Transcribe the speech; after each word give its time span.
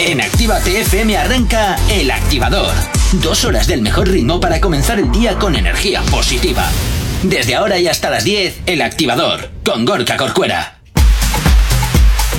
En 0.00 0.20
Activa 0.20 0.58
TFM 0.58 1.16
arranca 1.16 1.76
El 1.88 2.10
Activador. 2.10 2.74
Dos 3.12 3.44
horas 3.44 3.68
del 3.68 3.80
mejor 3.80 4.08
ritmo 4.08 4.40
para 4.40 4.60
comenzar 4.60 4.98
el 4.98 5.12
día 5.12 5.38
con 5.38 5.54
energía 5.54 6.02
positiva. 6.10 6.68
Desde 7.22 7.54
ahora 7.54 7.78
y 7.78 7.86
hasta 7.86 8.10
las 8.10 8.24
10, 8.24 8.62
El 8.66 8.82
Activador, 8.82 9.50
con 9.64 9.84
Gorka 9.84 10.16
Corcuera. 10.16 10.78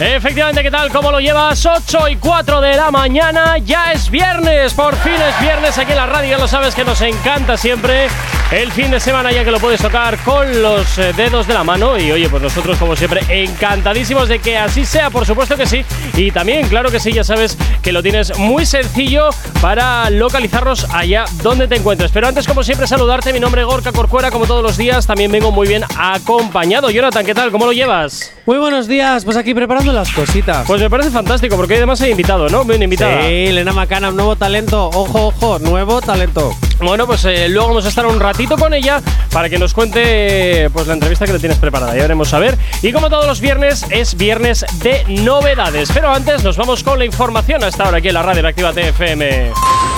Efectivamente, 0.01 0.63
¿qué 0.63 0.71
tal? 0.71 0.91
¿Cómo 0.91 1.11
lo 1.11 1.21
llevas? 1.21 1.65
8 1.65 2.09
y 2.09 2.17
4 2.17 2.59
de 2.59 2.75
la 2.75 2.91
mañana, 2.91 3.57
ya 3.59 3.93
es 3.93 4.09
viernes, 4.09 4.73
por 4.73 4.97
fin 4.97 5.13
es 5.13 5.39
viernes 5.39 5.77
aquí 5.77 5.91
en 5.91 5.97
la 5.97 6.07
radio, 6.07 6.39
lo 6.39 6.47
sabes 6.49 6.75
que 6.75 6.83
nos 6.83 6.99
encanta 6.99 7.55
siempre 7.55 8.09
el 8.53 8.71
fin 8.71 8.91
de 8.91 8.99
semana 8.99 9.31
ya 9.31 9.43
que 9.43 9.49
lo 9.49 9.59
puedes 9.59 9.81
tocar 9.81 10.17
con 10.19 10.61
los 10.61 10.99
eh, 10.99 11.11
dedos 11.13 11.47
de 11.47 11.55
la 11.55 11.63
mano 11.63 11.97
y 11.97 12.11
oye, 12.11 12.29
pues 12.29 12.43
nosotros 12.43 12.77
como 12.77 12.95
siempre 12.95 13.21
encantadísimos 13.27 14.27
de 14.27 14.37
que 14.37 14.57
así 14.57 14.85
sea, 14.85 15.09
por 15.09 15.25
supuesto 15.25 15.57
que 15.57 15.65
sí, 15.65 15.83
y 16.15 16.29
también, 16.29 16.67
claro 16.67 16.91
que 16.91 16.99
sí, 16.99 17.11
ya 17.11 17.23
sabes 17.23 17.57
que 17.81 17.91
lo 17.91 18.03
tienes 18.03 18.37
muy 18.37 18.67
sencillo 18.67 19.29
para 19.59 20.07
localizarnos 20.11 20.85
allá 20.93 21.25
donde 21.41 21.67
te 21.67 21.75
encuentres. 21.75 22.11
Pero 22.11 22.27
antes, 22.27 22.47
como 22.47 22.63
siempre, 22.63 22.85
saludarte, 22.85 23.33
mi 23.33 23.39
nombre 23.39 23.61
es 23.61 23.67
Gorka 23.67 23.91
Corcuera, 23.91 24.29
como 24.29 24.45
todos 24.45 24.61
los 24.61 24.77
días, 24.77 25.07
también 25.07 25.31
vengo 25.31 25.51
muy 25.51 25.67
bien 25.67 25.83
acompañado. 25.97 26.91
Jonathan, 26.91 27.25
¿qué 27.25 27.33
tal? 27.33 27.49
¿Cómo 27.49 27.65
lo 27.65 27.73
llevas? 27.73 28.33
Muy 28.45 28.57
buenos 28.57 28.87
días, 28.87 29.25
pues 29.25 29.35
aquí 29.35 29.55
preparando 29.55 29.91
las 29.93 30.11
cositas. 30.11 30.67
Pues 30.67 30.79
me 30.79 30.89
parece 30.89 31.09
fantástico, 31.09 31.55
porque 31.55 31.77
además 31.77 32.01
hay 32.01 32.11
invitado, 32.11 32.47
¿no? 32.49 32.63
Bien 32.65 32.83
invitada. 32.83 33.23
Sí, 33.23 33.47
Elena 33.47 33.73
Macana, 33.73 34.11
nuevo 34.11 34.35
talento. 34.35 34.89
Ojo, 34.89 35.27
ojo, 35.27 35.59
nuevo 35.59 36.01
talento. 36.01 36.55
Bueno, 36.79 37.07
pues 37.07 37.23
eh, 37.25 37.47
luego 37.47 37.69
vamos 37.69 37.85
a 37.85 37.89
estar 37.89 38.05
un 38.05 38.19
ratito 38.19 38.42
con 38.47 38.73
ella 38.73 39.01
para 39.31 39.49
que 39.49 39.57
nos 39.57 39.73
cuente 39.73 40.69
pues 40.71 40.87
la 40.87 40.93
entrevista 40.93 41.25
que 41.25 41.33
le 41.33 41.39
tienes 41.39 41.57
preparada. 41.57 41.95
Ya 41.95 42.01
veremos 42.01 42.33
a 42.33 42.39
ver. 42.39 42.57
Y 42.81 42.91
como 42.91 43.09
todos 43.09 43.25
los 43.25 43.39
viernes, 43.39 43.85
es 43.89 44.15
viernes 44.15 44.65
de 44.79 45.03
novedades. 45.21 45.89
Pero 45.93 46.11
antes 46.11 46.43
nos 46.43 46.57
vamos 46.57 46.83
con 46.83 46.99
la 46.99 47.05
información 47.05 47.63
hasta 47.63 47.85
ahora 47.85 47.97
aquí 47.97 48.09
en 48.09 48.15
la 48.15 48.23
radio 48.23 48.47
Activa 48.47 48.73
TFM. 48.73 49.92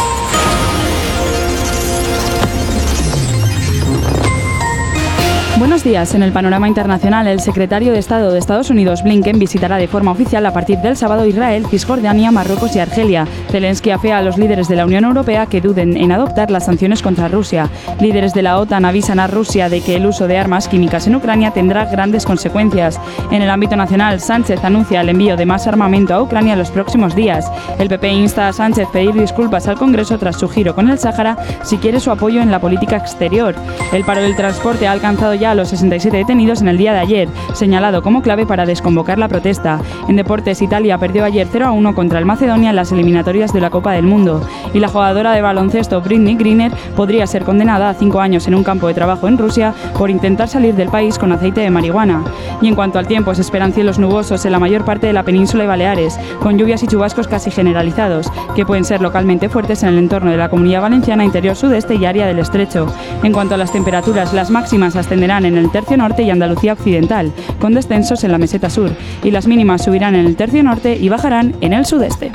Buenos 5.65 5.83
días. 5.83 6.13
En 6.13 6.21
el 6.21 6.31
panorama 6.31 6.67
internacional, 6.67 7.25
el 7.25 7.39
secretario 7.39 7.91
de 7.91 7.97
Estado 7.97 8.31
de 8.31 8.37
Estados 8.37 8.69
Unidos, 8.69 9.01
Blinken, 9.01 9.39
visitará 9.39 9.77
de 9.77 9.87
forma 9.87 10.11
oficial 10.11 10.45
a 10.45 10.53
partir 10.53 10.77
del 10.77 10.95
sábado 10.95 11.25
Israel, 11.25 11.65
Cisjordania, 11.65 12.29
Marruecos 12.29 12.75
y 12.75 12.79
Argelia. 12.79 13.27
Zelensky 13.49 13.89
afea 13.89 14.19
a 14.19 14.21
los 14.21 14.37
líderes 14.37 14.67
de 14.67 14.75
la 14.75 14.85
Unión 14.85 15.05
Europea 15.05 15.47
que 15.47 15.61
duden 15.61 15.97
en 15.97 16.11
adoptar 16.11 16.51
las 16.51 16.65
sanciones 16.65 17.01
contra 17.01 17.29
Rusia. 17.29 17.71
Líderes 17.99 18.35
de 18.35 18.43
la 18.43 18.59
OTAN 18.59 18.85
avisan 18.85 19.19
a 19.19 19.25
Rusia 19.25 19.67
de 19.67 19.81
que 19.81 19.95
el 19.95 20.05
uso 20.05 20.27
de 20.27 20.37
armas 20.37 20.67
químicas 20.67 21.07
en 21.07 21.15
Ucrania 21.15 21.49
tendrá 21.49 21.85
grandes 21.85 22.27
consecuencias. 22.27 22.99
En 23.31 23.41
el 23.41 23.49
ámbito 23.49 23.75
nacional, 23.75 24.21
Sánchez 24.21 24.63
anuncia 24.63 25.01
el 25.01 25.09
envío 25.09 25.35
de 25.35 25.47
más 25.47 25.65
armamento 25.65 26.13
a 26.13 26.21
Ucrania 26.21 26.53
en 26.53 26.59
los 26.59 26.69
próximos 26.69 27.15
días. 27.15 27.51
El 27.79 27.89
PP 27.89 28.13
insta 28.13 28.47
a 28.47 28.53
Sánchez 28.53 28.89
a 28.89 28.91
pedir 28.91 29.13
disculpas 29.15 29.67
al 29.67 29.79
Congreso 29.79 30.19
tras 30.19 30.37
su 30.37 30.47
giro 30.47 30.75
con 30.75 30.91
el 30.91 30.99
Sáhara 30.99 31.37
si 31.63 31.77
quiere 31.77 31.99
su 31.99 32.11
apoyo 32.11 32.39
en 32.39 32.51
la 32.51 32.59
política 32.59 32.97
exterior. 32.97 33.55
El 33.91 34.03
paro 34.03 34.21
del 34.21 34.35
transporte 34.35 34.87
ha 34.87 34.91
alcanzado 34.91 35.33
ya 35.33 35.54
los 35.55 35.69
67 35.69 36.17
detenidos 36.17 36.61
en 36.61 36.67
el 36.67 36.77
día 36.77 36.93
de 36.93 36.99
ayer, 36.99 37.29
señalado 37.53 38.01
como 38.01 38.21
clave 38.21 38.45
para 38.45 38.65
desconvocar 38.65 39.17
la 39.17 39.27
protesta. 39.27 39.79
En 40.07 40.15
deportes, 40.15 40.61
Italia 40.61 40.97
perdió 40.97 41.25
ayer 41.25 41.47
0 41.51 41.65
a 41.65 41.71
1 41.71 41.95
contra 41.95 42.19
el 42.19 42.25
Macedonia 42.25 42.69
en 42.69 42.75
las 42.75 42.91
eliminatorias 42.91 43.53
de 43.53 43.61
la 43.61 43.69
Copa 43.69 43.93
del 43.93 44.05
Mundo. 44.05 44.41
Y 44.73 44.79
la 44.79 44.87
jugadora 44.87 45.33
de 45.33 45.41
baloncesto 45.41 46.01
Britney 46.01 46.35
Greener 46.35 46.71
podría 46.95 47.27
ser 47.27 47.43
condenada 47.43 47.89
a 47.89 47.93
5 47.93 48.19
años 48.19 48.47
en 48.47 48.55
un 48.55 48.63
campo 48.63 48.87
de 48.87 48.93
trabajo 48.93 49.27
en 49.27 49.37
Rusia 49.37 49.73
por 49.97 50.09
intentar 50.09 50.47
salir 50.47 50.75
del 50.75 50.89
país 50.89 51.17
con 51.17 51.31
aceite 51.31 51.61
de 51.61 51.69
marihuana. 51.69 52.23
Y 52.61 52.67
en 52.67 52.75
cuanto 52.75 52.99
al 52.99 53.07
tiempo, 53.07 53.33
se 53.33 53.41
esperan 53.41 53.73
cielos 53.73 53.99
nubosos 53.99 54.45
en 54.45 54.51
la 54.51 54.59
mayor 54.59 54.85
parte 54.85 55.07
de 55.07 55.13
la 55.13 55.23
península 55.23 55.63
y 55.63 55.67
Baleares, 55.67 56.19
con 56.41 56.57
lluvias 56.57 56.83
y 56.83 56.87
chubascos 56.87 57.27
casi 57.27 57.51
generalizados, 57.51 58.31
que 58.55 58.65
pueden 58.65 58.85
ser 58.85 59.01
localmente 59.01 59.49
fuertes 59.49 59.83
en 59.83 59.89
el 59.89 59.97
entorno 59.97 60.31
de 60.31 60.37
la 60.37 60.49
comunidad 60.49 60.81
valenciana, 60.81 61.25
interior 61.25 61.55
sudeste 61.55 61.95
y 61.95 62.05
área 62.05 62.27
del 62.27 62.39
estrecho. 62.39 62.87
En 63.23 63.31
cuanto 63.31 63.55
a 63.55 63.57
las 63.57 63.71
temperaturas, 63.71 64.33
las 64.33 64.49
máximas 64.49 64.95
ascenderán 64.95 65.44
en 65.45 65.57
el 65.57 65.71
tercio 65.71 65.97
norte 65.97 66.23
y 66.23 66.29
Andalucía 66.29 66.73
occidental, 66.73 67.31
con 67.59 67.73
descensos 67.73 68.23
en 68.23 68.31
la 68.31 68.37
meseta 68.37 68.69
sur, 68.69 68.91
y 69.23 69.31
las 69.31 69.47
mínimas 69.47 69.83
subirán 69.83 70.15
en 70.15 70.25
el 70.25 70.35
tercio 70.35 70.63
norte 70.63 70.95
y 70.95 71.09
bajarán 71.09 71.55
en 71.61 71.73
el 71.73 71.85
sudeste. 71.85 72.31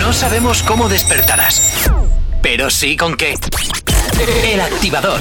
No 0.00 0.12
sabemos 0.12 0.62
cómo 0.62 0.88
despertarás, 0.88 1.90
pero 2.42 2.70
sí 2.70 2.96
con 2.96 3.16
qué. 3.16 3.34
El 4.52 4.60
Activador. 4.60 5.20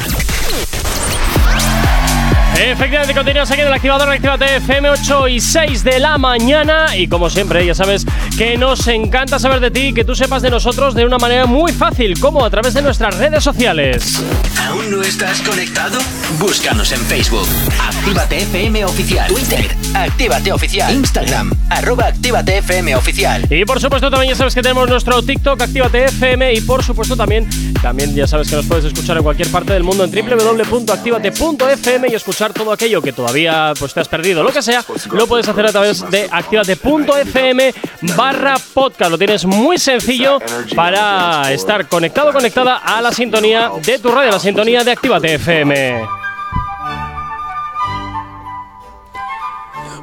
Efectivamente, 2.62 3.14
continuas 3.14 3.50
aquí 3.50 3.62
en 3.62 3.68
el 3.68 3.74
activador 3.74 4.10
Activate 4.10 4.58
FM 4.58 4.90
8 4.90 5.28
y 5.30 5.40
6 5.40 5.82
de 5.82 5.98
la 5.98 6.18
mañana. 6.18 6.98
Y 6.98 7.08
como 7.08 7.30
siempre, 7.30 7.66
ya 7.66 7.74
sabes 7.74 8.06
que 8.38 8.58
nos 8.58 8.86
encanta 8.90 9.40
saber 9.40 9.62
de 9.62 9.72
ti 9.72 9.80
y 9.80 9.94
que 9.94 10.04
tú 10.04 10.14
sepas 10.14 10.42
de 10.42 10.50
nosotros 10.50 10.94
de 10.94 11.06
una 11.06 11.18
manera 11.18 11.46
muy 11.46 11.72
fácil, 11.72 12.20
como 12.20 12.44
a 12.44 12.50
través 12.50 12.74
de 12.74 12.82
nuestras 12.82 13.18
redes 13.18 13.46
sociales. 13.46 14.22
¿Aún 14.68 14.92
no 14.92 15.02
estás 15.02 15.42
conectado? 15.42 16.00
Búscanos 16.38 16.92
en 16.92 17.00
Facebook. 17.00 17.48
Actívate 17.82 18.40
FM 18.40 18.84
Oficial. 18.84 19.28
Twitter. 19.30 19.66
Actívate 19.94 20.52
Oficial. 20.52 20.94
Instagram. 20.94 21.54
Arroba 21.70 22.08
Actívate 22.08 22.58
FM 22.58 22.94
Oficial. 22.96 23.48
Y 23.50 23.64
por 23.64 23.80
supuesto 23.80 24.12
también 24.12 24.34
ya 24.34 24.38
sabes 24.38 24.54
que 24.54 24.62
tenemos 24.62 24.90
nuestro 24.90 25.24
TikTok 25.24 25.62
Actívate 25.62 26.06
FM 26.06 26.54
y 26.56 26.62
por 26.62 26.84
supuesto 26.84 27.16
también, 27.16 27.48
también 27.82 28.14
ya 28.14 28.28
sabes 28.28 28.50
que 28.50 28.58
nos 28.58 28.66
puedes 28.66 28.84
escuchar 28.84 29.16
en 29.16 29.24
cualquier 29.24 29.50
parte 29.50 29.72
del 29.72 29.84
mundo 29.84 30.04
en 30.04 30.12
www.activate.fm 30.12 32.08
y 32.10 32.16
escuchar 32.16 32.49
todo 32.54 32.72
aquello 32.72 33.02
que 33.02 33.14
todavía 33.14 33.74
pues 33.78 33.94
te 33.94 34.00
has 34.00 34.08
perdido, 34.08 34.44
lo 34.44 34.52
que 34.52 34.62
sea, 34.62 34.84
lo 35.12 35.28
puedes 35.28 35.48
hacer 35.48 35.66
a 35.66 35.72
través 35.72 36.10
de 36.10 36.28
activate.fm 36.32 37.74
barra 38.16 38.56
podcast. 38.74 39.12
Lo 39.12 39.18
tienes 39.18 39.46
muy 39.46 39.78
sencillo 39.78 40.40
para 40.76 41.52
estar 41.52 41.88
conectado 41.88 42.34
conectada 42.34 42.78
a 42.78 43.02
la 43.02 43.12
sintonía 43.12 43.72
de 43.84 44.00
tu 44.00 44.10
radio, 44.10 44.32
la 44.32 44.40
sintonía 44.40 44.84
de 44.84 44.92
Actívate 44.92 45.36
FM. 45.36 46.20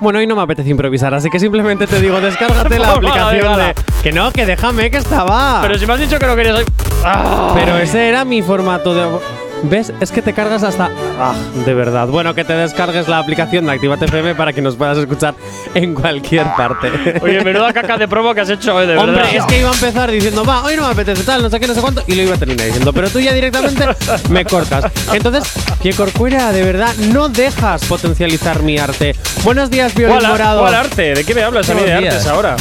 Bueno, 0.01 0.19
hoy 0.19 0.27
no 0.27 0.37
me 0.37 0.43
apetece 0.43 0.69
improvisar, 0.69 1.15
así 1.15 1.31
que 1.31 1.41
simplemente 1.41 1.87
te 1.87 2.01
digo, 2.01 2.21
descárgate 2.21 2.79
la 2.79 2.93
aplicación 2.93 3.57
de... 3.57 3.75
Que 4.03 4.13
no, 4.13 4.31
que 4.31 4.45
déjame, 4.45 4.91
que 4.91 4.99
estaba. 4.99 5.61
Pero 5.63 5.79
si 5.79 5.87
me 5.87 5.95
has 5.95 6.01
dicho 6.01 6.19
que 6.19 6.27
no 6.27 6.37
querías... 6.37 6.65
Pero 7.55 7.79
ese 7.79 8.09
era 8.09 8.25
mi 8.25 8.43
formato 8.43 8.95
de... 8.95 9.46
¿Ves? 9.65 9.93
Es 10.01 10.13
que 10.13 10.23
te 10.23 10.33
cargas 10.33 10.63
hasta... 10.63 10.91
Ah, 11.19 11.35
de 11.65 11.75
verdad. 11.75 12.07
Bueno, 12.07 12.35
que 12.35 12.45
te 12.45 12.53
descargues 12.53 13.09
la 13.09 13.19
aplicación 13.19 13.67
de 13.67 13.73
Actívate 13.73 14.05
FM 14.05 14.35
para 14.35 14.53
que 14.53 14.61
nos 14.63 14.77
puedas 14.77 14.97
escuchar 14.99 15.35
en 15.75 15.95
cualquier 15.95 16.47
parte. 16.57 16.91
Oye, 17.23 17.43
menuda 17.43 17.73
caca 17.73 17.97
de 17.97 18.07
promo 18.07 18.35
que 18.35 18.43
has 18.43 18.51
hecho, 18.51 18.81
eh, 18.81 18.87
de 18.87 18.97
Hombre, 18.97 19.17
verdad. 19.17 19.35
es 19.35 19.45
que 19.47 19.59
iba 19.59 19.71
a 19.71 19.73
empezar 19.73 20.11
diciendo, 20.11 20.45
va, 20.45 20.63
hoy 20.63 20.77
no 20.77 20.83
me 20.83 20.93
apetece 20.93 21.23
tal, 21.25 21.43
no 21.43 21.51
sé 21.51 21.59
qué, 21.59 21.67
no 21.67 21.75
sé 21.75 21.81
cuánto, 21.81 22.03
y 22.07 22.15
lo 22.15 22.23
iba 22.23 22.35
a 22.35 22.39
terminar 22.39 22.67
diciendo, 22.67 22.93
pero 22.93 23.09
tú 23.09 23.19
ya 23.19 23.33
directamente 23.33 23.85
me 24.31 24.45
cortas. 24.45 24.85
Entonces, 25.13 25.45
que 25.83 25.93
Corcuera, 25.95 26.53
de 26.53 26.63
verdad, 26.63 26.95
no 27.13 27.29
dejas 27.29 27.85
potencializar 27.87 28.63
mi 28.63 28.79
arte. 28.79 29.17
Buenos 29.43 29.71
días, 29.71 29.93
Piolín 29.93 30.19
¿Cuál, 30.19 30.31
Morado. 30.31 30.61
cuál 30.61 30.75
arte? 30.75 31.15
¿De 31.15 31.25
qué 31.25 31.35
me 31.35 31.43
hablas 31.43 31.69
a 31.71 31.75
mí 31.75 31.83
de 31.83 31.95
artes 31.95 32.27
ahora? 32.27 32.57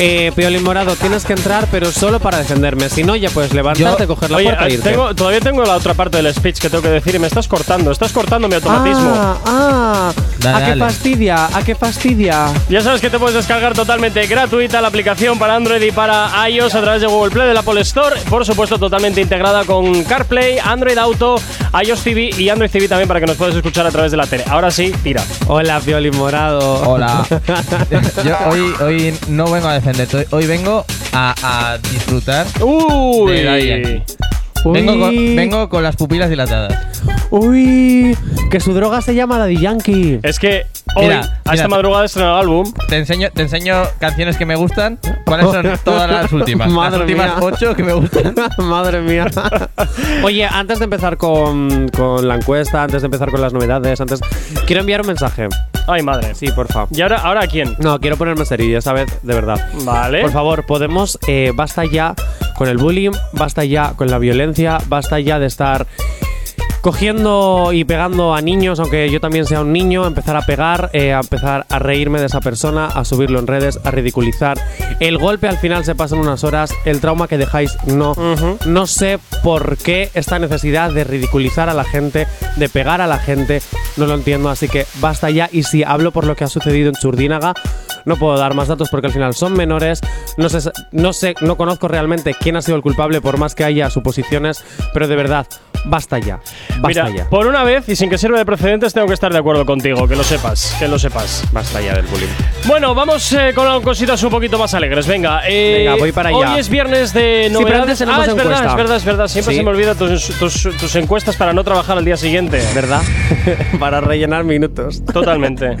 Eh, 0.00 0.32
Piolín 0.34 0.64
Morado, 0.64 0.96
tienes 0.96 1.24
que 1.24 1.34
entrar, 1.34 1.68
pero 1.70 1.92
solo 1.92 2.18
para 2.18 2.38
defenderme. 2.38 2.88
Si 2.88 3.04
no, 3.04 3.14
ya 3.14 3.30
puedes 3.30 3.54
levantarte, 3.54 4.02
Yo- 4.02 4.08
coger 4.08 4.30
la 4.32 4.36
Oye, 4.38 4.46
puerta 4.46 4.66
e 4.66 4.72
irte. 4.74 4.90
tengo- 4.90 5.14
todavía 5.14 5.40
tengo 5.40 5.62
la 5.64 5.76
otra 5.76 5.94
parte 5.94 6.20
del 6.20 6.34
speech 6.34 6.58
que 6.58 6.68
tengo 6.68 6.82
que 6.82 6.88
decir 6.88 7.14
y 7.14 7.20
me 7.20 7.28
estás 7.28 7.46
cortando. 7.46 7.92
Estás 7.92 8.10
cortando 8.12 8.48
mi 8.48 8.54
automatismo. 8.56 9.12
Ah, 9.14 9.36
ah, 9.46 10.12
Dale, 10.40 10.56
a 10.56 10.60
qué 10.64 10.68
dale. 10.70 10.84
fastidia, 10.84 11.46
a 11.56 11.62
qué 11.62 11.74
fastidia. 11.76 12.46
Ya 12.68 12.80
sabes 12.82 13.00
que 13.00 13.08
te 13.08 13.20
puedes 13.20 13.36
descargar 13.36 13.74
totalmente 13.74 14.26
gratuita 14.26 14.80
la 14.80 14.88
aplicación 14.88 15.38
para 15.38 15.54
Android 15.54 15.80
y 15.80 15.92
para 15.92 16.48
iOS 16.48 16.74
a 16.74 16.80
través 16.80 17.00
de 17.00 17.06
Google 17.06 17.30
Play 17.30 17.46
de 17.46 17.54
la 17.54 17.60
Apple 17.60 17.80
Store. 17.82 18.20
Por 18.28 18.44
supuesto, 18.44 18.80
totalmente 18.80 19.20
integrada 19.20 19.64
con 19.64 20.02
CarPlay, 20.02 20.58
Android 20.58 20.98
Auto, 20.98 21.36
iOS 21.84 22.02
TV 22.02 22.30
y 22.36 22.48
Android 22.48 22.68
TV 22.70 22.88
también 22.88 23.06
para 23.06 23.20
que 23.20 23.26
nos 23.26 23.36
puedas 23.36 23.54
escuchar 23.54 23.86
a 23.86 23.92
través 23.92 24.10
de 24.10 24.16
la 24.16 24.26
tele. 24.26 24.42
Ahora 24.50 24.72
sí, 24.72 24.92
tira. 25.04 25.22
Hola, 25.46 25.78
Piolín 25.78 26.16
Morado. 26.16 26.82
Hola. 26.90 27.24
Yo 28.24 28.36
hoy, 28.50 28.74
hoy 28.80 29.14
no 29.28 29.44
vengo 29.50 29.68
a 29.68 29.74
hoy 30.30 30.46
vengo 30.46 30.84
a, 31.12 31.34
a 31.42 31.78
disfrutar. 31.78 32.46
Uy. 32.62 33.32
De. 33.32 34.33
Uy, 34.64 34.72
Vengo 34.72 34.98
con, 34.98 35.36
vengo 35.36 35.68
con 35.68 35.82
las 35.82 35.96
pupilas 35.96 36.30
dilatadas. 36.30 37.02
uy, 37.30 38.16
que 38.50 38.60
su 38.60 38.72
droga 38.72 39.00
se 39.02 39.14
llama 39.14 39.38
Daddy 39.38 39.58
Yankee. 39.60 40.20
Es 40.22 40.38
que 40.38 40.66
hoy, 40.96 41.04
Mira, 41.04 41.18
a 41.20 41.22
mira. 41.50 41.54
esta 41.54 41.68
madrugada 41.68 42.04
estrenado 42.06 42.34
el 42.36 42.40
álbum. 42.42 42.72
Te 42.88 42.96
enseño, 42.96 43.28
te 43.34 43.42
enseño 43.42 43.82
canciones 43.98 44.36
que 44.38 44.46
me 44.46 44.56
gustan. 44.56 44.98
¿Cuáles 45.26 45.46
son 45.50 45.66
todas 45.84 46.10
las 46.10 46.32
últimas? 46.32 46.70
Madre 46.70 46.92
las 46.98 47.00
últimas 47.02 47.26
mía. 47.36 47.36
ocho 47.46 47.74
que 47.76 47.82
me 47.82 47.92
gustan. 47.92 48.34
Madre 48.58 49.00
mía. 49.02 49.26
Oye, 50.22 50.44
antes 50.46 50.78
de 50.78 50.84
empezar 50.84 51.16
con, 51.16 51.88
con 51.90 52.26
la 52.26 52.36
encuesta, 52.36 52.82
antes 52.82 53.02
de 53.02 53.06
empezar 53.06 53.30
con 53.30 53.40
las 53.40 53.52
novedades, 53.52 54.00
antes 54.00 54.20
quiero 54.66 54.80
enviar 54.80 55.02
un 55.02 55.08
mensaje. 55.08 55.48
Ay, 55.86 56.02
madre. 56.02 56.34
Sí, 56.34 56.46
porfa. 56.56 56.86
¿Y 56.90 57.02
ahora, 57.02 57.18
ahora 57.18 57.42
a 57.42 57.46
quién? 57.46 57.76
No, 57.80 58.00
quiero 58.00 58.16
ponerme 58.16 58.46
serio 58.46 58.78
esta 58.78 58.94
vez, 58.94 59.06
de 59.22 59.34
verdad. 59.34 59.68
Vale. 59.84 60.22
Por 60.22 60.30
favor, 60.32 60.64
podemos, 60.64 61.18
eh, 61.26 61.52
basta 61.54 61.84
ya 61.84 62.14
con 62.56 62.68
el 62.68 62.78
bullying, 62.78 63.12
basta 63.32 63.64
ya 63.64 63.94
con 63.96 64.10
la 64.10 64.18
violencia, 64.18 64.78
basta 64.88 65.20
ya 65.20 65.38
de 65.38 65.46
estar 65.46 65.86
cogiendo 66.84 67.72
y 67.72 67.84
pegando 67.84 68.34
a 68.34 68.42
niños, 68.42 68.78
aunque 68.78 69.10
yo 69.10 69.18
también 69.18 69.46
sea 69.46 69.62
un 69.62 69.72
niño, 69.72 70.06
empezar 70.06 70.36
a 70.36 70.42
pegar, 70.42 70.90
eh, 70.92 71.14
a 71.14 71.20
empezar 71.20 71.64
a 71.70 71.78
reírme 71.78 72.20
de 72.20 72.26
esa 72.26 72.42
persona, 72.42 72.88
a 72.88 73.06
subirlo 73.06 73.38
en 73.38 73.46
redes, 73.46 73.80
a 73.84 73.90
ridiculizar. 73.90 74.60
El 75.00 75.16
golpe 75.16 75.48
al 75.48 75.56
final 75.56 75.86
se 75.86 75.94
pasa 75.94 76.14
en 76.14 76.20
unas 76.20 76.44
horas, 76.44 76.74
el 76.84 77.00
trauma 77.00 77.26
que 77.26 77.38
dejáis 77.38 77.74
no. 77.86 78.12
No 78.66 78.86
sé 78.86 79.18
por 79.42 79.78
qué 79.78 80.10
esta 80.12 80.38
necesidad 80.38 80.92
de 80.92 81.04
ridiculizar 81.04 81.70
a 81.70 81.74
la 81.74 81.84
gente, 81.84 82.26
de 82.56 82.68
pegar 82.68 83.00
a 83.00 83.06
la 83.06 83.18
gente, 83.18 83.62
no 83.96 84.04
lo 84.04 84.12
entiendo, 84.12 84.50
así 84.50 84.68
que 84.68 84.86
basta 85.00 85.30
ya. 85.30 85.48
Y 85.50 85.62
si 85.62 85.84
hablo 85.84 86.12
por 86.12 86.26
lo 86.26 86.36
que 86.36 86.44
ha 86.44 86.48
sucedido 86.48 86.90
en 86.90 86.96
Churdínaga, 86.96 87.54
no 88.04 88.16
puedo 88.16 88.36
dar 88.36 88.54
más 88.54 88.68
datos 88.68 88.88
porque 88.90 89.06
al 89.08 89.12
final 89.12 89.34
son 89.34 89.54
menores. 89.54 90.00
No 90.36 90.48
sé, 90.48 90.70
no 90.92 91.12
sé, 91.12 91.34
no 91.40 91.56
conozco 91.56 91.88
realmente 91.88 92.34
quién 92.34 92.56
ha 92.56 92.62
sido 92.62 92.76
el 92.76 92.82
culpable, 92.82 93.20
por 93.20 93.38
más 93.38 93.54
que 93.54 93.64
haya 93.64 93.90
suposiciones, 93.90 94.64
pero 94.92 95.08
de 95.08 95.16
verdad, 95.16 95.46
basta 95.84 96.18
ya. 96.18 96.40
Basta 96.80 97.04
Mira, 97.04 97.10
ya. 97.10 97.28
por 97.30 97.46
una 97.46 97.62
vez 97.64 97.88
y 97.88 97.96
sin 97.96 98.08
que 98.10 98.18
sirva 98.18 98.38
de 98.38 98.44
precedentes, 98.46 98.92
tengo 98.94 99.06
que 99.06 99.14
estar 99.14 99.32
de 99.32 99.38
acuerdo 99.38 99.64
contigo, 99.66 100.06
que 100.08 100.16
lo 100.16 100.24
sepas, 100.24 100.74
que 100.78 100.88
lo 100.88 100.98
sepas. 100.98 101.44
Basta 101.52 101.80
ya 101.80 101.94
del 101.94 102.06
bullying. 102.06 102.26
Bueno, 102.66 102.94
vamos 102.94 103.32
eh, 103.32 103.52
con 103.54 103.82
cositas 103.82 104.22
un 104.22 104.30
poquito 104.30 104.58
más 104.58 104.72
alegres. 104.74 105.06
Venga, 105.06 105.42
eh, 105.48 105.84
Venga, 105.84 105.96
voy 105.96 106.12
para 106.12 106.28
allá. 106.30 106.52
Hoy 106.54 106.60
es 106.60 106.68
viernes 106.68 107.12
de 107.12 107.48
pero 107.48 107.60
novedades. 107.60 107.82
antes 107.82 107.98
tenemos 107.98 108.20
ah, 108.20 108.24
es 108.30 108.34
verdad, 108.36 108.66
es 108.66 108.76
verdad, 108.76 108.96
es 108.96 109.04
verdad. 109.04 109.28
Siempre 109.28 109.54
Sí. 109.54 109.58
se 109.58 109.64
me 109.64 109.70
olvida 109.70 109.94
tus, 109.94 110.28
tus- 110.38 110.76
tus 110.78 110.96
encuestas 110.96 111.36
para 111.36 111.52
no 111.52 111.62
trabajar 111.64 111.98
al 111.98 112.04
día 112.04 112.16
siguiente. 112.16 112.60
¿Verdad? 112.74 113.02
Para 113.78 114.00
rellenar 114.00 114.44
minutos. 114.44 115.04
Totalmente. 115.04 115.76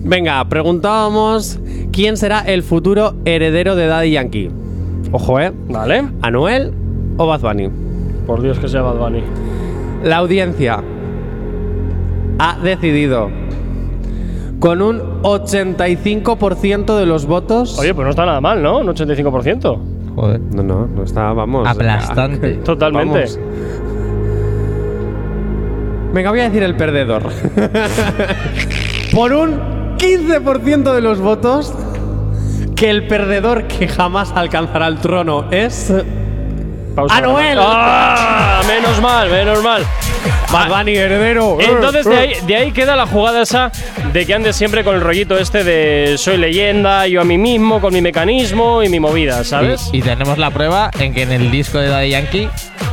Venga, 0.00 0.44
preguntábamos 0.48 1.58
quién 1.92 2.16
será 2.16 2.40
el 2.40 2.62
futuro 2.62 3.14
heredero 3.24 3.74
de 3.76 3.86
Daddy 3.86 4.10
Yankee. 4.12 4.50
Ojo, 5.12 5.40
¿eh? 5.40 5.52
Vale. 5.68 6.04
¿Anuel 6.22 6.72
o 7.16 7.26
Bad 7.26 7.40
Bunny? 7.40 7.68
Por 8.26 8.42
Dios 8.42 8.58
que 8.58 8.68
sea 8.68 8.82
Bad 8.82 8.96
Bunny. 8.96 9.22
La 10.02 10.18
audiencia 10.18 10.82
ha 12.38 12.58
decidido 12.58 13.30
con 14.60 14.82
un 14.82 15.22
85% 15.22 16.98
de 16.98 17.06
los 17.06 17.26
votos. 17.26 17.78
Oye, 17.78 17.94
pues 17.94 18.04
no 18.04 18.10
está 18.10 18.26
nada 18.26 18.40
mal, 18.40 18.62
¿no? 18.62 18.78
Un 18.78 18.86
85%. 18.88 19.78
Joder. 20.14 20.40
no, 20.40 20.62
no, 20.62 20.86
no 20.86 21.02
está, 21.02 21.32
vamos. 21.32 21.68
Aplastante. 21.68 22.54
Totalmente. 22.64 23.18
Vamos. 23.18 23.38
Venga, 26.14 26.30
voy 26.30 26.40
a 26.40 26.44
decir 26.44 26.62
el 26.62 26.76
perdedor. 26.76 27.24
Por 29.14 29.32
un 29.34 29.96
15% 29.98 30.94
de 30.94 31.00
los 31.02 31.20
votos, 31.20 31.74
que 32.74 32.88
el 32.88 33.06
perdedor 33.06 33.64
que 33.64 33.86
jamás 33.88 34.32
alcanzará 34.34 34.86
el 34.86 34.96
trono 34.96 35.50
es. 35.50 35.92
Pausa. 36.96 37.16
¡Anuel! 37.16 37.58
¡Ah! 37.60 38.60
Menos 38.66 39.00
mal, 39.00 39.30
menos 39.30 39.62
mal. 39.62 39.84
Bad 40.52 40.68
Bunny, 40.68 40.96
heredero. 40.96 41.58
Entonces 41.60 42.04
de 42.04 42.16
ahí, 42.16 42.32
de 42.46 42.56
ahí 42.56 42.72
queda 42.72 42.96
la 42.96 43.06
jugada 43.06 43.42
esa 43.42 43.70
de 44.12 44.26
que 44.26 44.34
andes 44.34 44.56
siempre 44.56 44.82
con 44.82 44.94
el 44.96 45.00
rollito 45.00 45.38
este 45.38 45.62
de 45.62 46.16
soy 46.18 46.36
leyenda, 46.36 47.06
yo 47.06 47.20
a 47.20 47.24
mí 47.24 47.38
mismo, 47.38 47.80
con 47.80 47.92
mi 47.92 48.00
mecanismo 48.00 48.82
y 48.82 48.88
mi 48.88 48.98
movida, 48.98 49.44
¿sabes? 49.44 49.88
Y, 49.92 49.98
y 49.98 50.02
tenemos 50.02 50.38
la 50.38 50.50
prueba 50.50 50.90
en 50.98 51.14
que 51.14 51.22
en 51.22 51.30
el 51.32 51.50
disco 51.50 51.78
de 51.78 51.88
Daddy 51.88 52.10
Yankee 52.10 52.48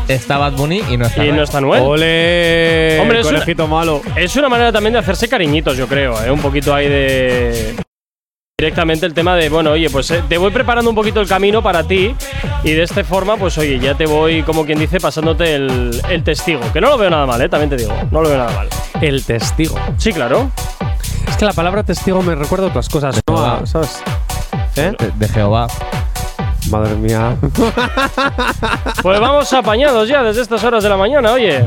está 0.07 0.37
Bad 0.37 0.53
Bunny 0.53 0.83
y 0.89 0.97
no 0.97 1.05
está 1.05 1.23
Y 1.23 1.27
no 1.27 1.33
Anuel. 1.33 1.43
está 1.43 1.57
Anuel. 1.59 1.81
¡Ole! 1.83 2.97
Hombre, 3.01 3.19
es 3.21 3.27
una- 3.27 3.67
malo. 3.67 4.01
Es 4.15 4.35
una 4.35 4.49
manera 4.49 4.71
también 4.71 4.93
de 4.93 4.99
hacerse 4.99 5.27
cariñitos, 5.27 5.77
yo 5.77 5.87
creo, 5.87 6.21
¿eh? 6.23 6.29
Un 6.29 6.39
poquito 6.39 6.73
ahí 6.73 6.87
de. 6.89 7.75
Directamente 8.63 9.05
el 9.05 9.13
tema 9.13 9.35
de, 9.35 9.49
bueno, 9.49 9.71
oye, 9.71 9.89
pues 9.89 10.09
eh, 10.11 10.23
te 10.29 10.37
voy 10.37 10.49
preparando 10.49 10.89
un 10.89 10.95
poquito 10.95 11.19
el 11.19 11.27
camino 11.27 11.61
para 11.61 11.83
ti 11.83 12.15
y 12.63 12.71
de 12.71 12.83
esta 12.83 13.03
forma, 13.03 13.35
pues 13.35 13.57
oye, 13.57 13.77
ya 13.77 13.93
te 13.93 14.05
voy, 14.05 14.41
como 14.43 14.65
quien 14.65 14.79
dice, 14.79 15.01
pasándote 15.01 15.55
el, 15.55 16.01
el 16.09 16.23
testigo. 16.23 16.61
Que 16.71 16.79
no 16.79 16.87
lo 16.87 16.97
veo 16.97 17.09
nada 17.09 17.25
mal, 17.25 17.41
¿eh? 17.41 17.49
También 17.49 17.69
te 17.69 17.75
digo, 17.75 17.93
no 18.09 18.21
lo 18.21 18.29
veo 18.29 18.37
nada 18.37 18.53
mal. 18.53 18.69
El 19.01 19.21
testigo. 19.25 19.75
Sí, 19.97 20.13
claro. 20.13 20.49
Es 21.27 21.35
que 21.35 21.43
la 21.43 21.51
palabra 21.51 21.83
testigo 21.83 22.21
me 22.21 22.35
recuerda 22.35 22.67
a 22.67 22.69
otras 22.69 22.87
cosas, 22.87 23.21
¿no? 23.27 23.65
¿Sabes? 23.65 24.01
¿Eh? 24.77 24.95
De, 24.97 25.11
de 25.13 25.27
Jehová. 25.27 25.67
Madre 26.69 26.95
mía. 26.95 27.35
Pues 29.01 29.19
vamos 29.19 29.51
apañados 29.51 30.07
ya 30.07 30.23
desde 30.23 30.41
estas 30.41 30.63
horas 30.63 30.81
de 30.81 30.89
la 30.89 30.95
mañana, 30.95 31.33
oye. 31.33 31.65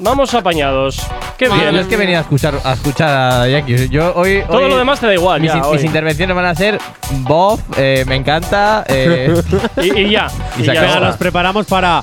Vamos 0.00 0.32
apañados. 0.32 1.06
Qué 1.38 1.48
bien. 1.48 1.70
yo 1.72 1.80
es 1.80 1.86
que 1.86 1.96
venía 1.96 2.18
a 2.18 2.20
escuchar 2.22 2.54
a 2.64 2.72
escuchar 2.72 3.08
a 3.42 3.48
Yankee. 3.48 3.88
Yo 3.88 4.12
hoy. 4.14 4.42
Todo 4.46 4.58
hoy- 4.58 4.68
lo 4.70 4.76
demás 4.76 4.98
te 5.00 5.06
da 5.06 5.14
igual, 5.14 5.40
Mis, 5.40 5.52
ya, 5.52 5.64
hoy. 5.66 5.76
mis 5.76 5.84
intervenciones 5.84 6.34
van 6.34 6.46
a 6.46 6.54
ser 6.54 6.78
Bob, 7.20 7.60
eh, 7.76 8.04
me 8.08 8.16
encanta. 8.16 8.84
eh, 8.88 9.40
Y, 9.82 10.00
y 10.00 10.10
ya. 10.10 10.26
Y 10.56 10.62
y 10.62 10.64
se 10.64 10.74
ya 10.74 10.82
acabó. 10.82 11.04
Nos 11.06 11.16
preparamos 11.16 11.66
para. 11.66 12.02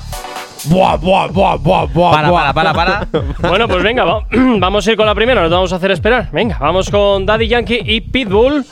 Buah, 0.64 0.96
buah, 0.96 1.28
buah, 1.28 1.56
buah, 1.56 1.84
buah. 1.86 2.10
para, 2.12 2.30
buah. 2.30 2.52
para, 2.54 2.72
para, 2.72 3.06
para. 3.12 3.24
Bueno, 3.48 3.68
pues 3.68 3.82
venga, 3.84 4.04
va- 4.04 4.26
vamos 4.58 4.86
a 4.86 4.90
ir 4.90 4.96
con 4.96 5.06
la 5.06 5.14
primera, 5.14 5.42
no 5.42 5.48
te 5.48 5.54
vamos 5.54 5.72
a 5.72 5.76
hacer 5.76 5.90
esperar. 5.92 6.28
Venga, 6.32 6.56
vamos 6.58 6.90
con 6.90 7.24
Daddy 7.26 7.46
Yankee 7.46 7.80
y 7.84 8.00
Pitbull. 8.00 8.64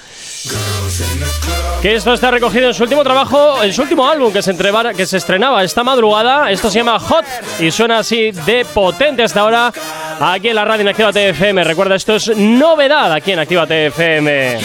Que 1.80 1.94
esto 1.94 2.12
está 2.12 2.30
recogido 2.30 2.68
en 2.68 2.74
su 2.74 2.82
último 2.82 3.02
trabajo, 3.02 3.62
en 3.62 3.72
su 3.72 3.82
último 3.82 4.08
álbum 4.08 4.32
que 4.32 4.42
se, 4.42 5.16
estrenaba 5.16 5.62
esta 5.64 5.84
madrugada. 5.84 6.50
Esto 6.50 6.70
se 6.70 6.78
llama 6.78 6.98
Hot 6.98 7.24
y 7.60 7.70
suena 7.70 7.98
así 7.98 8.30
de 8.30 8.64
potente 8.64 9.22
hasta 9.22 9.40
ahora 9.40 9.72
aquí 10.20 10.48
en 10.48 10.56
la 10.56 10.64
radio 10.64 10.82
en 10.82 10.88
Activa 10.88 11.12
TFM. 11.12 11.64
Recuerda, 11.64 11.96
esto 11.96 12.16
es 12.16 12.36
novedad 12.36 13.12
aquí 13.12 13.32
en 13.32 13.38
Activa 13.38 13.66
TFM. 13.66 14.58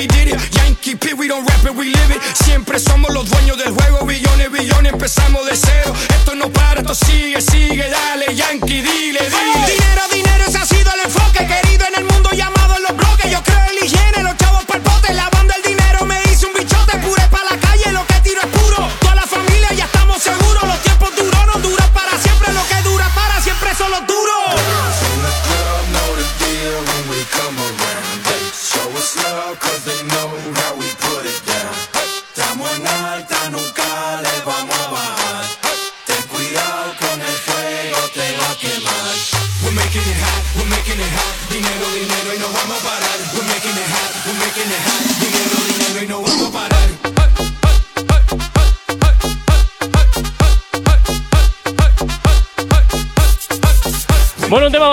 We 0.00 0.06
did. 0.06 0.28
Yankee 0.52 0.94
P, 0.96 1.12
we 1.14 1.28
don't 1.28 1.44
rap 1.44 1.64
it, 1.64 1.74
we 1.74 1.92
live 1.92 2.10
it. 2.10 2.22
Siempre 2.44 2.78
somos 2.78 3.12
los 3.12 3.28
dueños 3.28 3.58
del 3.58 3.72
juego. 3.74 4.06
Billones, 4.06 4.50
billones, 4.50 4.92
empezamos 4.92 5.44
de 5.44 5.54
cero. 5.54 5.92
Esto 6.08 6.34
no 6.34 6.48
para, 6.50 6.80
esto 6.80 6.94
sigue, 6.94 7.40
sigue. 7.40 7.86
Dale, 7.90 8.34
Yankee, 8.34 8.80
dile, 8.80 9.20
dile. 9.20 9.59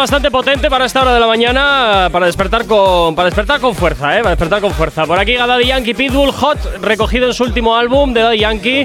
Bastante 0.07 0.31
potente 0.31 0.69
para 0.69 0.85
esta 0.85 1.01
hora 1.01 1.13
de 1.15 1.19
la 1.19 1.27
mañana, 1.27 2.07
para 2.09 2.27
despertar 2.27 2.65
con, 2.65 3.13
para 3.13 3.25
despertar 3.25 3.59
con 3.59 3.75
fuerza, 3.75 4.17
¿eh? 4.17 4.19
Para 4.19 4.29
despertar 4.29 4.61
con 4.61 4.71
fuerza. 4.71 5.05
Por 5.05 5.19
aquí 5.19 5.35
Daddy 5.35 5.65
Yankee 5.65 5.93
Pitbull 5.93 6.31
Hot, 6.31 6.81
recogido 6.81 7.27
en 7.27 7.33
su 7.33 7.43
último 7.43 7.75
álbum 7.75 8.13
de 8.13 8.21
Daddy 8.21 8.39
Yankee, 8.39 8.83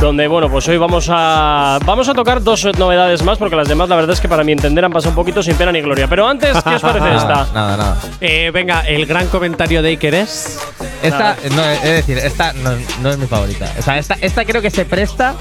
donde, 0.00 0.26
bueno, 0.28 0.50
pues 0.50 0.66
hoy 0.68 0.78
vamos 0.78 1.08
a, 1.10 1.78
vamos 1.84 2.08
a 2.08 2.14
tocar 2.14 2.42
dos 2.42 2.64
novedades 2.78 3.22
más, 3.22 3.36
porque 3.36 3.54
las 3.54 3.68
demás, 3.68 3.90
la 3.90 3.96
verdad 3.96 4.14
es 4.14 4.20
que 4.20 4.30
para 4.30 4.44
mi 4.44 4.52
entender 4.52 4.82
han 4.82 4.90
pasado 4.90 5.10
un 5.10 5.16
poquito 5.16 5.42
sin 5.42 5.56
pena 5.56 5.72
ni 5.72 5.82
gloria. 5.82 6.08
Pero 6.08 6.26
antes, 6.26 6.56
¿qué 6.62 6.74
os 6.76 6.80
parece 6.80 7.08
esta? 7.16 7.28
Nada, 7.28 7.48
nada, 7.52 7.76
nada. 7.76 7.96
Eh, 8.22 8.50
venga, 8.50 8.80
el 8.88 9.04
gran 9.04 9.26
comentario 9.26 9.82
de 9.82 9.90
Iker 9.90 10.14
es. 10.14 10.58
Esta, 11.02 11.36
no, 11.54 11.62
es 11.68 11.82
decir, 11.82 12.16
esta 12.16 12.54
no, 12.54 12.70
no 13.02 13.10
es 13.10 13.18
mi 13.18 13.26
favorita. 13.26 13.70
O 13.78 13.82
sea, 13.82 13.98
esta, 13.98 14.16
esta 14.22 14.46
creo 14.46 14.62
que 14.62 14.70
se 14.70 14.86
presta 14.86 15.34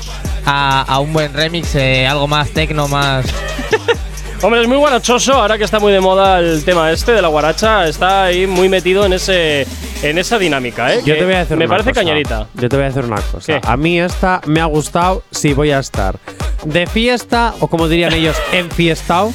a, 0.46 0.82
a 0.82 1.00
un 1.00 1.14
buen 1.14 1.34
remix, 1.34 1.74
eh, 1.76 2.06
algo 2.06 2.28
más 2.28 2.50
tecno, 2.50 2.90
más. 2.90 3.26
Hombre, 4.44 4.62
es 4.62 4.68
muy 4.68 4.78
guarachoso, 4.78 5.34
ahora 5.34 5.56
que 5.60 5.64
está 5.66 5.80
muy 5.80 5.94
de 5.94 6.02
moda 6.02 6.40
el 6.40 6.64
tema 6.66 6.92
este 6.92 7.12
de 7.12 7.22
la 7.22 7.28
guaracha, 7.28 7.88
está 7.88 8.24
ahí 8.24 8.48
muy 8.48 8.70
metido 8.70 9.06
en 9.06 9.14
ese 9.14 9.68
en 10.02 10.18
esa 10.18 10.40
dinámica, 10.40 10.92
¿eh? 10.96 10.98
Yo 11.06 11.14
Que 11.14 11.20
te 11.20 11.26
voy 11.26 11.34
a 11.36 11.40
decir 11.40 11.58
Me 11.58 11.66
una 11.66 11.74
parece 11.76 11.92
cosa. 11.92 12.02
cañerita. 12.02 12.48
Yo 12.56 12.68
te 12.68 12.76
voy 12.76 12.86
a 12.86 12.88
decir 12.88 13.04
una 13.06 13.22
cosa. 13.22 13.46
¿Qué? 13.46 13.62
A 13.64 13.78
mí 13.78 14.00
esta 14.00 14.42
me 14.48 14.60
ha 14.60 14.66
gustado 14.66 15.22
si 15.30 15.54
voy 15.54 15.70
a 15.70 15.78
estar 15.78 16.18
de 16.66 16.88
fiesta 16.88 17.54
o 17.60 17.68
como 17.68 17.88
dirían 17.88 18.14
ellos, 18.14 18.36
enfiestado. 18.52 19.32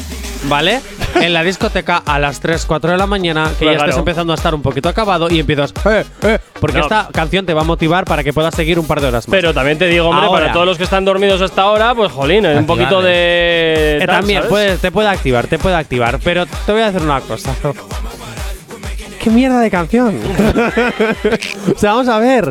¿Vale? 0.49 0.81
En 1.15 1.33
la 1.33 1.43
discoteca 1.43 2.03
a 2.05 2.19
las 2.19 2.41
3, 2.41 2.65
4 2.67 2.91
de 2.93 2.97
la 2.99 3.07
mañana, 3.07 3.51
que 3.59 3.65
ya 3.65 3.73
estés 3.73 3.97
empezando 3.97 4.33
a 4.33 4.37
estar 4.37 4.55
un 4.55 4.63
poquito 4.63 4.89
acabado 4.89 5.29
y 5.31 5.41
empiezas, 5.41 5.73
eh, 5.87 6.05
eh, 6.23 6.39
porque 6.61 6.79
No. 6.79 6.83
esta 6.85 7.09
canción 7.13 7.47
te 7.47 7.55
va 7.55 7.63
a 7.63 7.65
motivar 7.65 8.05
para 8.05 8.23
que 8.23 8.33
puedas 8.33 8.55
seguir 8.55 8.79
un 8.79 8.87
par 8.87 9.01
de 9.01 9.09
horas 9.09 9.27
más. 9.27 9.33
Pero 9.35 9.55
también 9.55 9.79
te 9.79 9.87
digo, 9.87 10.09
hombre, 10.09 10.27
Ahora. 10.27 10.41
para 10.41 10.53
todos 10.53 10.67
los 10.67 10.77
que 10.79 10.85
están 10.85 11.05
dormidos 11.05 11.41
hasta 11.41 11.63
ahora, 11.63 11.95
pues 11.95 12.13
jolín, 12.13 12.45
un 12.47 12.67
poquito 12.67 13.01
de. 13.03 13.97
Eh, 13.97 14.05
tal, 14.07 14.17
también 14.19 14.43
te 14.81 14.91
puede 14.91 15.09
activar, 15.09 15.47
te 15.47 15.59
puede 15.59 15.77
activar. 15.77 16.19
Pero 16.23 16.45
te 16.47 16.73
voy 16.73 16.83
a 16.83 16.89
hacer 16.89 17.03
una 17.03 17.21
cosa. 17.21 17.55
¿Qué 19.23 19.31
mierda 19.31 19.61
de 19.61 19.71
canción? 19.71 20.17
o 21.75 21.79
sea, 21.79 21.93
vamos 21.93 22.09
a 22.09 22.19
ver. 22.19 22.49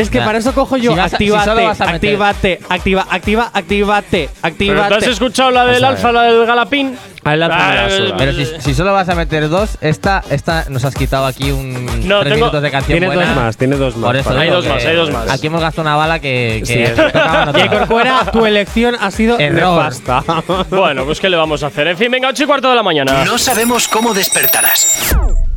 Es 0.00 0.10
que 0.10 0.20
para 0.20 0.38
eso 0.38 0.52
cojo 0.54 0.76
yo. 0.76 0.92
Si 0.92 0.96
vas 0.96 1.06
a- 1.06 1.08
si 1.08 1.14
actívate, 1.16 1.44
solo 1.44 1.64
vas 1.64 1.80
a 1.80 1.84
meter- 1.86 1.94
actívate, 1.96 2.60
activa, 2.68 3.06
activa, 3.10 3.50
actívate, 3.52 4.30
¿Pero 4.40 4.46
actívate. 4.48 4.88
tú 4.88 4.94
has 4.94 5.06
escuchado 5.06 5.50
la 5.50 5.64
del 5.66 5.82
Vamos 5.82 5.84
a 5.84 5.88
alfa, 6.08 6.12
la 6.12 6.22
del 6.22 6.46
galapín? 6.46 6.96
Me 7.24 7.36
la 7.36 7.46
Ah, 7.46 7.90
suda. 7.90 8.14
Pero 8.16 8.32
si, 8.32 8.46
si 8.60 8.74
solo 8.74 8.92
vas 8.94 9.08
a 9.10 9.14
meter 9.14 9.48
dos, 9.50 9.76
esta, 9.82 10.22
esta 10.30 10.64
nos 10.70 10.82
has 10.84 10.94
quitado 10.94 11.26
aquí 11.26 11.50
un 11.50 11.84
No, 12.08 12.20
tres 12.20 12.32
tengo- 12.32 12.46
minutos 12.46 12.62
de 12.62 12.70
canción 12.70 12.98
Tiene 12.98 13.14
buena. 13.14 13.34
dos 13.34 13.36
más, 13.42 13.56
tiene 13.58 13.76
dos 13.76 13.96
más. 13.96 14.06
Por 14.06 14.16
eso 14.16 14.30
Hay 14.30 14.40
digo 14.44 14.54
dos 14.54 14.64
que 14.64 14.70
más, 14.72 14.84
hay 14.86 14.96
dos 14.96 15.10
más. 15.10 15.30
Aquí 15.30 15.46
hemos 15.48 15.60
gastado 15.60 15.82
una 15.88 15.96
bala 15.96 16.20
que, 16.20 16.62
que 16.64 16.66
Sí, 16.66 16.82
es- 16.82 16.94
tocaba 16.94 17.44
no 17.44 17.50
Y 17.58 17.62
tocaba. 17.62 17.78
Corcuera, 17.80 18.30
tu 18.32 18.46
elección 18.46 18.96
ha 18.98 19.10
sido 19.10 19.38
Error. 19.38 19.84
nefasta. 19.84 20.24
Bueno, 20.70 21.04
pues 21.04 21.20
¿qué 21.20 21.28
le 21.28 21.36
vamos 21.36 21.62
a 21.62 21.66
hacer? 21.66 21.88
En 21.88 21.98
fin, 21.98 22.10
venga, 22.10 22.28
8 22.28 22.44
y 22.44 22.46
cuarto 22.46 22.70
de 22.70 22.76
la 22.76 22.82
mañana. 22.82 23.24
No 23.26 23.36
sabemos 23.36 23.88
cómo 23.88 24.14
despertarás, 24.14 25.14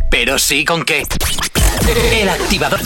pero 0.10 0.38
sí 0.40 0.66
con 0.66 0.84
qué. 0.84 1.04
El 2.12 2.28
activador. 2.28 2.80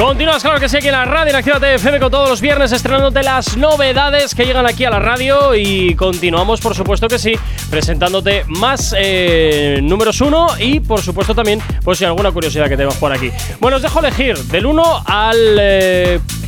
Continúas, 0.00 0.42
claro 0.42 0.58
que 0.58 0.66
sí, 0.66 0.78
aquí 0.78 0.86
en 0.86 0.92
la 0.92 1.04
radio, 1.04 1.28
en 1.28 1.36
Actívate 1.36 1.74
FM, 1.74 2.00
con 2.00 2.10
todos 2.10 2.26
los 2.26 2.40
viernes 2.40 2.72
estrenándote 2.72 3.22
las 3.22 3.58
novedades 3.58 4.34
que 4.34 4.46
llegan 4.46 4.64
aquí 4.64 4.86
a 4.86 4.90
la 4.90 4.98
radio. 4.98 5.54
Y 5.54 5.94
continuamos, 5.94 6.58
por 6.62 6.74
supuesto 6.74 7.06
que 7.06 7.18
sí, 7.18 7.34
presentándote 7.68 8.44
más 8.48 8.94
eh, 8.98 9.78
números 9.82 10.22
uno 10.22 10.46
y, 10.58 10.80
por 10.80 11.02
supuesto, 11.02 11.34
también, 11.34 11.60
pues 11.84 11.98
si 11.98 12.06
alguna 12.06 12.32
curiosidad 12.32 12.64
que 12.70 12.78
tenemos 12.78 12.96
por 12.96 13.12
aquí. 13.12 13.30
Bueno, 13.60 13.76
os 13.76 13.82
dejo 13.82 13.98
elegir 13.98 14.38
del 14.38 14.64
1 14.64 15.02
al 15.04 15.58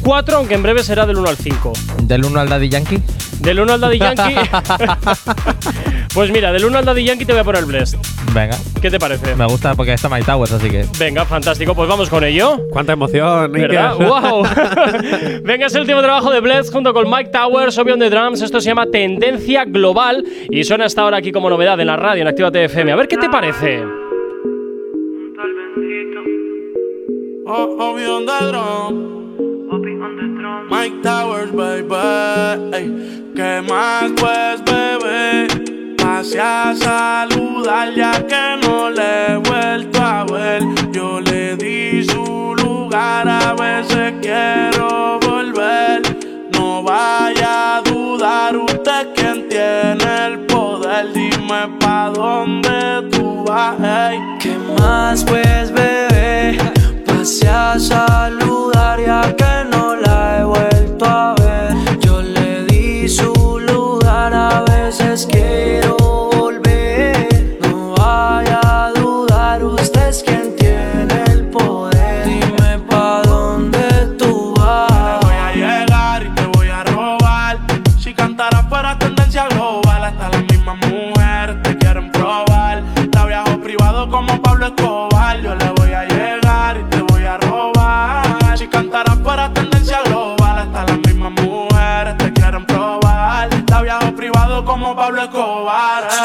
4, 0.02 0.36
aunque 0.36 0.54
en 0.54 0.62
breve 0.62 0.82
será 0.82 1.06
del 1.06 1.18
1 1.18 1.28
al 1.28 1.36
5. 1.36 1.72
Del 2.02 2.24
1 2.24 2.40
al 2.40 2.48
Daddy 2.48 2.68
Yankee. 2.68 2.98
Del 3.40 3.60
1 3.60 3.72
al 3.72 3.80
Daddy 3.80 3.98
Yankee. 3.98 4.34
pues 6.14 6.30
mira, 6.30 6.52
del 6.52 6.64
1 6.64 6.78
al 6.78 6.84
Daddy 6.84 7.04
Yankee 7.04 7.24
te 7.24 7.32
voy 7.32 7.40
a 7.40 7.44
poner 7.44 7.64
Blessed. 7.64 7.98
Venga, 8.32 8.56
¿Qué 8.80 8.90
te 8.90 8.98
parece? 8.98 9.34
me 9.36 9.46
gusta 9.46 9.74
porque 9.74 9.92
está 9.92 10.08
My 10.08 10.22
Towers, 10.22 10.52
así 10.52 10.70
que. 10.70 10.86
Venga, 10.98 11.24
fantástico, 11.24 11.74
pues 11.74 11.88
vamos 11.88 12.08
con 12.08 12.24
ello. 12.24 12.60
Cuánta 12.70 12.92
emoción, 12.94 13.52
¿Verdad? 13.52 13.96
¡Wow! 13.98 14.44
Venga, 15.44 15.66
es 15.66 15.74
el 15.74 15.82
último 15.82 16.00
trabajo 16.02 16.30
de 16.30 16.40
Bless 16.40 16.70
junto 16.70 16.92
con 16.92 17.10
Mike 17.10 17.30
Towers, 17.30 17.76
Obi 17.78 17.92
on 17.92 17.98
the 17.98 18.10
Drums. 18.10 18.42
Esto 18.42 18.60
se 18.60 18.68
llama 18.68 18.86
Tendencia 18.86 19.64
Global 19.64 20.24
y 20.50 20.64
suena 20.64 20.86
hasta 20.86 21.02
ahora 21.02 21.18
aquí 21.18 21.32
como 21.32 21.50
novedad 21.50 21.78
en 21.80 21.86
la 21.86 21.96
radio 21.96 22.22
en 22.22 22.28
Actívate 22.28 22.64
FM. 22.64 22.92
A 22.92 22.96
ver 22.96 23.08
qué 23.08 23.16
te 23.16 23.28
parece. 23.28 23.82
Oh, 27.44 29.21
Mike 30.72 31.02
Towers, 31.02 31.52
baby. 31.52 32.74
Ey, 32.74 33.32
¿Qué 33.36 33.60
más 33.68 34.10
pues, 34.16 34.64
bebé? 34.64 35.46
Pase 35.98 36.40
a 36.40 36.74
saludar 36.74 37.92
ya 37.94 38.12
que 38.26 38.66
no 38.66 38.88
le 38.88 39.34
he 39.34 39.36
vuelto 39.36 40.00
a 40.00 40.24
ver. 40.24 40.62
Yo 40.90 41.20
le 41.20 41.56
di 41.56 42.02
su 42.04 42.54
lugar, 42.56 43.28
a 43.28 43.52
veces 43.52 44.14
quiero 44.22 45.20
volver. 45.20 46.00
No 46.52 46.82
vaya 46.82 47.76
a 47.76 47.82
dudar, 47.82 48.56
usted 48.56 49.08
quien 49.14 49.46
tiene 49.50 50.26
el 50.26 50.46
poder. 50.46 51.12
Dime 51.12 51.68
pa' 51.80 52.08
dónde 52.14 53.10
tú 53.10 53.44
vas, 53.46 53.76
ey. 53.78 54.18
¿Qué 54.40 54.56
más 54.78 55.22
pues 55.22 55.70
bebé? 55.70 56.56
Pase 57.04 57.46
a 57.46 57.78
saludar 57.78 58.98
ya 58.98 59.36
que 59.36 59.68
no 59.70 59.91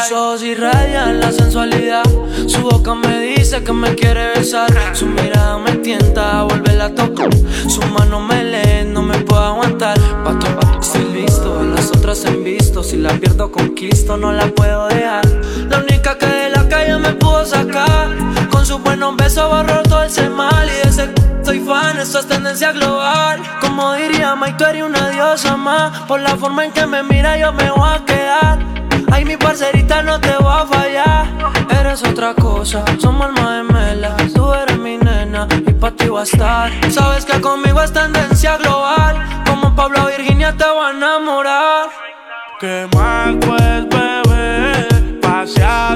Sus 0.07 0.15
ojos 0.15 0.43
irradian 0.43 1.19
la 1.19 1.33
sensualidad. 1.33 2.03
Su 2.47 2.61
boca 2.61 2.95
me 2.95 3.19
dice 3.19 3.61
que 3.61 3.73
me 3.73 3.93
quiere 3.93 4.29
besar. 4.35 4.71
Su 4.93 5.05
mirada 5.05 5.57
me 5.57 5.73
tienta 5.79 6.39
a 6.39 6.43
volverla 6.43 6.85
a 6.85 6.95
tocar. 6.95 7.27
Su 7.67 7.81
mano 7.87 8.21
me 8.21 8.41
lee, 8.41 8.85
no 8.85 9.01
me 9.01 9.17
puedo 9.17 9.43
aguantar. 9.43 9.99
Pato, 10.23 10.47
pato, 10.55 10.79
estoy 10.79 11.03
listo. 11.11 11.61
Las 11.61 11.89
otras 11.89 12.23
en 12.23 12.41
visto. 12.41 12.83
Si 12.83 12.95
la 12.95 13.09
pierdo, 13.19 13.51
conquisto, 13.51 14.15
no 14.15 14.31
la 14.31 14.47
puedo 14.47 14.87
dejar. 14.87 15.25
La 15.69 15.79
única 15.79 16.17
que 16.17 16.25
de 16.25 16.51
la 16.51 16.69
calle 16.69 16.97
me 16.99 17.11
pudo 17.11 17.45
sacar. 17.45 18.07
Con 18.49 18.65
sus 18.65 18.81
buenos 18.81 19.13
besos 19.17 19.49
borró 19.49 19.83
todo 19.83 20.03
el 20.03 20.29
mal. 20.29 20.69
Y 20.69 20.83
de 20.83 20.89
ese 20.89 21.11
soy 21.43 21.59
fan, 21.59 21.99
esto 21.99 22.19
es 22.19 22.27
tendencia 22.27 22.71
global. 22.71 23.41
Como 23.59 23.91
diría 23.95 24.37
Mike, 24.37 24.55
tú 24.57 24.63
eres 24.63 24.83
una 24.83 25.09
diosa 25.09 25.57
más. 25.57 25.99
Por 26.03 26.21
la 26.21 26.37
forma 26.37 26.63
en 26.63 26.71
que 26.71 26.87
me 26.87 27.03
mira, 27.03 27.37
yo 27.37 27.51
me 27.51 27.69
voy 27.71 27.89
a 27.89 28.05
quedar. 28.05 28.86
Ay, 29.11 29.25
mi 29.25 29.37
parcerita, 29.37 30.03
no 30.03 30.19
te 30.19 30.35
voy 30.37 30.53
a 30.53 30.65
fallar. 30.65 31.25
Eres 31.79 32.03
otra 32.03 32.33
cosa, 32.33 32.83
somos 32.99 33.27
alma 33.27 33.57
gemelas. 33.57 34.33
Tú 34.33 34.53
eres 34.53 34.77
mi 34.77 34.97
nena 34.97 35.47
y 35.67 35.73
pa' 35.73 35.91
ti 35.91 36.07
voy 36.09 36.21
a 36.21 36.23
estar. 36.23 36.71
Sabes 36.91 37.25
que 37.25 37.39
conmigo 37.41 37.81
es 37.81 37.91
tendencia 37.91 38.57
global. 38.57 39.15
Como 39.45 39.75
Pablo 39.75 40.07
Virginia 40.07 40.55
te 40.55 40.65
voy 40.65 40.87
a 40.87 40.91
enamorar. 40.91 41.89
¿Qué 42.59 42.87
más 42.95 43.35
pues, 43.45 43.89
bebé? 43.89 45.19
Pase 45.21 45.63
a 45.63 45.95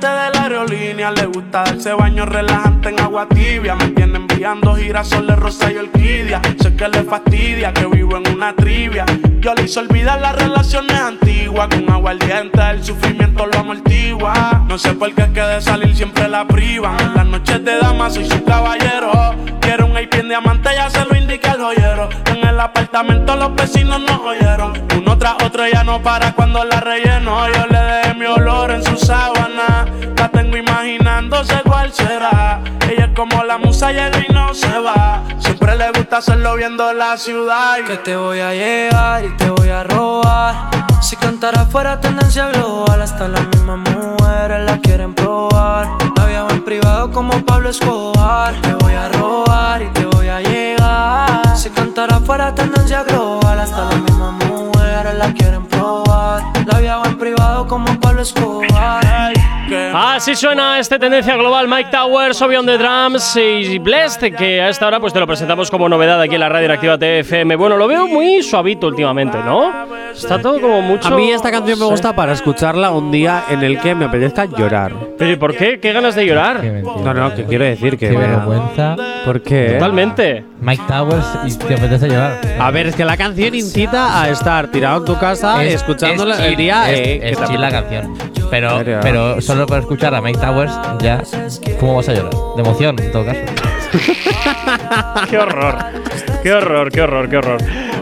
de 0.00 0.30
la 0.34 0.42
aerolínea. 0.42 1.10
Le 1.10 1.26
gusta 1.26 1.64
darse 1.64 1.92
baño 1.92 2.26
relajante 2.26 2.90
en 2.90 3.00
agua 3.00 3.26
tibia. 3.28 3.74
Me 3.74 3.88
tiene 3.88 4.16
enviando 4.16 4.74
girasoles, 4.74 5.36
rosa 5.36 5.72
y 5.72 5.76
orquídea. 5.76 6.42
Sé 6.60 6.74
que 6.76 6.88
le 6.88 7.02
fastidia 7.04 7.72
que 7.72 7.86
vivo 7.86 8.16
en 8.16 8.28
una 8.34 8.54
trivia. 8.54 9.04
Yo 9.40 9.54
le 9.54 9.62
hice 9.62 9.80
olvidar 9.80 10.20
las 10.20 10.36
relaciones 10.36 10.96
antiguas. 10.98 11.68
Con 11.68 11.90
agua 11.90 12.10
al 12.10 12.18
diente, 12.18 12.60
el 12.70 12.84
sufrimiento 12.84 13.46
lo 13.46 13.58
amortigua. 13.58 14.64
No 14.68 14.78
sé 14.78 14.92
por 14.92 15.12
qué 15.14 15.22
es 15.22 15.28
que 15.28 15.40
de 15.40 15.60
salir 15.60 15.94
siempre 15.96 16.28
la 16.28 16.46
privan. 16.46 16.98
En 17.00 17.14
las 17.14 17.26
noches 17.26 17.64
de 17.64 17.78
dama 17.78 18.10
soy 18.10 18.26
su 18.26 18.44
caballero. 18.44 19.34
Quiero 19.66 19.86
un 19.86 19.98
IP 19.98 20.14
en 20.14 20.28
diamante, 20.28 20.70
ya 20.76 20.88
se 20.88 21.04
lo 21.04 21.16
indica 21.16 21.50
el 21.50 21.60
joyero. 21.60 22.08
En 22.26 22.46
el 22.46 22.60
apartamento 22.60 23.34
los 23.34 23.52
vecinos 23.56 23.98
nos 24.00 24.20
oyeron. 24.20 24.80
Uno 24.96 25.18
tras 25.18 25.34
otro 25.42 25.66
ya 25.66 25.82
no 25.82 26.00
para 26.00 26.32
cuando 26.34 26.64
la 26.64 26.78
relleno. 26.78 27.48
Yo 27.48 27.66
le 27.66 27.78
dejé 27.80 28.14
mi 28.14 28.26
olor 28.26 28.70
en 28.70 28.84
su 28.84 28.96
sábana. 28.96 29.84
La 30.16 30.28
tengo 30.28 30.56
imaginándose 30.56 31.56
cuál 31.64 31.92
será. 31.92 32.60
Ella 32.88 33.06
es 33.06 33.10
como 33.16 33.42
la 33.42 33.58
musa 33.58 33.90
llega 33.90 34.24
y 34.28 34.32
no 34.32 34.54
se 34.54 34.78
va. 34.78 35.24
Le 35.78 35.90
gusta 35.92 36.16
hacerlo 36.18 36.56
viendo 36.56 36.90
la 36.94 37.18
ciudad. 37.18 37.84
Que 37.86 37.98
te 37.98 38.16
voy 38.16 38.40
a 38.40 38.54
llegar 38.54 39.24
y 39.24 39.36
te 39.36 39.50
voy 39.50 39.68
a 39.68 39.84
robar. 39.84 40.70
Si 41.02 41.16
cantara 41.16 41.66
fuera 41.66 42.00
tendencia 42.00 42.48
global, 42.48 43.02
hasta 43.02 43.28
las 43.28 43.46
mismas 43.48 43.78
mujeres 43.90 44.64
la 44.64 44.78
quieren 44.78 45.14
probar. 45.14 45.88
La 46.16 46.24
viajo 46.24 46.50
en 46.50 46.64
privado 46.64 47.10
como 47.10 47.44
Pablo 47.44 47.68
Escobar. 47.68 48.54
Te 48.62 48.72
voy 48.74 48.94
a 48.94 49.08
robar 49.10 49.82
y 49.82 49.88
te 49.88 50.06
voy 50.06 50.28
a 50.28 50.40
llegar. 50.40 51.56
Si 51.56 51.68
cantara 51.68 52.20
fuera 52.20 52.54
tendencia 52.54 53.02
global, 53.02 53.60
hasta 53.60 53.84
las 53.84 54.00
mismas 54.00 54.32
mujeres 54.32 54.75
la 54.90 55.32
quieren 55.32 55.66
probar. 55.66 56.42
La 56.66 56.80
viajo 56.80 57.06
en 57.06 57.18
privado 57.18 57.66
como 57.66 57.86
Pablo 58.00 58.22
Escobar. 58.22 59.32
Que 59.68 59.90
Ahí 59.94 60.16
Así 60.16 60.36
suena 60.36 60.78
este 60.78 60.98
tendencia 60.98 61.36
global 61.36 61.66
Mike 61.68 61.90
Towers, 61.90 62.40
Obi 62.40 62.56
on 62.56 62.66
the 62.66 62.78
Drums 62.78 63.36
y 63.36 63.78
Blessed, 63.78 64.34
que 64.36 64.60
a 64.60 64.68
esta 64.68 64.86
hora 64.86 65.00
pues 65.00 65.12
te 65.12 65.18
lo 65.20 65.26
presentamos 65.26 65.70
como 65.70 65.88
novedad 65.88 66.20
aquí 66.20 66.34
en 66.34 66.40
la 66.40 66.48
radio 66.48 66.72
Activa 66.72 66.96
TFM. 66.96 67.56
Bueno, 67.56 67.76
lo 67.76 67.88
veo 67.88 68.06
muy 68.06 68.42
suavito 68.42 68.86
últimamente, 68.86 69.38
¿no? 69.38 69.72
Está 70.14 70.40
todo 70.40 70.60
como 70.60 70.80
mucho. 70.82 71.08
A 71.08 71.16
mí 71.16 71.30
esta 71.32 71.50
canción 71.50 71.78
me 71.78 71.84
gusta 71.84 72.14
para 72.14 72.32
escucharla 72.32 72.90
un 72.92 73.10
día 73.10 73.44
en 73.50 73.62
el 73.62 73.80
que 73.80 73.94
me 73.94 74.04
apetezca 74.06 74.44
llorar. 74.46 74.92
Pero 75.18 75.32
¿y 75.32 75.36
por 75.36 75.54
qué? 75.56 75.80
¿Qué 75.80 75.92
ganas 75.92 76.14
de 76.14 76.24
llorar? 76.26 76.62
No, 76.64 77.12
no, 77.12 77.34
que 77.34 77.44
quiero 77.44 77.64
decir 77.64 77.98
que. 77.98 78.08
Qué 78.10 78.16
me- 78.16 78.26
vergüenza. 78.28 78.96
¿Por 79.24 79.42
qué? 79.42 79.70
Totalmente. 79.74 80.44
Mike 80.60 80.82
Towers 80.88 81.26
y 81.44 81.54
te 81.58 81.74
apetece 81.74 82.08
llorar. 82.08 82.38
A 82.58 82.70
ver, 82.70 82.86
es 82.86 82.96
que 82.96 83.04
la 83.04 83.16
canción 83.16 83.54
incita 83.54 84.22
a 84.22 84.28
estar 84.30 84.68
tirado 84.76 84.98
en 84.98 85.04
tu 85.06 85.18
casa 85.18 85.64
Es- 85.64 85.74
escuchándola 85.76 86.34
es 86.34 86.40
el 86.40 86.56
día. 86.56 86.90
Es, 86.92 86.98
eh, 87.00 87.20
es 87.30 87.38
chill 87.48 87.60
la 87.60 87.70
canción. 87.70 88.16
Pero, 88.50 88.80
pero 89.02 89.40
solo 89.40 89.66
por 89.66 89.78
escuchar 89.80 90.14
a 90.14 90.20
Mike 90.20 90.38
Towers, 90.38 90.72
ya. 91.00 91.22
¿Cómo 91.80 91.96
vas 91.96 92.08
a 92.08 92.12
llorar? 92.12 92.32
De 92.56 92.62
emoción, 92.62 92.96
en 93.00 93.10
todo 93.10 93.24
caso. 93.24 93.40
Qué 95.30 95.38
horror. 95.38 95.76
Qué 96.42 96.52
horror, 96.52 96.92
qué 96.92 97.00
horror, 97.02 97.28
qué 97.28 97.36
horror. 97.38 97.58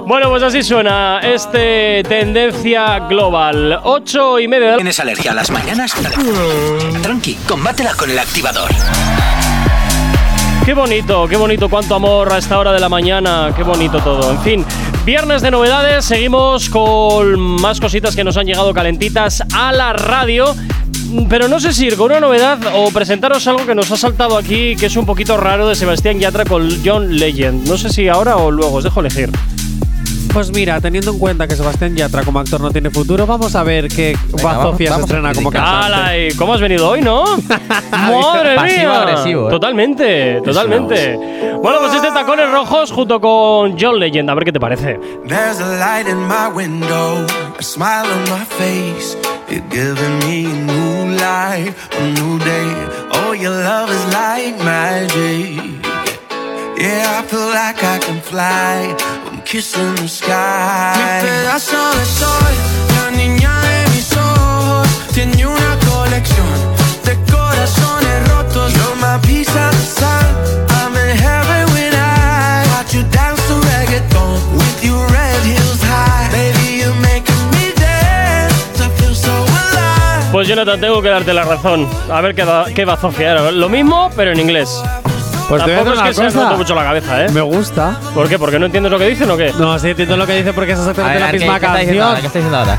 Bueno, 0.07 0.29
pues 0.29 0.43
así 0.43 0.63
suena 0.63 1.21
este 1.23 2.03
tendencia 2.07 2.99
global. 3.09 3.81
8 3.85 4.41
y 4.41 4.49
media 4.49 4.75
¿Tienes 4.77 5.01
alergia 5.01 5.31
a 5.31 5.35
las 5.35 5.51
mañanas? 5.51 5.95
Tranqui, 7.03 7.35
combátela 7.49 7.95
con 7.95 8.11
el 8.11 8.19
activador. 8.19 8.71
Qué 10.65 10.73
bonito, 10.73 11.29
qué 11.29 11.37
bonito, 11.37 11.69
cuánto 11.69 11.95
amor 11.95 12.33
a 12.33 12.39
esta 12.39 12.59
hora 12.59 12.73
de 12.73 12.81
la 12.81 12.89
mañana, 12.89 13.53
qué 13.55 13.63
bonito 13.63 13.99
todo. 13.99 14.31
En 14.31 14.41
fin, 14.41 14.65
viernes 15.05 15.43
de 15.43 15.51
novedades, 15.51 16.07
seguimos 16.07 16.71
con 16.71 17.39
más 17.39 17.81
cositas 17.81 18.17
que 18.17 18.25
nos 18.25 18.39
han 18.39 18.47
llegado 18.47 18.73
calentitas 18.73 19.43
a 19.53 19.73
la 19.73 19.93
radio. 19.93 20.55
Pero 21.29 21.49
no 21.49 21.61
sé 21.61 21.75
si 21.75 21.87
ir 21.87 21.97
con 21.97 22.07
una 22.07 22.21
novedad 22.21 22.59
o 22.75 22.91
presentaros 22.91 23.47
algo 23.47 23.67
que 23.67 23.75
nos 23.75 23.91
ha 23.93 23.99
saltado 23.99 24.39
aquí, 24.39 24.75
que 24.75 24.87
es 24.87 24.97
un 24.97 25.05
poquito 25.05 25.37
raro 25.37 25.69
de 25.69 25.75
Sebastián 25.75 26.19
Yatra 26.19 26.47
con 26.47 26.67
John 26.83 27.15
Legend. 27.15 27.69
No 27.69 27.77
sé 27.77 27.91
si 27.91 28.09
ahora 28.09 28.39
o 28.39 28.51
luego, 28.51 28.77
os 28.77 28.85
dejo 28.85 29.01
elegir. 29.01 29.31
Pues 30.35 30.51
mira, 30.51 30.81
teniendo 30.81 31.13
en 31.13 31.19
cuenta 31.21 31.47
que 31.47 31.55
Sebastián 31.55 31.95
Yatra 31.95 32.25
como 32.25 32.41
actor 32.41 32.61
no 32.61 32.73
tiene 32.73 32.91
futuro, 32.91 33.25
vamos 33.25 33.55
a 33.55 33.63
ver 33.63 33.87
qué 33.87 34.19
Bazofia 34.43 34.97
se 34.97 35.01
estrena 35.03 35.33
como 35.33 35.49
cantante. 35.49 35.87
¡Hala! 35.87 36.19
¿y 36.19 36.35
¿Cómo 36.35 36.55
has 36.55 36.61
venido 36.61 36.89
hoy, 36.89 37.03
no? 37.03 37.25
¡Madre 37.93 38.61
mía! 38.61 39.03
agresivo, 39.03 39.47
¿eh? 39.47 39.51
Totalmente, 39.51 40.41
totalmente. 40.45 41.17
Bueno, 41.63 41.79
pues 41.79 41.95
este 41.95 42.09
Tacones 42.09 42.51
Rojos 42.51 42.91
junto 42.91 43.21
con 43.21 43.79
John 43.79 44.01
Legend, 44.01 44.29
a 44.29 44.35
ver 44.35 44.45
qué 44.45 44.51
te 44.51 44.59
parece. 44.59 44.99
There's 45.29 45.61
a 45.61 45.79
light 45.79 46.09
in 46.09 46.19
my 46.27 46.49
window, 46.53 47.25
a 47.57 47.63
smile 47.63 48.05
on 48.11 48.23
my 48.25 48.45
face. 48.59 49.17
You're 49.49 49.63
giving 49.71 50.19
me 50.27 50.47
a 50.47 50.53
new 50.53 51.15
life, 51.15 51.89
a 51.97 52.11
new 52.11 52.41
day. 52.41 52.75
Oh, 53.13 53.35
your 53.35 53.53
love 53.53 53.89
is 53.89 54.05
like 54.13 54.59
magic. 54.65 55.63
Yeah, 56.77 57.21
I 57.21 57.27
feel 57.29 57.47
like 57.51 57.85
I 57.85 58.01
can 58.01 58.21
fly. 58.21 59.14
I'm 59.55 59.61
kissing 59.61 59.95
the 59.95 60.09
sky. 60.09 60.95
Mi 60.99 61.29
pedazo 61.29 61.77
de 61.97 62.05
sol, 62.07 62.55
la 62.97 63.11
niña 63.17 63.53
de 63.61 63.91
mis 63.95 64.11
ojos. 64.17 64.89
Tiene 65.15 65.47
una 65.47 65.79
colección 65.89 66.49
de 67.05 67.15
corazones 67.33 68.29
rotos. 68.31 68.73
You're 68.75 68.97
my 68.97 69.17
piece 69.25 69.49
of 69.51 69.71
the 69.71 69.87
sun. 70.01 70.27
I'm 70.71 70.97
in 70.97 71.17
heaven 71.17 71.73
when 71.73 71.95
I 71.95 72.67
watch 72.75 72.95
you 72.95 73.05
dance 73.13 73.41
to 73.47 73.55
reggaeton 73.71 74.59
with 74.59 74.83
your 74.85 75.07
red 75.13 75.41
heels 75.45 75.81
high. 75.85 76.29
Baby, 76.33 76.81
you're 76.83 77.01
making 77.01 77.45
me 77.53 77.71
dance. 77.79 78.81
I 78.81 78.89
feel 78.99 79.15
so 79.15 79.31
alive. 79.31 80.33
Pues 80.33 80.49
Jonathan, 80.49 80.81
tengo 80.81 81.01
que 81.01 81.11
darte 81.11 81.33
la 81.33 81.45
razón. 81.45 81.89
A 82.11 82.21
ver 82.21 82.35
qué, 82.35 82.45
da- 82.45 82.67
qué 82.75 82.85
va 82.85 82.95
a 82.95 82.97
zofiar. 82.97 83.53
Lo 83.53 83.69
mismo, 83.69 84.11
pero 84.17 84.33
en 84.33 84.41
inglés. 84.41 84.83
Pues 85.49 85.63
te 85.65 85.71
voy 85.71 85.81
a 85.81 85.85
Tampoco 85.85 85.91
decir 85.91 86.11
es 86.11 86.15
que 86.15 86.15
se 86.15 86.23
ha 86.23 86.25
roto 86.41 86.45
cosa. 86.47 86.57
mucho 86.57 86.75
la 86.75 86.85
cabeza, 86.85 87.25
¿eh? 87.25 87.29
Me 87.31 87.41
gusta. 87.43 87.97
¿Por 88.15 88.29
qué? 88.29 88.39
¿Porque 88.39 88.59
no 88.59 88.67
entiendes 88.67 88.91
lo 88.91 88.99
que 88.99 89.07
dicen 89.09 89.31
o 89.31 89.37
qué? 89.37 89.53
No, 89.59 89.79
sí, 89.79 89.91
entiendo 89.91 90.17
lo 90.17 90.27
que 90.27 90.35
dice 90.37 90.53
porque 90.53 90.73
es 90.73 90.79
A 90.79 90.83
exactamente 90.83 91.19
ver, 91.19 91.23
la 91.27 91.31
¿qué- 91.33 91.39
misma 91.39 91.61
¿qué 91.61 91.67
está 91.67 91.79
diciendo 91.79 92.05
ahora? 92.05 92.21
¿Qué 92.21 92.23
canción. 92.23 92.27
está 92.27 92.39
diciendo 92.39 92.59
ahora? 92.59 92.79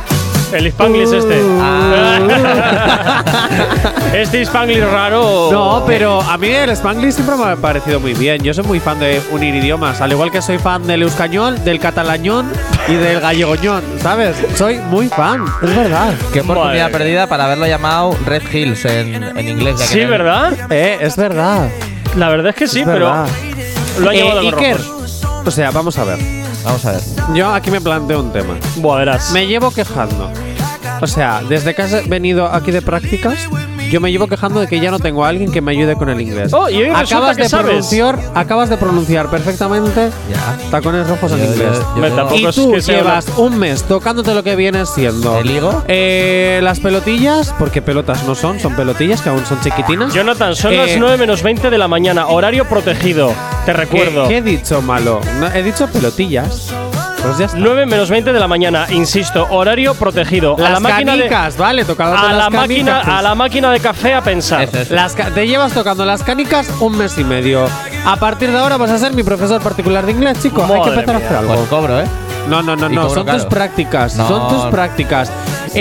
El 0.53 0.67
Spanglish 0.67 1.13
este. 1.13 1.41
este 4.21 4.41
Spanglish 4.43 4.84
raro. 4.84 5.49
No, 5.51 5.84
pero 5.86 6.21
a 6.21 6.38
mí 6.38 6.47
el 6.49 6.69
Spanglish 6.71 7.13
siempre 7.13 7.36
me 7.36 7.45
ha 7.51 7.56
parecido 7.56 7.99
muy 7.99 8.13
bien. 8.13 8.41
Yo 8.43 8.54
soy 8.54 8.63
muy 8.63 8.80
fan 8.80 8.99
de 8.99 9.21
unir 9.32 9.56
idiomas, 9.56 10.01
al 10.01 10.12
igual 10.12 10.32
que 10.32 10.41
soy 10.41 10.58
fan 10.60 10.86
del 10.88 11.01
euskañol, 11.04 11.63
del 11.63 11.80
catalañón 11.80 12.51
y 12.88 12.93
del 12.93 13.19
gallegoñón, 13.21 13.84
¿sabes? 14.01 14.36
Soy 14.56 14.78
muy 14.89 15.08
fan, 15.10 15.43
es 15.62 15.75
verdad. 15.75 16.13
Qué 16.32 16.41
oportunidad 16.41 16.86
Madre 16.86 16.97
perdida 16.99 17.28
para 17.28 17.45
haberlo 17.45 17.65
llamado 17.67 18.15
Red 18.25 18.43
Hills 18.54 18.86
en, 18.86 19.23
en 19.38 19.49
inglés. 19.49 19.80
ya 19.80 19.86
que 19.88 19.93
Sí, 19.93 20.04
no- 20.04 20.10
¿verdad? 20.12 20.54
Eh, 20.69 20.97
es 21.01 21.15
verdad. 21.17 21.67
La 22.15 22.30
verdad 22.30 22.49
es 22.49 22.56
que 22.56 22.67
sí, 22.67 22.80
es 22.82 22.86
pero 22.86 23.06
verdad. 23.08 23.28
lo 23.99 24.10
han 24.10 24.15
Eh, 24.15 24.19
llamado 24.19 24.41
con 24.51 24.54
Iker, 24.60 24.78
rojos. 24.78 25.21
o 25.45 25.51
sea, 25.51 25.71
vamos 25.71 25.97
a 25.97 26.04
ver. 26.06 26.19
Vamos 26.63 26.86
a 26.86 26.91
ver. 26.93 27.01
Yo 27.34 27.54
aquí 27.54 27.69
me 27.71 27.82
planteo 27.82 28.21
un 28.21 28.32
tema. 28.32 28.56
Buah, 28.78 28.97
verás. 28.99 29.32
Me 29.32 29.45
llevo 29.47 29.71
quejando. 29.71 30.32
O 31.01 31.08
sea, 31.08 31.41
desde 31.47 31.75
que 31.75 31.82
has 31.82 32.08
venido 32.08 32.47
aquí 32.47 32.71
de 32.71 32.82
prácticas, 32.82 33.38
yo 33.91 34.00
me 34.02 34.12
llevo 34.12 34.28
quejando 34.28 34.60
de 34.60 34.67
que 34.67 34.80
ya 34.80 34.91
no 34.91 35.00
tengo 35.00 35.24
a 35.26 35.30
alguien 35.30 35.52
que 35.52 35.62
me 35.62 35.71
ayude 35.71 35.95
con 35.95 36.10
el 36.10 36.19
inglés. 36.21 36.54
Oh, 36.54 36.69
y 36.69 36.76
hoy 36.84 36.89
acabas 36.89 37.36
que 37.38 37.43
de 37.43 37.50
sabes. 37.50 37.65
pronunciar, 37.67 38.19
acabas 38.34 38.69
de 38.69 38.78
pronunciar 38.78 39.30
perfectamente 39.30 40.10
Ya. 40.30 40.58
tacones 40.71 41.08
rojos 41.08 41.32
en 41.34 41.39
inglés. 41.45 41.78
yo- 41.95 42.30
yo 42.30 42.36
Y 42.36 42.45
es 42.45 42.56
tú 42.56 42.71
que 42.71 42.82
sea 42.82 42.98
llevas 42.98 43.28
un 43.38 43.58
mes 43.58 43.84
tocándote 43.84 44.34
lo 44.34 44.43
que 44.43 44.56
viene 44.56 44.86
siendo. 44.86 45.39
¿El 45.39 45.50
higo? 45.52 45.84
Eh, 45.88 46.60
las 46.63 46.80
pelotillas, 46.80 47.54
porque 47.58 47.82
pelotas 47.82 48.24
no 48.26 48.36
son, 48.36 48.60
son 48.60 48.76
pelotillas 48.76 49.21
que 49.21 49.30
aún 49.30 49.45
son 49.45 49.60
chiquitinas. 49.62 50.13
Jonathan, 50.13 50.56
son 50.56 50.74
Eh, 50.74 50.78
las 50.78 50.98
9 50.98 51.17
menos 51.17 51.43
20 51.43 51.69
de 51.69 51.78
la 51.78 51.88
mañana, 51.88 52.28
horario 52.28 52.65
protegido. 52.65 53.30
Te 53.65 53.71
¿Qué, 53.71 53.74
recuerdo. 53.78 54.28
qué 54.28 54.38
he 54.38 54.41
dicho 54.41 54.82
malo? 54.82 55.21
No, 55.39 55.48
he 55.48 55.63
dicho 55.63 55.88
pelotillas. 55.88 56.71
Pues 57.26 57.38
ya 57.40 57.46
está. 57.46 57.58
9 57.58 57.86
menos 57.88 58.10
20 58.10 58.34
de 58.34 58.40
la 58.40 58.48
mañana, 58.48 58.86
insisto, 58.92 59.48
horario 59.50 59.96
protegido. 59.96 60.56
Las 60.58 60.68
a 60.68 60.74
la 60.74 60.80
máquina 60.80 61.18
canicas, 61.18 61.58
vale, 61.58 61.84
tocado 61.84 62.12
de, 62.12 62.18
con 62.20 62.30
a 62.30 62.34
la 62.34 62.50
máquina, 62.50 62.92
canicas. 62.94 63.20
a 63.20 63.22
la 63.22 63.36
máquina 63.36 63.72
de 63.72 63.80
café 63.80 64.14
a 64.14 64.22
pensar. 64.22 64.62
Eso, 64.64 64.78
eso. 64.78 64.94
Las 64.94 65.16
te 65.16 65.48
llevas 65.48 65.74
tocando 65.74 66.06
las 66.06 66.24
canicas 66.24 66.70
un 66.80 66.98
mes 66.98 67.18
y 67.18 67.24
medio. 67.24 67.68
A 68.06 68.16
partir 68.18 68.52
de 68.52 68.58
ahora 68.60 68.78
vas 68.78 68.92
a 68.92 69.00
ser 69.00 69.14
mi 69.14 69.24
profesor 69.24 69.62
particular 69.62 70.06
de 70.06 70.12
inglés, 70.12 70.40
chico. 70.42 70.64
Hay 70.64 70.82
que 70.82 70.90
empezar 70.90 71.16
a 71.16 71.18
mía. 71.18 71.28
hacer 71.28 71.38
algo. 71.38 71.56
Pues 71.56 71.68
cobro, 71.70 72.00
¿eh? 72.00 72.06
No, 72.48 72.62
no, 72.62 72.76
no, 72.76 72.90
no. 72.90 73.10
Son 73.10 73.26
tus 73.26 73.46
prácticas. 73.46 74.16
No. 74.16 74.28
Son 74.28 74.48
tus 74.50 74.66
prácticas. 74.66 75.32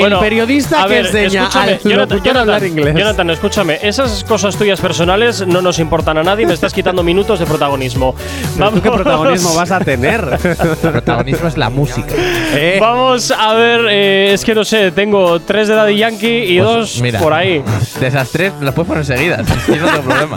Bueno, 0.00 0.16
el 0.18 0.22
periodista 0.24 0.82
a 0.82 0.86
que 0.86 0.94
ver, 0.94 1.06
enseña 1.06 1.42
escúchame, 1.42 1.72
al 1.72 1.78
Jonathan, 1.80 2.18
Jonathan, 2.18 2.36
hablar 2.38 2.64
inglés. 2.64 2.94
Jonathan, 2.96 3.30
escúchame, 3.30 3.78
esas 3.82 4.24
cosas 4.24 4.56
tuyas 4.56 4.80
personales 4.80 5.46
no 5.46 5.62
nos 5.62 5.78
importan 5.78 6.18
a 6.18 6.22
nadie, 6.22 6.46
me 6.46 6.54
estás 6.54 6.72
quitando 6.72 7.02
minutos 7.04 7.38
de 7.38 7.46
protagonismo. 7.46 8.14
¿tú 8.58 8.82
¿Qué 8.82 8.90
protagonismo 8.90 9.54
vas 9.54 9.70
a 9.70 9.80
tener? 9.80 10.24
El 10.84 10.90
protagonismo 10.90 11.48
es 11.48 11.56
la 11.56 11.70
música. 11.70 12.14
Eh, 12.54 12.78
Vamos 12.80 13.30
a 13.30 13.54
ver, 13.54 13.80
eh, 13.90 14.32
es 14.32 14.44
que 14.44 14.54
no 14.54 14.64
sé, 14.64 14.90
tengo 14.92 15.40
tres 15.40 15.68
de 15.68 15.74
Daddy 15.74 15.96
Yankee 15.96 16.44
y 16.54 16.58
Pues, 16.58 16.68
dos 16.70 17.00
mira. 17.00 17.20
por 17.20 17.32
ahí. 17.32 17.62
De 18.00 18.06
esas 18.06 18.30
tres 18.30 18.52
las 18.60 18.74
puedes 18.74 18.88
poner 18.88 19.04
seguidas. 19.04 19.46
No 19.74 19.74
tengo 19.90 20.02
problema. 20.02 20.36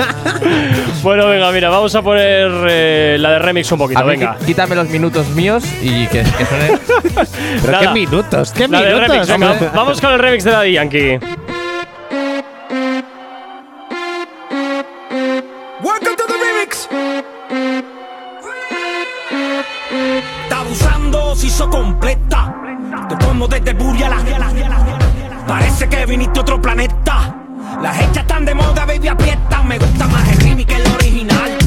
Bueno, 1.04 1.28
venga, 1.28 1.52
mira, 1.52 1.70
vamos 1.70 1.94
a 1.96 2.02
poner 2.02 2.50
eh, 2.70 3.18
la 3.20 3.32
de 3.32 3.40
remix 3.40 3.72
un 3.72 3.78
poquito, 3.80 4.00
A 4.00 4.04
venga. 4.04 4.38
quítame 4.46 4.76
los 4.76 4.90
minutos 4.90 5.28
míos 5.30 5.64
y 5.82 6.08
que, 6.08 6.24
que 6.24 6.46
suene. 6.46 6.80
pero 7.62 7.72
nada. 7.72 7.80
qué 7.94 8.00
minutos, 8.00 8.52
qué 8.52 8.68
La 8.68 8.82
de 8.82 8.94
minutos. 8.94 9.28
Vamos 9.74 10.02
con 10.02 10.12
el 10.12 10.20
remix 10.20 10.44
de 10.44 10.52
Daddy 10.52 10.74
Yankee. 10.74 11.20
Welcome 15.82 16.16
to 16.18 16.24
the 16.28 16.34
remix. 16.34 16.90
Está 20.44 20.60
abusando, 20.60 21.36
se 21.36 21.48
hizo 21.48 21.70
completa. 21.70 22.54
Te 23.08 23.16
pongo 23.18 23.48
desde 23.48 23.72
el 23.72 23.78
Buri 23.78 24.04
a 24.04 24.10
la 24.10 24.18
Parece 25.48 25.88
que 25.88 26.06
viniste 26.06 26.40
a 26.40 26.42
otro 26.42 26.62
planeta. 26.62 27.36
Las 27.82 27.98
hechas 28.00 28.18
están 28.18 28.44
de 28.44 28.54
moda, 28.54 28.86
baby, 28.86 29.08
aprieta. 29.08 29.64
Me 29.64 29.80
gusta 29.80 30.08
más 30.08 30.28
el 30.30 30.40
remix 30.40 30.66
que 30.66 30.82
el 30.82 30.94
original. 30.94 31.58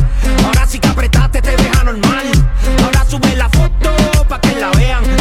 Ahora 0.45 0.67
sí 0.67 0.79
que 0.79 0.89
apretaste, 0.89 1.41
te 1.41 1.57
deja 1.57 1.85
normal. 1.85 2.27
Ahora 2.85 3.05
sube 3.07 3.35
la 3.37 3.49
foto 3.49 3.91
pa' 4.29 4.41
que 4.41 4.55
la 4.57 4.71
vean. 4.73 5.20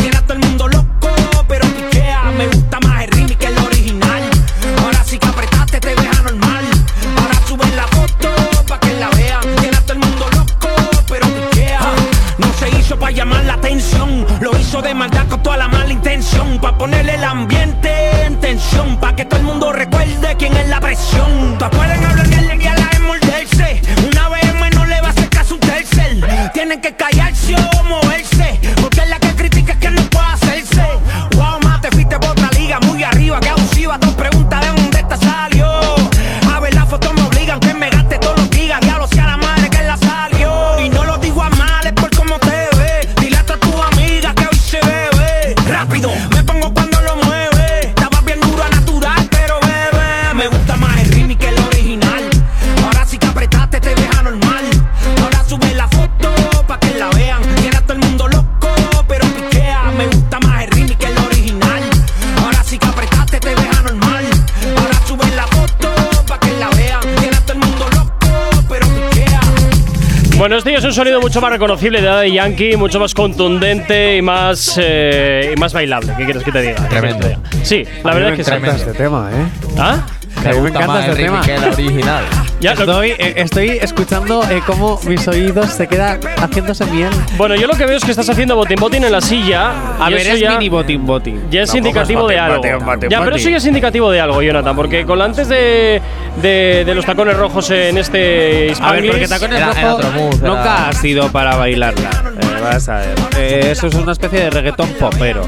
Sonido 71.00 71.22
mucho 71.22 71.40
más 71.40 71.52
reconocible 71.52 72.02
de 72.02 72.08
Daddy 72.08 72.34
Yankee, 72.34 72.76
mucho 72.76 73.00
más 73.00 73.14
contundente 73.14 74.18
y 74.18 74.22
más, 74.22 74.78
eh, 74.82 75.54
y 75.56 75.60
más 75.60 75.72
bailable. 75.74 76.14
¿Qué 76.18 76.26
quieres 76.26 76.44
que 76.44 76.52
te 76.52 76.62
diga? 76.62 76.88
Tremendo. 76.90 77.26
Sí, 77.64 77.86
la 78.04 78.12
A 78.12 78.16
verdad 78.16 78.28
me 78.32 78.34
es 78.34 78.38
que 78.40 78.44
sí. 78.44 78.52
encanta 78.58 78.76
este 78.76 78.94
tema, 78.94 79.30
¿eh? 79.34 79.46
¿Ah? 79.78 80.06
A 80.36 80.42
mí 80.42 80.46
me 80.48 80.54
gusta 80.56 80.68
encanta 80.70 80.88
más 80.88 81.08
este 81.08 81.12
el 81.22 81.26
tema. 81.28 81.42
que 81.42 81.56
el 81.56 81.64
original. 81.64 82.24
Ya, 82.60 82.74
lo- 82.76 82.82
Estoy, 82.82 83.10
eh, 83.12 83.34
estoy 83.38 83.70
escuchando 83.82 84.44
eh, 84.50 84.62
cómo 84.66 85.00
mis 85.06 85.26
oídos 85.30 85.70
se 85.72 85.88
quedan 85.88 86.20
haciéndose 86.38 86.86
miel. 86.88 87.10
bueno, 87.38 87.56
yo 87.56 87.68
lo 87.68 87.74
que 87.76 87.86
veo 87.86 87.96
es 87.98 88.04
que 88.04 88.12
estás 88.12 88.30
haciendo 88.30 88.56
botín 88.58 88.78
botín 88.80 89.04
en 89.06 89.12
la 89.14 89.22
silla. 89.22 89.72
A 89.98 90.10
ver, 90.10 90.28
es 90.28 90.40
ya, 90.42 90.52
mini 90.52 90.68
botín 90.68 91.06
botín. 91.06 91.42
Ya 91.50 91.62
es 91.62 91.70
Tampoco 91.72 91.88
indicativo 91.88 92.28
de 92.28 92.36
botín, 92.36 92.72
algo. 92.74 92.86
botín, 92.86 93.10
ya, 93.10 93.22
pero 93.24 93.36
eso 93.38 93.50
ya 93.50 93.58
es 93.58 93.66
indicativo 93.66 94.12
de 94.12 94.20
algo, 94.20 94.42
Jonathan, 94.42 94.76
porque 94.76 95.06
con 95.06 95.22
antes 95.22 95.48
de, 95.48 96.02
de, 96.42 96.84
de 96.86 96.96
los 96.96 97.06
tacones 97.06 97.38
rojos 97.38 97.70
en 97.72 97.98
este 97.98 98.74
A 98.82 98.92
ver, 98.92 99.08
porque 99.08 99.28
tacones 99.28 99.66
rojos 99.66 100.06
nunca 100.42 100.90
ha 100.90 100.94
sido 100.94 101.32
para 101.32 101.56
bailarla. 101.56 102.10
Eh, 102.42 102.62
vas 102.62 102.90
a 102.90 102.98
ver. 102.98 103.16
Eh, 103.38 103.70
eso 103.72 103.88
es 103.88 103.94
una 103.96 104.12
especie 104.12 104.40
de 104.42 104.50
reggaetón 104.50 104.90
popero. 105.00 105.46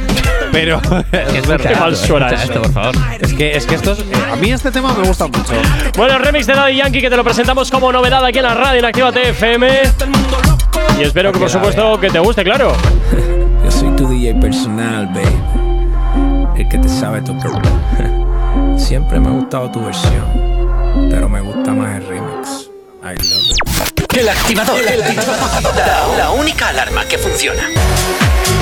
Pero 0.52 0.78
es 1.12 1.48
verdad. 1.48 1.70
Qué 1.74 1.76
mal 1.80 1.96
suena 1.96 2.28
eso. 2.30 2.44
esto, 2.44 2.62
por 2.62 2.72
favor. 2.74 2.96
Es 3.20 3.34
que, 3.34 3.56
es 3.56 3.66
que 3.66 3.76
esto 3.76 3.94
es- 3.94 4.00
eh, 4.00 4.04
a 4.32 4.36
mí 4.36 4.52
este 4.52 4.72
tema 4.72 4.94
me 4.94 5.08
gusta 5.08 5.28
mucho. 5.28 5.54
Bueno, 5.98 6.16
el 6.18 6.22
remix 6.24 6.46
de 6.48 6.54
Daddy 6.54 6.76
Yankee 6.78 7.02
que 7.02 7.10
te 7.10 7.18
lo 7.18 7.24
presentamos 7.24 7.70
como 7.72 7.92
novedad 7.92 8.24
aquí 8.26 8.40
en 8.40 8.44
la 8.46 8.54
radio 8.54 8.80
en 8.80 8.86
Actívate 8.86 9.30
FM. 9.30 9.70
Y 11.00 11.04
espero 11.04 11.32
que 11.32 11.40
por 11.40 11.50
supuesto 11.50 12.00
que 12.00 12.10
te 12.10 12.20
guste, 12.20 12.44
claro. 12.44 12.74
Yo 13.64 13.72
soy 13.72 13.96
tu 13.96 14.08
DJ 14.08 14.36
personal, 14.36 15.08
babe. 15.08 16.60
El 16.62 16.68
que 16.68 16.78
te 16.78 16.90
sabe 16.90 17.22
tocar. 17.22 17.52
Siempre 18.78 19.20
me 19.20 19.28
ha 19.30 19.32
gustado 19.32 19.70
tu 19.72 19.84
versión, 19.86 21.08
pero 21.10 21.30
me 21.30 21.40
gusta 21.42 21.72
más 21.72 21.96
el 21.98 22.08
remix. 22.08 22.70
I 23.04 23.16
love 23.16 23.50
it. 23.50 24.18
El 24.18 24.30
activador. 24.30 24.78
La, 25.76 26.18
la 26.18 26.32
única 26.32 26.68
alarma 26.68 27.06
que 27.06 27.18
funciona. 27.18 27.64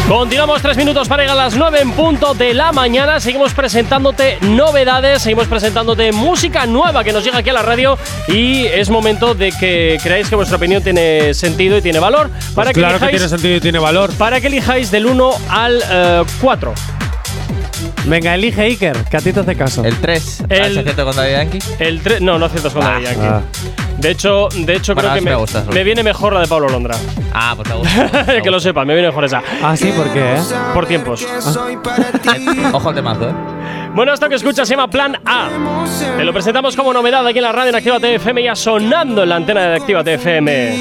Continuamos 0.09 0.59
tres 0.63 0.75
minutos 0.75 1.07
para 1.07 1.21
llegar 1.21 1.37
a 1.37 1.43
las 1.43 1.55
9 1.55 1.81
en 1.81 1.91
punto 1.91 2.33
de 2.33 2.55
la 2.55 2.71
mañana. 2.71 3.19
Seguimos 3.19 3.53
presentándote 3.53 4.39
novedades, 4.41 5.21
seguimos 5.21 5.45
presentándote 5.47 6.11
música 6.11 6.65
nueva 6.65 7.03
que 7.03 7.13
nos 7.13 7.23
llega 7.23 7.37
aquí 7.37 7.51
a 7.51 7.53
la 7.53 7.61
radio. 7.61 7.95
Y 8.27 8.65
es 8.65 8.89
momento 8.89 9.35
de 9.35 9.51
que 9.51 9.99
creáis 10.01 10.27
que 10.27 10.35
vuestra 10.35 10.57
opinión 10.57 10.81
tiene 10.81 11.35
sentido 11.35 11.77
y 11.77 11.83
tiene 11.83 11.99
valor. 11.99 12.31
Para 12.55 12.73
que 12.73 12.79
claro 12.79 12.97
que 12.97 13.05
elijáis- 13.05 13.11
tiene 13.11 13.29
sentido 13.29 13.55
y 13.57 13.61
tiene 13.61 13.77
valor. 13.77 14.11
Para 14.15 14.41
que 14.41 14.47
elijáis 14.47 14.89
del 14.89 15.05
1 15.05 15.29
al 15.47 15.79
eh, 15.87 16.23
4. 16.41 16.73
Venga, 18.05 18.33
elige 18.33 18.63
Iker, 18.63 18.97
que 19.11 19.17
a 19.17 19.21
ti 19.21 19.31
te 19.31 19.41
hace 19.41 19.55
caso. 19.55 19.85
El 19.85 19.95
3. 19.97 20.43
El- 20.49 20.77
¿Es 20.77 20.83
cierto 20.83 21.05
con 21.05 21.15
Daddy 21.15 21.31
Yankee? 21.33 21.59
El 21.77 22.01
3. 22.01 22.21
No, 22.21 22.39
no 22.39 22.47
aciertas 22.47 22.73
con 22.73 22.81
Daddy 22.83 23.03
Yankee. 23.03 23.21
Ah. 23.21 23.41
De 23.99 24.11
hecho, 24.11 24.47
de 24.55 24.75
hecho 24.75 24.95
creo 24.95 25.13
que 25.13 25.21
me, 25.21 25.31
me 25.31 25.35
gusta, 25.35 25.61
solo. 25.61 25.73
me 25.73 25.83
viene 25.83 26.03
mejor 26.03 26.33
la 26.33 26.39
de 26.41 26.47
Pablo 26.47 26.69
Londra. 26.69 26.95
Ah, 27.33 27.53
pues 27.55 27.67
te 27.67 27.75
gusta. 27.75 28.41
que 28.41 28.49
lo 28.51 28.59
sepa, 28.59 28.85
me 28.85 28.93
viene 28.93 29.09
mejor 29.09 29.25
esa. 29.25 29.41
Ah, 29.61 29.75
sí, 29.75 29.91
¿por 29.91 30.09
qué? 30.13 30.35
eh? 30.35 30.39
Por 30.73 30.85
tiempos. 30.85 31.25
Ojo 32.73 32.89
al 32.89 32.95
temazo, 32.95 33.29
¿eh? 33.29 33.33
Bueno, 33.93 34.13
esto 34.13 34.29
que 34.29 34.35
escuchas 34.35 34.67
se 34.67 34.75
llama 34.75 34.89
Plan 34.89 35.17
A. 35.25 35.49
Te 36.17 36.23
lo 36.23 36.31
presentamos 36.31 36.75
como 36.75 36.93
novedad 36.93 37.25
aquí 37.27 37.39
en 37.39 37.43
la 37.43 37.51
radio 37.51 37.69
en 37.69 37.75
Actívate 37.75 38.15
FM, 38.15 38.43
ya 38.43 38.55
sonando 38.55 39.23
en 39.23 39.29
la 39.29 39.35
antena 39.35 39.61
de 39.69 39.75
Actívate 39.77 40.13
FM. 40.13 40.79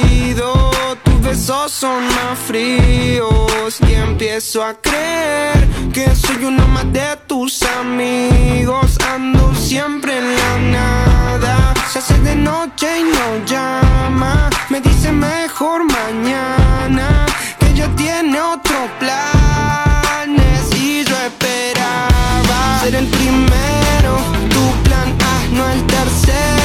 Besos 1.29 1.73
son 1.73 2.07
más 2.07 2.38
fríos 2.38 3.77
y 3.87 3.93
empiezo 3.93 4.64
a 4.64 4.73
creer 4.73 5.69
que 5.93 6.17
soy 6.17 6.43
uno 6.43 6.67
más 6.69 6.91
de 6.91 7.19
tus 7.27 7.62
amigos. 7.64 8.97
Ando 9.12 9.55
siempre 9.55 10.17
en 10.17 10.35
la 10.35 10.59
nada. 10.59 11.75
Se 11.93 11.99
hace 11.99 12.19
de 12.21 12.35
noche 12.35 13.01
y 13.01 13.03
no 13.05 13.45
llama. 13.45 14.49
Me 14.71 14.81
dice 14.81 15.12
mejor 15.12 15.85
mañana 15.85 17.27
que 17.61 17.75
ya 17.75 17.88
tiene 17.95 18.41
otro 18.41 18.88
planes 18.99 20.75
y 20.77 21.05
yo 21.05 21.14
esperaba 21.27 22.81
ser 22.81 22.95
el 22.95 23.07
primero. 23.07 24.17
Tu 24.49 24.83
plan 24.83 25.14
A, 25.21 25.55
no 25.55 25.69
el 25.69 25.87
tercero. 25.87 26.58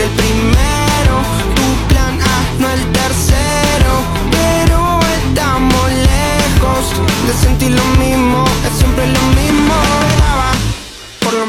Ser 0.00 0.08
el 0.08 0.16
primero. 0.16 1.14
Tu 1.54 1.94
plan 1.94 2.18
A, 2.20 2.60
no 2.60 2.70
el 2.70 2.92
tercero. 2.92 3.92
Pero 4.30 5.00
estamos 5.24 5.90
lejos 5.90 7.26
de 7.26 7.32
sentir 7.34 7.70
lo 7.70 7.84
mismo. 7.98 8.44
Es 8.66 8.78
siempre 8.78 9.06
lo 9.06 9.20
mismo. 9.40 9.74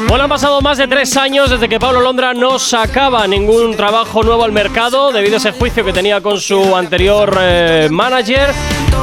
Bueno, 0.08 0.24
han 0.24 0.30
pasado 0.30 0.60
más 0.60 0.78
de 0.78 0.86
tres 0.86 1.16
años 1.16 1.50
desde 1.50 1.68
que 1.68 1.80
Pablo 1.80 2.00
Londra 2.00 2.34
no 2.34 2.58
sacaba 2.58 3.26
ningún 3.26 3.74
trabajo 3.76 4.22
nuevo 4.22 4.44
al 4.44 4.52
mercado 4.52 5.10
debido 5.10 5.34
a 5.34 5.38
ese 5.38 5.52
juicio 5.52 5.84
que 5.84 5.92
tenía 5.92 6.20
con 6.20 6.38
su 6.40 6.76
anterior 6.76 7.36
eh, 7.40 7.88
manager. 7.90 8.52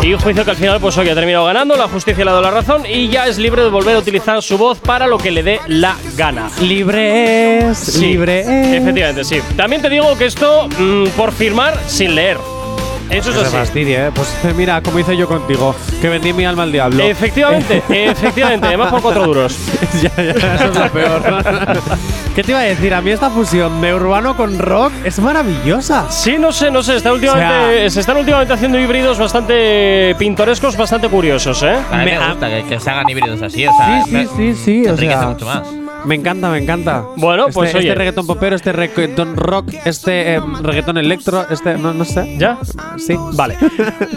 Y 0.02 0.14
un 0.14 0.20
juicio 0.20 0.46
que 0.46 0.52
al 0.52 0.58
final, 0.58 0.80
pues 0.80 0.98
hoy 0.98 1.10
ha 1.10 1.14
terminado 1.14 1.46
ganando, 1.46 1.76
la 1.76 1.88
justicia 1.90 2.24
le 2.24 2.32
ha 2.32 2.34
dado 2.34 2.44
la 2.44 2.52
razón 2.52 2.84
y 2.86 3.10
ya 3.10 3.28
es 3.28 3.38
libre 3.38 3.64
de 3.64 3.70
volver 3.70 3.98
a 3.98 4.00
utilizar 4.00 4.42
su 4.42 4.58
voz 4.58 4.80
para 4.80 5.08
lo 5.08 5.18
que 5.18 5.30
le 5.30 5.44
dé 5.44 5.60
la 5.68 5.96
gana. 6.16 6.50
Libre 6.62 7.70
es, 7.70 7.78
Sí, 7.78 8.00
libre 8.08 8.40
es. 8.40 8.82
Efectivamente, 8.82 9.24
sí. 9.26 9.42
También 9.58 9.82
te 9.82 9.90
digo 9.90 10.18
que 10.18 10.26
esto 10.26 10.70
mm, 10.70 11.10
por 11.18 11.34
firmar 11.34 11.78
sin 11.88 12.16
leer. 12.16 12.38
Eso 13.10 13.32
es 13.32 13.38
así. 13.38 13.56
fastidie, 13.56 14.08
¿eh? 14.08 14.12
Pues 14.14 14.36
mira, 14.56 14.82
como 14.82 15.00
hice 15.00 15.16
yo 15.18 15.28
contigo, 15.28 15.76
que 16.02 16.10
vendí 16.10 16.32
mi 16.34 16.46
alma 16.46 16.64
al 16.64 16.72
diablo. 16.72 17.04
Efectivamente, 17.04 17.82
efectivamente, 17.90 18.68
además 18.68 18.90
por 18.92 19.02
cuatro 19.02 19.26
duros. 19.26 19.58
ya, 20.02 20.12
ya, 20.16 20.32
eso 20.32 20.66
es 20.66 20.76
lo 20.76 20.90
peor. 20.92 21.22
¿Qué 22.36 22.44
te 22.44 22.52
iba 22.52 22.60
a 22.60 22.64
decir? 22.64 22.94
A 22.94 23.02
mí 23.02 23.12
esta 23.12 23.30
fusión 23.30 23.82
de 23.82 23.94
urbano 23.94 24.38
con 24.38 24.58
rock 24.60 24.94
es 25.04 25.20
maravillosa. 25.20 26.10
Sí, 26.10 26.38
no 26.40 26.52
sé, 26.52 26.72
no 26.72 26.82
sé. 26.84 26.96
Está 26.98 27.12
últimamente, 27.12 27.90
se 27.90 28.00
están 28.00 28.18
últimamente 28.18 28.54
haciendo 28.54 28.80
híbridos 28.80 29.18
bastante 29.18 30.16
pintorescos, 30.18 30.78
bastante 30.78 31.10
curiosos, 31.10 31.62
¿eh? 31.64 31.78
A 31.92 31.98
mí 31.98 32.06
Me- 32.06 32.20
me, 32.20 32.30
gusta 32.30 32.48
que, 32.50 32.64
que 32.66 32.80
se 32.80 32.90
hagan 32.90 33.10
híbridos 33.10 33.42
así, 33.42 33.66
o 33.68 33.72
sea, 33.76 34.04
Sí, 34.06 34.12
me- 34.12 34.26
sí, 34.26 34.32
sí, 34.36 34.56
sí. 34.56 34.86
O 34.86 34.90
enriquece 34.92 35.20
sea, 35.20 35.28
mucho 35.30 35.46
más. 35.46 35.64
Me 36.06 36.16
encanta, 36.16 36.50
me 36.50 36.58
encanta. 36.60 37.04
Bueno, 37.16 37.44
Este- 37.44 37.54
pues, 37.54 37.68
este, 37.70 37.80
oye. 37.80 37.96
reggaetón 37.96 38.26
popero, 38.28 38.56
este 38.56 38.72
reggaetón 38.72 39.36
rock, 39.36 39.74
este 39.86 40.36
eh, 40.36 40.42
reggaetón 40.62 40.98
electro, 40.98 41.46
este 41.50 41.78
no, 41.78 41.94
no 41.94 42.06
sé. 42.06 42.36
¿Ya? 42.38 42.58
Sí. 42.98 43.16
Vale. 43.34 43.58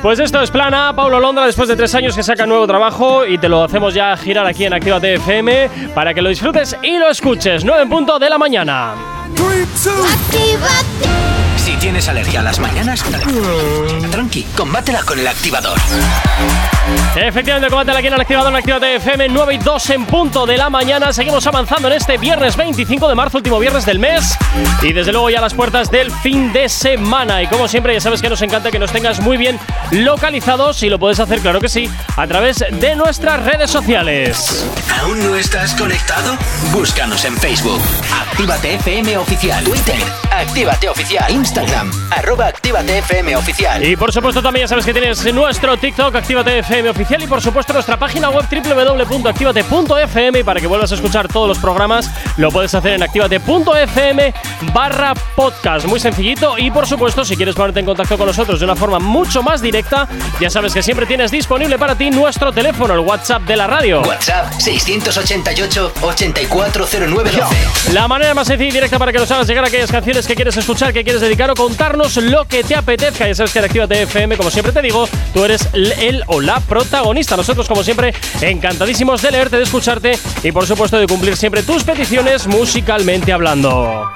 Pues 0.03 0.19
esto 0.19 0.41
es 0.43 0.51
Plana, 0.51 0.93
Paulo 0.97 1.21
Londra, 1.21 1.47
después 1.47 1.69
de 1.69 1.77
tres 1.77 1.95
años 1.95 2.17
que 2.17 2.23
saca 2.25 2.45
nuevo 2.47 2.67
trabajo 2.67 3.25
y 3.25 3.39
te 3.39 3.49
lo 3.49 3.63
hacemos 3.63 3.95
ya 3.95 4.17
girar 4.17 4.47
aquí 4.47 4.65
en 4.65 4.73
Actívate 4.73 5.15
FM 5.15 5.71
para 5.95 6.13
que 6.13 6.21
lo 6.23 6.29
disfrutes 6.29 6.77
y 6.83 6.99
lo 6.99 7.09
escuches. 7.09 7.65
9 7.65 7.83
en 7.83 7.89
punto 7.89 8.19
de 8.19 8.29
la 8.29 8.39
mañana. 8.39 8.95
Si 11.65 11.77
tienes 11.77 12.09
alergia 12.09 12.41
a 12.41 12.43
las 12.43 12.59
mañanas, 12.59 13.05
tranqui, 14.11 14.43
combátela 14.57 15.01
con 15.05 15.17
el 15.21 15.29
activador. 15.29 15.79
Efectivamente, 17.15 17.71
combate 17.71 17.93
aquí 17.97 18.09
en 18.09 18.15
el 18.15 18.21
activador 18.21 18.51
en 18.51 18.57
Actívate 18.57 18.97
FM 18.97 19.29
9 19.29 19.55
y 19.55 19.59
2 19.59 19.91
en 19.91 20.07
punto 20.07 20.45
de 20.45 20.57
la 20.57 20.69
mañana. 20.69 21.13
Seguimos 21.13 21.47
avanzando 21.47 21.87
en 21.87 21.95
este 21.95 22.19
viernes 22.19 22.57
25 22.57 23.09
de 23.09 23.15
marzo, 23.15 23.39
último 23.39 23.61
viernes 23.61 23.87
del 23.87 24.01
mes. 24.01 24.37
Y 24.83 24.93
desde 24.93 25.13
luego 25.13 25.31
ya 25.31 25.39
a 25.39 25.41
las 25.41 25.55
puertas 25.55 25.89
del 25.89 26.11
fin 26.11 26.53
de 26.53 26.69
semana. 26.69 27.41
Y 27.43 27.47
como 27.47 27.69
siempre, 27.69 27.95
ya 27.95 28.01
sabes 28.01 28.21
que 28.21 28.29
nos 28.29 28.43
encanta 28.43 28.73
que 28.73 28.81
nos 28.81 28.91
tengas 28.91 29.21
muy 29.21 29.37
bien 29.37 29.61
localizados. 29.93 30.83
Y 30.83 30.89
lo 30.89 30.99
puedes 30.99 31.21
hacer, 31.21 31.39
claro 31.41 31.61
que 31.61 31.69
sí, 31.69 31.89
a 32.17 32.27
través 32.27 32.59
de 32.59 32.97
nuestras 32.97 33.41
redes 33.45 33.71
sociales. 33.71 34.67
¿Aún 35.01 35.23
no 35.23 35.37
estás 35.37 35.75
conectado? 35.75 36.37
Búscanos 36.73 37.25
en 37.25 37.37
Facebook. 37.37 37.83
Actívate 38.21 38.75
FM 38.75 39.17
Oficial. 39.19 39.63
Twitter. 39.63 40.03
Actívate 40.33 40.89
Oficial. 40.89 41.31
Instagram. 41.31 41.52
Arroba 42.11 42.47
Actívate 42.47 42.99
FM 42.99 43.37
Oficial. 43.37 43.85
Y 43.85 43.95
por 43.95 44.11
supuesto 44.11 44.41
también 44.41 44.65
ya 44.65 44.69
sabes 44.69 44.87
que 44.87 44.93
tienes 44.95 45.23
nuestro 45.35 45.77
TikTok, 45.77 46.15
Actívate 46.15 46.61
FM 46.61 46.89
oficial 46.89 47.23
y 47.23 47.27
por 47.27 47.43
supuesto 47.43 47.75
nuestra 47.75 47.99
página 47.99 48.31
web 48.31 48.47
www.activate.fm 48.51 50.39
y 50.39 50.43
para 50.43 50.61
que 50.61 50.67
vuelvas 50.67 50.93
a 50.93 50.95
escuchar 50.95 51.29
todos 51.29 51.49
los 51.49 51.59
programas 51.59 52.11
lo 52.39 52.51
puedes 52.51 52.75
hacer 52.75 52.95
en 52.95 53.03
activate.fm 53.03 54.33
barra 54.73 55.13
podcast. 55.37 55.85
Muy 55.87 56.01
sencillito 56.01 56.57
y 56.57 56.71
por 56.71 56.87
supuesto 56.87 57.23
si 57.23 57.37
quieres 57.37 57.55
ponerte 57.55 57.81
en 57.81 57.87
contacto 57.87 58.17
con 58.17 58.27
nosotros 58.27 58.59
de 58.59 58.65
una 58.65 58.77
forma 58.77 58.99
mucho 58.99 59.43
más 59.43 59.61
directa, 59.61 60.09
ya 60.41 60.49
sabes 60.49 60.73
que 60.73 60.83
siempre 60.83 61.05
tienes 61.05 61.31
disponible 61.31 61.79
para 61.79 61.95
ti 61.97 62.11
nuestro 62.11 62.51
teléfono, 62.53 62.95
el 62.95 63.01
WhatsApp 63.01 63.43
de 63.43 63.57
la 63.57 63.67
radio. 63.67 64.01
WhatsApp 64.03 64.51
688 64.59 65.93
840912. 66.01 67.93
La 67.93 68.09
manera 68.09 68.33
más 68.33 68.47
sencilla 68.47 68.71
y 68.71 68.73
directa 68.73 68.99
para 68.99 69.13
que 69.13 69.19
nos 69.19 69.31
hagas 69.31 69.47
llegar 69.47 69.65
a 69.65 69.69
aquellas 69.69 69.93
canciones 69.93 70.27
que 70.27 70.35
quieres 70.35 70.57
escuchar, 70.57 70.95
que 70.95 71.05
quieres 71.05 71.21
dedicar 71.21 71.42
contarnos 71.51 72.17
lo 72.17 72.45
que 72.47 72.63
te 72.63 72.75
apetezca. 72.75 73.27
Ya 73.27 73.35
sabes 73.35 73.53
que 73.53 73.59
en 73.59 73.65
Actívate 73.65 74.03
FM, 74.03 74.37
como 74.37 74.51
siempre 74.51 74.73
te 74.73 74.81
digo, 74.81 75.09
tú 75.35 75.45
eres 75.45 75.69
el 75.73 76.23
o 76.27 76.41
la 76.41 76.61
protagonista. 76.61 77.37
Nosotros, 77.37 77.69
como 77.69 77.83
siempre, 77.83 78.15
encantadísimos 78.41 79.21
de 79.23 79.31
leerte, 79.33 79.57
de 79.57 79.65
escucharte 79.65 80.19
y, 80.43 80.53
por 80.53 80.67
supuesto, 80.67 80.99
de 80.99 81.07
cumplir 81.07 81.37
siempre 81.37 81.63
tus 81.63 81.85
peticiones 81.85 82.47
musicalmente 82.47 83.33
hablando. 83.33 84.09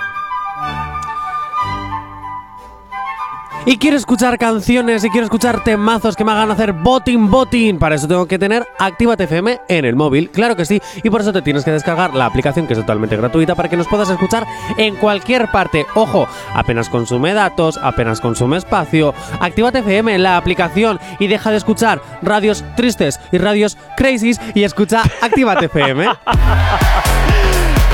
Y 3.69 3.79
quiero 3.79 3.97
escuchar 3.97 4.39
canciones 4.39 5.03
y 5.03 5.11
quiero 5.11 5.25
escuchar 5.25 5.65
temazos 5.65 6.15
que 6.15 6.25
me 6.25 6.31
hagan 6.31 6.53
hacer 6.53 6.73
boting 6.73 7.29
boting. 7.29 7.81
Para 7.81 7.97
eso 7.97 8.07
tengo 8.07 8.27
que 8.27 8.39
tener 8.39 8.65
Actívate 8.79 9.25
FM 9.25 9.59
en 9.67 9.85
el 9.85 9.97
móvil, 9.97 10.31
claro 10.31 10.55
que 10.55 10.65
sí. 10.65 10.81
Y 11.03 11.11
por 11.11 11.21
eso 11.21 11.33
te 11.33 11.43
tienes 11.43 11.65
que 11.65 11.73
descargar 11.73 12.15
la 12.15 12.27
aplicación 12.27 12.69
que 12.69 12.75
es 12.75 12.79
totalmente 12.79 13.17
gratuita 13.17 13.57
para 13.57 13.69
que 13.69 13.77
nos 13.77 13.89
puedas 13.89 14.09
escuchar 14.09 14.47
en 14.77 14.95
cualquier 14.95 15.51
parte. 15.51 15.85
Ojo, 15.97 16.29
apenas 16.55 16.89
consume 16.89 17.35
datos, 17.35 17.77
apenas 17.83 18.21
consume 18.21 18.59
espacio. 18.59 19.13
Actívate 19.41 19.81
FM, 19.81 20.17
la 20.19 20.37
aplicación, 20.37 21.01
y 21.19 21.27
deja 21.27 21.51
de 21.51 21.57
escuchar 21.57 22.01
radios 22.23 22.65
tristes 22.77 23.19
y 23.33 23.39
radios 23.39 23.77
crazies 23.97 24.41
y 24.55 24.63
escucha 24.63 25.03
Actívate 25.21 25.65
FM. 25.65 26.07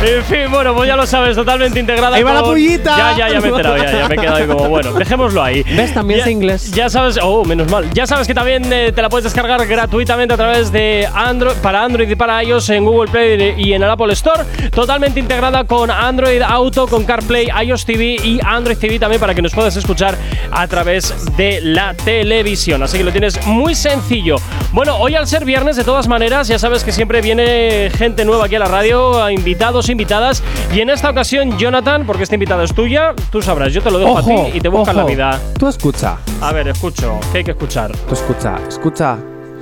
En 0.05 0.25
fin, 0.25 0.51
bueno, 0.51 0.75
pues 0.75 0.89
ya 0.89 0.97
lo 0.97 1.07
sabes, 1.07 1.37
totalmente 1.37 1.79
integrada. 1.79 2.17
Ahí 2.17 2.25
va 2.25 2.33
la 2.33 2.43
pullita. 2.43 2.97
Ya, 2.97 3.17
ya, 3.17 3.29
ya 3.35 3.41
me 3.41 3.47
he 3.47 3.51
enterado, 3.51 3.77
ya, 3.77 3.93
ya 4.01 4.09
me 4.09 4.15
he 4.15 4.19
quedado 4.19 4.37
ahí 4.37 4.47
como, 4.49 4.69
bueno, 4.69 4.93
dejémoslo 4.95 5.41
ahí. 5.43 5.63
¿Ves? 5.63 5.95
También 5.95 6.19
Ya- 6.19 6.25
sé 6.25 6.31
inglés. 6.33 6.73
Ya 6.73 6.91
sabes, 6.91 7.19
oh, 7.23 7.45
menos 7.45 7.71
mal. 7.71 7.89
Ya 7.95 8.05
sabes 8.07 8.27
que 8.27 8.35
también 8.35 8.65
eh, 8.73 8.91
te 8.93 9.01
la 9.01 9.09
puedes 9.09 9.23
descargar 9.25 9.65
gratuitamente 9.65 10.35
a 10.35 10.37
través 10.37 10.73
de 10.73 11.09
Android, 11.15 11.55
para 11.63 11.85
Android 11.85 12.09
y 12.11 12.17
para 12.17 12.43
iOS 12.43 12.71
en 12.71 12.85
Google 12.85 13.11
Play 13.13 13.55
y 13.57 13.73
en 13.75 13.83
el 13.85 13.91
Apple 13.91 14.13
Store. 14.15 14.43
Totalmente 14.73 15.21
integrada 15.21 15.65
con 15.65 15.89
Android 15.89 16.43
Auto, 16.43 16.89
con 16.89 17.05
CarPlay, 17.05 17.49
iOS 17.65 17.85
TV 17.85 18.17
y 18.25 18.41
Android 18.45 18.77
TV 18.79 18.99
también 18.99 19.21
para 19.21 19.35
que 19.37 19.43
nos 19.43 19.53
puedas 19.53 19.77
escuchar 19.77 20.17
a 20.51 20.67
través 20.67 21.15
de 21.37 21.61
la 21.63 21.95
televisión. 21.95 22.83
Así 22.83 22.99
que 22.99 23.05
lo 23.05 23.13
tienes 23.13 23.47
muy 23.47 23.77
sencillo. 23.77 24.37
Bueno, 24.73 24.97
hoy 24.97 25.15
al 25.15 25.29
ser 25.29 25.45
viernes, 25.45 25.77
de 25.77 25.85
todas 25.85 26.09
maneras, 26.09 26.49
ya 26.49 26.59
sabes 26.59 26.83
que 26.83 26.91
siempre 26.91 27.21
viene 27.21 27.91
gente 27.97 28.25
nueva 28.25 28.47
aquí 28.47 28.57
a 28.57 28.59
la 28.59 28.65
radio, 28.67 29.23
a 29.23 29.31
invitados, 29.33 29.89
invitadas. 29.93 30.43
Y 30.75 30.81
en 30.81 30.91
esta 30.91 31.11
ocasión, 31.11 31.57
Jonathan, 31.59 32.05
porque 32.07 32.25
esta 32.25 32.35
invitada 32.35 32.65
es 32.65 32.75
tuya, 32.75 33.15
tú 33.31 33.41
sabrás, 33.43 33.73
yo 33.73 33.81
te 33.83 33.91
lo 33.91 33.99
dejo 33.99 34.19
a 34.19 34.23
ti 34.25 34.35
y 34.55 34.61
te 34.61 34.69
buscas 34.69 34.95
la 34.97 35.03
ojo. 35.03 35.11
vida. 35.11 35.39
Tú 35.59 35.69
escucha, 35.69 36.17
A 36.41 36.53
ver, 36.53 36.69
escucho. 36.69 37.19
¿Qué 37.31 37.39
hay 37.39 37.45
que 37.45 37.51
escuchar? 37.53 37.93
tú 38.09 38.15
escucha, 38.15 38.57
escucha, 38.69 39.17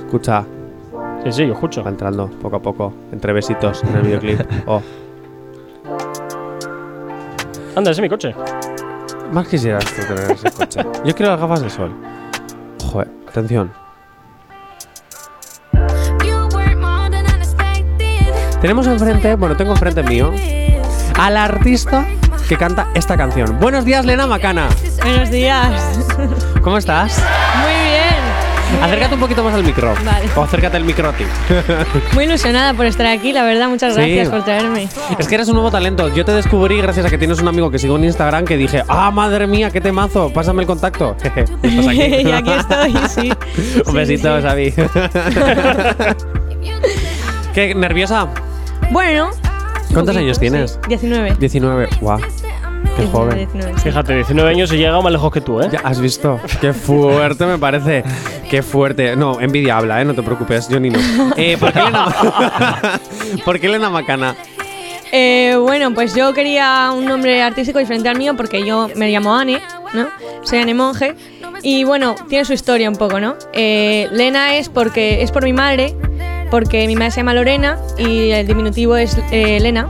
escucha. 0.05 0.43
Sí, 1.23 1.31
sí, 1.31 1.45
yo 1.47 1.53
escucho. 1.53 1.83
Va 1.83 1.89
entrando 1.91 2.27
poco 2.41 2.55
a 2.55 2.61
poco, 2.61 2.93
entre 3.11 3.31
besitos 3.33 3.83
en 3.83 3.95
el 3.95 4.01
videoclip. 4.01 4.39
Oh, 4.67 4.81
Anda, 7.75 7.91
ese 7.91 8.01
es 8.01 8.03
mi 8.03 8.09
coche. 8.09 8.35
más 9.31 9.47
quisieras 9.47 9.85
tú 9.85 10.01
tener 10.13 10.31
ese 10.31 10.51
coche. 10.51 10.81
Yo 11.05 11.15
quiero 11.15 11.31
las 11.31 11.39
gafas 11.41 11.61
de 11.61 11.69
sol. 11.69 11.91
Joder, 12.91 13.07
atención. 13.29 13.71
Tenemos 18.61 18.85
enfrente, 18.87 19.35
bueno, 19.35 19.55
tengo 19.57 19.71
enfrente 19.71 20.03
mío, 20.03 20.31
al 21.19 21.35
artista 21.37 22.05
que 22.47 22.57
canta 22.57 22.87
esta 22.93 23.17
canción. 23.17 23.57
Buenos 23.59 23.85
días, 23.85 24.05
Lena 24.05 24.27
Macana. 24.27 24.67
Buenos 25.03 25.31
días. 25.31 25.99
¿Cómo 26.61 26.77
estás? 26.77 27.17
Muy 27.61 27.71
bien. 27.71 28.81
Acércate 28.83 29.15
un 29.15 29.19
poquito 29.19 29.43
más 29.43 29.53
al 29.55 29.63
micro. 29.63 29.93
Vale. 30.05 30.29
O 30.35 30.43
acércate 30.43 30.77
al 30.77 30.85
micro 30.85 31.09
a 31.09 31.13
ti. 31.13 31.25
Muy 32.13 32.23
ilusionada 32.25 32.73
por 32.73 32.85
estar 32.85 33.05
aquí, 33.07 33.33
la 33.33 33.43
verdad. 33.43 33.67
Muchas 33.67 33.95
Sí. 33.95 33.99
gracias 34.01 34.29
por 34.29 34.43
traerme. 34.45 34.87
Es 35.17 35.27
que 35.27 35.35
eres 35.35 35.47
un 35.49 35.55
nuevo 35.55 35.71
talento. 35.71 36.07
Yo 36.13 36.23
te 36.23 36.31
descubrí 36.31 36.77
gracias 36.81 37.05
a 37.05 37.09
que 37.09 37.17
tienes 37.17 37.41
un 37.41 37.47
amigo 37.47 37.69
que 37.71 37.79
sigo 37.79 37.97
en 37.97 38.05
Instagram 38.05 38.45
que 38.45 38.55
dije, 38.57 38.83
ah, 38.87 39.11
madre 39.11 39.47
mía, 39.47 39.71
qué 39.71 39.81
temazo, 39.81 40.31
pásame 40.31 40.61
el 40.61 40.67
contacto. 40.67 41.17
¿Estás 41.63 41.87
aquí? 41.87 42.01
y 42.25 42.31
aquí 42.31 42.51
estoy, 42.51 42.93
sí. 43.09 43.33
un 43.85 43.91
Sí, 43.91 43.91
besito, 43.93 44.37
sí. 44.37 44.43
Xavi. 44.43 44.73
¿Qué, 47.53 47.75
nerviosa? 47.75 48.27
Bueno. 48.91 49.31
¿Cuántos 49.93 50.15
poquito, 50.15 50.19
años 50.19 50.37
sí. 50.37 50.41
tienes? 50.41 50.79
19. 50.87 51.35
19. 51.39 51.89
Guau. 52.01 52.19
Qué 52.19 53.03
19, 53.03 53.11
joven. 53.11 53.37
19, 53.37 53.73
sí. 53.75 53.81
Fíjate, 53.83 54.15
19 54.15 54.49
años 54.49 54.71
y 54.71 54.75
he 54.75 54.77
llegado 54.79 55.01
más 55.01 55.11
lejos 55.11 55.31
que 55.31 55.41
tú, 55.41 55.61
¿eh? 55.61 55.69
Ya 55.71 55.79
has 55.79 55.99
visto. 55.99 56.39
Qué 56.59 56.73
fuerte 56.73 57.45
me 57.45 57.57
parece. 57.57 58.03
Qué 58.49 58.61
fuerte. 58.61 59.15
No, 59.15 59.39
envidia 59.39 59.77
habla, 59.77 60.01
¿eh? 60.01 60.05
No 60.05 60.13
te 60.13 60.21
preocupes, 60.23 60.67
yo 60.67 60.79
ni 60.79 60.89
no. 60.89 60.99
Eh, 61.37 61.57
¿por, 61.57 61.71
qué 61.71 61.79
Elena... 61.79 62.05
¿Por 63.45 63.59
qué 63.59 63.67
Elena 63.67 63.89
Macana? 63.89 64.35
Eh, 65.11 65.55
bueno, 65.59 65.93
pues 65.93 66.15
yo 66.15 66.33
quería 66.33 66.91
un 66.93 67.05
nombre 67.05 67.41
artístico 67.41 67.79
diferente 67.79 68.09
al 68.09 68.17
mío 68.17 68.35
porque 68.35 68.65
yo 68.65 68.89
me 68.95 69.09
llamo 69.09 69.35
Anne, 69.35 69.61
¿no? 69.93 70.07
Soy 70.43 70.59
Anne 70.59 70.73
Monge. 70.73 71.15
Y 71.63 71.83
bueno, 71.83 72.15
tiene 72.27 72.45
su 72.45 72.53
historia 72.53 72.89
un 72.89 72.95
poco, 72.95 73.19
¿no? 73.19 73.35
Eh, 73.53 74.07
Lena 74.11 74.55
es 74.55 74.69
porque 74.69 75.21
es 75.21 75.31
por 75.31 75.43
mi 75.43 75.53
madre, 75.53 75.95
porque 76.51 76.85
mi 76.85 76.95
madre 76.95 77.09
se 77.11 77.17
llama 77.17 77.33
Lorena 77.33 77.77
y 77.97 78.29
el 78.31 78.45
diminutivo 78.45 78.95
es 78.97 79.17
eh, 79.31 79.59
Lena. 79.59 79.87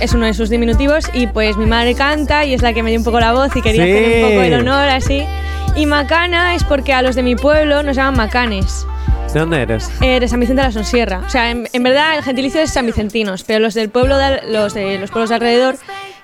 Es 0.00 0.12
uno 0.12 0.26
de 0.26 0.34
sus 0.34 0.50
diminutivos 0.50 1.06
y 1.12 1.26
pues 1.28 1.56
mi 1.56 1.66
madre 1.66 1.94
canta 1.94 2.44
y 2.44 2.52
es 2.54 2.62
la 2.62 2.72
que 2.72 2.82
me 2.82 2.90
dio 2.90 2.98
un 3.00 3.04
poco 3.04 3.18
la 3.20 3.32
voz 3.32 3.54
y 3.56 3.62
quería 3.62 3.84
Sí. 3.84 3.90
hacer 3.90 4.22
un 4.24 4.28
poco 4.30 4.42
el 4.42 4.54
honor 4.54 4.88
así. 4.88 5.24
Y 5.76 5.86
Macana 5.86 6.54
es 6.54 6.62
porque 6.62 6.92
a 6.92 7.02
los 7.02 7.16
de 7.16 7.22
mi 7.22 7.34
pueblo 7.36 7.82
nos 7.82 7.96
llaman 7.96 8.16
Macanes. 8.16 8.86
¿De 9.32 9.40
dónde 9.40 9.62
eres? 9.62 9.90
Eh, 10.00 10.20
de 10.20 10.28
San 10.28 10.38
Vicente 10.38 10.62
de 10.62 10.68
la 10.68 10.72
Sonsierra. 10.72 11.22
O 11.26 11.28
sea, 11.30 11.50
en, 11.50 11.68
en 11.72 11.82
verdad 11.82 12.16
el 12.16 12.22
gentilicio 12.22 12.60
es 12.60 12.70
San 12.72 12.86
Vicentinos, 12.86 13.42
pero 13.42 13.58
los 13.58 13.74
del 13.74 13.88
pueblo, 13.88 14.16
de, 14.16 14.42
los 14.52 14.74
de 14.74 14.98
los 14.98 15.10
pueblos 15.10 15.30
de 15.30 15.34
alrededor 15.36 15.76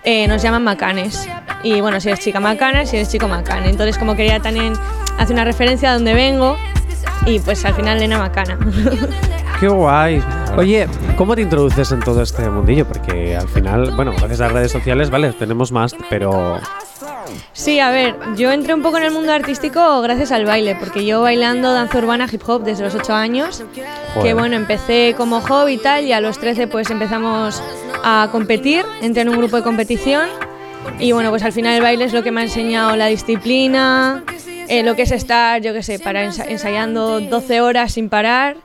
eh, 0.05 0.29
nos 0.29 0.43
llaman 0.43 0.63
macanes. 0.63 1.29
Y 1.65 1.81
bueno, 1.81 2.01
si 2.01 2.09
eres 2.09 2.21
chica 2.21 2.39
macana, 2.39 2.87
si 2.87 2.97
eres 2.97 3.09
chico 3.11 3.27
macane. 3.27 3.69
Entonces, 3.71 3.99
como 3.99 4.15
quería 4.15 4.39
también 4.41 4.75
hacer 5.19 5.35
una 5.35 5.45
referencia 5.45 5.91
a 5.91 5.95
donde 5.95 6.15
vengo, 6.15 6.57
y 7.27 7.39
pues 7.41 7.65
al 7.65 7.75
final 7.75 7.99
Lena 7.99 8.19
Macana. 8.19 8.59
Qué 9.61 9.69
guay. 9.69 10.23
Oye, 10.57 10.89
¿cómo 11.17 11.35
te 11.37 11.43
introduces 11.43 11.93
en 11.93 12.01
todo 12.01 12.23
este 12.23 12.49
mundillo? 12.49 12.87
Porque 12.87 13.37
al 13.37 13.49
final, 13.49 13.93
bueno, 13.95 14.13
gracias 14.13 14.41
a 14.41 14.45
las 14.45 14.53
redes 14.53 14.73
sociales, 14.73 15.11
vale, 15.11 15.33
tenemos 15.33 15.71
más, 15.71 15.95
pero 16.09 16.59
Sí, 17.53 17.79
a 17.79 17.91
ver, 17.91 18.17
yo 18.37 18.51
entré 18.51 18.75
un 18.75 18.83
poco 18.83 18.99
en 18.99 19.05
el 19.05 19.11
mundo 19.13 19.33
artístico 19.33 20.01
gracias 20.01 20.33
al 20.33 20.45
baile, 20.45 20.77
porque 20.77 21.05
yo 21.05 21.21
bailando 21.21 21.73
danza 21.73 21.99
urbana 21.99 22.27
hip 22.31 22.43
hop 22.47 22.65
desde 22.65 22.85
los 22.85 22.95
8 22.95 23.15
años, 23.15 23.63
Joder. 24.15 24.23
que 24.23 24.35
bueno, 24.35 24.57
empecé 24.57 25.15
como 25.17 25.41
hobby 25.41 25.75
y 25.75 25.79
tal, 25.79 26.05
y 26.05 26.13
a 26.13 26.21
los 26.21 26.39
13 26.39 26.67
pues 26.67 26.91
empezamos 26.91 27.63
a 28.03 28.29
competir, 28.33 28.85
entré 29.03 29.23
en 29.23 29.29
un 29.29 29.37
grupo 29.37 29.57
de 29.57 29.63
competición, 29.63 30.29
y 30.99 31.13
bueno, 31.13 31.31
pues 31.31 31.43
al 31.43 31.53
final 31.53 31.75
el 31.75 31.83
baile 31.83 32.05
es 32.05 32.13
lo 32.13 32.23
que 32.23 32.31
me 32.31 32.41
ha 32.41 32.45
enseñado 32.45 32.97
la 32.97 33.07
disciplina, 33.07 34.25
eh, 34.71 34.83
lo 34.83 34.97
que 34.97 35.03
es 35.03 35.11
estar, 35.13 35.61
yo 35.61 35.73
qué 35.75 35.83
sé, 35.83 35.99
para 35.99 36.25
ensa- 36.25 36.47
ensayando 36.49 37.21
12 37.21 37.61
horas 37.61 37.93
sin 37.93 38.09
parar. 38.09 38.57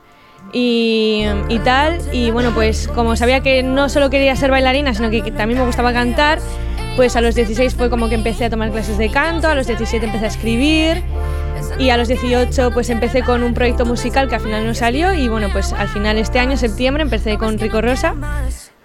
Y, 0.54 1.26
y 1.50 1.60
tal, 1.60 2.00
y 2.14 2.30
bueno, 2.32 2.52
pues 2.54 2.88
como 2.88 3.16
sabía 3.16 3.42
que 3.42 3.64
no 3.64 3.90
solo 3.90 4.10
quería 4.10 4.36
ser 4.36 4.52
bailarina, 4.52 4.94
sino 4.94 5.10
que, 5.10 5.22
que 5.24 5.32
también 5.32 5.60
me 5.60 5.66
gustaba 5.66 5.92
cantar, 5.92 6.40
pues 6.96 7.16
a 7.16 7.22
los 7.22 7.34
16 7.36 7.74
fue 7.76 7.90
como 7.90 8.08
que 8.10 8.16
empecé 8.16 8.46
a 8.46 8.50
tomar 8.50 8.72
clases 8.72 8.98
de 8.98 9.10
canto, 9.10 9.48
a 9.50 9.56
los 9.56 9.66
17 9.68 10.06
empecé 10.06 10.26
a 10.26 10.28
escribir 10.30 11.04
y 11.80 11.90
a 11.90 11.98
los 11.98 12.08
18 12.08 12.72
pues 12.72 12.90
empecé 12.92 13.24
con 13.24 13.44
un 13.44 13.54
proyecto 13.56 13.86
musical 13.86 14.30
que 14.30 14.36
al 14.36 14.42
final 14.42 14.66
no 14.66 14.74
salió 14.76 15.14
y 15.14 15.28
bueno 15.28 15.50
pues 15.52 15.74
al 15.74 15.90
final 15.90 16.18
este 16.20 16.40
año, 16.40 16.56
septiembre, 16.58 17.02
empecé 17.04 17.38
con 17.38 17.58
Rico 17.58 17.82
Rosa 17.82 18.14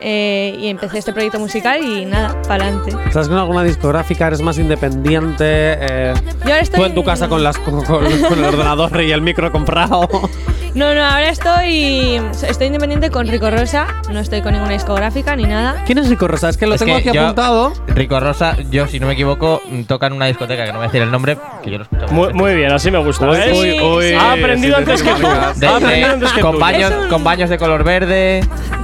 eh, 0.01 0.57
y 0.59 0.69
empecé 0.69 0.99
este 0.99 1.13
proyecto 1.13 1.39
musical 1.39 1.83
y 1.85 2.05
nada, 2.07 2.41
para 2.49 2.65
adelante. 2.65 2.93
¿estás 3.07 3.29
con 3.29 3.39
alguna 3.39 3.63
discográfica? 3.63 4.27
¿Eres 4.29 4.41
más 4.41 4.59
independiente? 4.59 5.45
Eh, 5.45 6.15
Yo 6.41 6.45
ahora 6.47 6.61
estoy 6.61 6.81
¿Tú 6.81 6.87
en 6.87 6.95
tu 6.95 7.05
casa 7.05 7.29
con, 7.29 7.43
las, 7.43 7.59
con, 7.59 7.85
con- 7.85 8.05
con 8.23 8.39
el 8.39 8.45
ordenador 8.45 9.01
y 9.03 9.13
el 9.13 9.21
micro 9.23 9.51
comprado? 9.53 10.09
No, 10.75 10.95
no, 10.95 11.05
ahora 11.05 11.31
estoy 11.31 12.21
estoy 12.49 12.69
independiente 12.69 13.11
con 13.11 13.27
Rico 13.27 13.51
Rosa, 13.51 13.89
no 14.13 14.21
estoy 14.21 14.41
con 14.41 14.53
ninguna 14.53 14.73
discográfica 14.73 15.35
ni 15.35 15.43
nada. 15.45 15.83
¿Quién 15.85 15.99
es 15.99 16.09
Rico 16.09 16.29
Rosa? 16.29 16.49
Es 16.49 16.57
que 16.57 16.67
lo 16.67 16.77
Es 16.77 16.81
tengo 16.81 16.95
que 17.01 17.09
aquí 17.09 17.17
yo- 17.17 17.23
apuntado. 17.25 17.73
Rico 17.89 18.21
Rosa, 18.21 18.57
yo 18.71 18.87
si 18.87 19.01
no 19.01 19.09
me 19.09 19.15
equivoco, 19.15 19.61
toca 19.89 20.07
en 20.07 20.13
una 20.13 20.27
discoteca 20.27 20.65
que 20.65 20.73
no 20.73 20.79
voy 20.79 20.85
a 20.85 20.89
decir 20.89 21.03
el 21.03 21.11
nombre, 21.11 21.37
que 21.65 21.71
yo 21.73 21.79
lo 21.79 21.85
escucho. 21.85 22.07
Muy, 22.13 22.33
muy 22.35 22.55
bien, 22.55 22.71
así 22.71 22.89
me 22.91 22.99
gusta. 22.99 23.29
Uy, 23.29 23.37
¿ves? 23.37 23.59
uy, 23.59 23.81
uy, 23.81 24.13
ha 24.15 24.33
aprendido 24.33 24.77
sí, 24.77 24.83
antes 24.83 25.01
sí, 25.01 25.07
que 25.07 25.15
sí, 25.17 25.21
tú. 25.23 25.27
sí. 25.55 25.61
De- 25.61 25.67
Ha 25.67 25.71
de- 25.71 25.77
aprendido 25.85 26.11
antes 26.13 26.33
que 26.33 26.41
con, 26.41 26.53
tú. 26.53 26.59
baños, 26.61 26.91
Es 26.93 26.97
un- 26.99 27.09
con 27.09 27.25
baños 27.25 27.51
de 27.51 27.59
color 27.59 27.83
verde. 27.85 28.41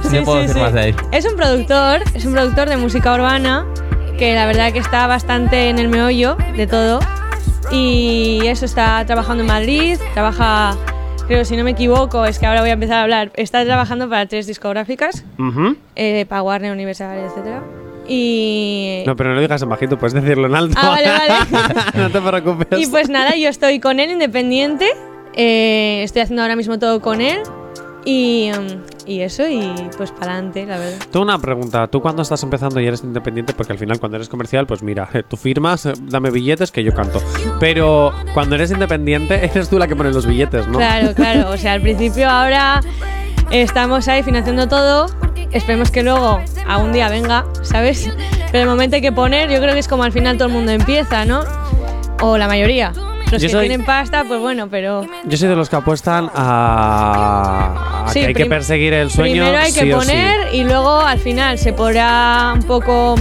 Sí, 0.09 0.17
no 0.17 0.23
puedo 0.25 0.41
sí, 0.41 0.47
decir 0.47 0.55
sí. 0.55 0.59
más 0.61 0.73
de 0.73 0.79
ahí. 0.81 0.95
Es 1.11 1.25
un 1.25 1.35
productor, 1.37 2.01
es 2.13 2.25
un 2.25 2.33
productor 2.33 2.67
de 2.69 2.75
música 2.77 3.13
urbana 3.13 3.65
que 4.19 4.33
la 4.35 4.45
verdad 4.45 4.73
que 4.73 4.79
está 4.79 5.07
bastante 5.07 5.69
en 5.69 5.79
el 5.79 5.87
meollo 5.87 6.35
de 6.57 6.67
todo. 6.67 6.99
Y 7.71 8.41
eso 8.45 8.65
está 8.65 9.05
trabajando 9.05 9.41
en 9.43 9.47
Madrid, 9.47 9.97
trabaja, 10.13 10.75
creo 11.27 11.45
si 11.45 11.57
no 11.57 11.63
me 11.63 11.71
equivoco, 11.71 12.25
es 12.25 12.39
que 12.39 12.45
ahora 12.45 12.61
voy 12.61 12.69
a 12.69 12.73
empezar 12.73 12.97
a 12.97 13.03
hablar, 13.03 13.31
está 13.35 13.63
trabajando 13.65 14.09
para 14.09 14.25
tres 14.25 14.47
discográficas, 14.47 15.25
eh, 15.95 16.25
para 16.27 16.41
Warner, 16.41 16.71
Universal, 16.71 17.17
etc. 17.19 17.61
Y, 18.07 19.03
No, 19.05 19.15
pero 19.17 19.29
no 19.29 19.35
lo 19.35 19.41
digas 19.41 19.61
en 19.61 19.69
bajito, 19.69 19.97
puedes 19.97 20.13
decirlo 20.13 20.47
en 20.47 20.55
alto. 20.55 20.77
Ah, 20.81 20.89
vale, 20.89 21.07
vale. 21.09 21.33
no 21.95 22.09
te 22.09 22.21
preocupes. 22.21 22.79
y 22.79 22.87
pues 22.87 23.09
nada, 23.09 23.35
yo 23.35 23.49
estoy 23.49 23.79
con 23.79 23.99
él 23.99 24.11
independiente, 24.11 24.87
eh, 25.33 26.01
estoy 26.03 26.21
haciendo 26.21 26.41
ahora 26.41 26.55
mismo 26.55 26.79
todo 26.79 27.01
con 27.01 27.19
él. 27.19 27.39
Y, 28.09 28.49
mm, 28.57 29.09
y 29.09 29.19
eso, 29.19 29.45
y 29.49 29.73
pues 29.97 30.11
para 30.11 30.31
adelante, 30.31 30.65
la 30.65 30.77
verdad. 30.77 31.05
Tú 31.11 31.21
una 31.21 31.37
pregunta, 31.39 31.87
tú 31.87 32.01
cuando 32.01 32.21
estás 32.21 32.41
empezando 32.41 32.79
y 32.79 32.87
eres 32.87 33.03
independiente, 33.03 33.51
porque 33.51 33.73
al 33.73 33.79
final 33.79 33.99
cuando 33.99 34.15
eres 34.15 34.29
comercial, 34.29 34.65
pues 34.65 34.81
mira, 34.81 35.09
eh, 35.13 35.23
tú 35.27 35.35
firmas, 35.35 35.85
eh, 35.85 35.93
dame 36.03 36.31
billetes 36.31 36.71
que 36.71 36.85
yo 36.85 36.93
canto. 36.93 37.21
Pero 37.59 38.13
cuando 38.33 38.55
eres 38.55 38.71
independiente, 38.71 39.43
eres 39.53 39.67
tú 39.67 39.77
la 39.77 39.89
que 39.89 39.95
pone 39.97 40.13
los 40.13 40.25
billetes, 40.25 40.69
¿no? 40.69 40.77
Claro, 40.77 41.13
claro. 41.13 41.49
O 41.49 41.57
sea, 41.57 41.73
al 41.73 41.81
principio 41.81 42.29
ahora 42.29 42.79
estamos 43.51 44.07
ahí 44.07 44.23
financiando 44.23 44.69
todo. 44.69 45.07
Esperemos 45.51 45.91
que 45.91 46.01
luego 46.01 46.39
a 46.65 46.77
un 46.77 46.93
día 46.93 47.09
venga, 47.09 47.43
¿sabes? 47.61 48.09
Pero 48.53 48.63
el 48.63 48.69
momento 48.69 48.95
hay 48.95 49.01
que 49.01 49.11
poner, 49.11 49.49
yo 49.49 49.59
creo 49.59 49.73
que 49.73 49.79
es 49.79 49.87
como 49.89 50.03
al 50.03 50.13
final 50.13 50.37
todo 50.37 50.47
el 50.47 50.53
mundo 50.53 50.71
empieza, 50.71 51.25
¿no? 51.25 51.41
O 52.21 52.37
la 52.37 52.47
mayoría. 52.47 52.93
Los 53.31 53.41
Yo 53.41 53.47
que 53.47 53.51
soy- 53.51 53.67
tienen 53.67 53.85
pasta, 53.85 54.23
pues 54.25 54.39
bueno, 54.39 54.67
pero 54.69 55.05
Yo 55.25 55.37
soy 55.37 55.49
de 55.49 55.55
los 55.55 55.69
que 55.69 55.75
apuestan 55.75 56.29
a, 56.33 58.05
a 58.05 58.09
Sí, 58.11 58.21
que 58.21 58.25
hay 58.27 58.33
que 58.33 58.45
perseguir 58.45 58.93
el 58.93 59.09
sueño. 59.11 59.43
primero 59.43 59.57
hay 59.57 59.73
que 59.73 59.81
sí 59.81 59.91
o 59.91 60.01
sí. 60.01 60.07
poner 60.07 60.53
y 60.53 60.63
luego 60.63 61.01
al 61.01 61.19
final 61.19 61.57
se 61.57 61.73
podrá 61.73 62.53
un 62.55 62.63
poco 62.63 63.15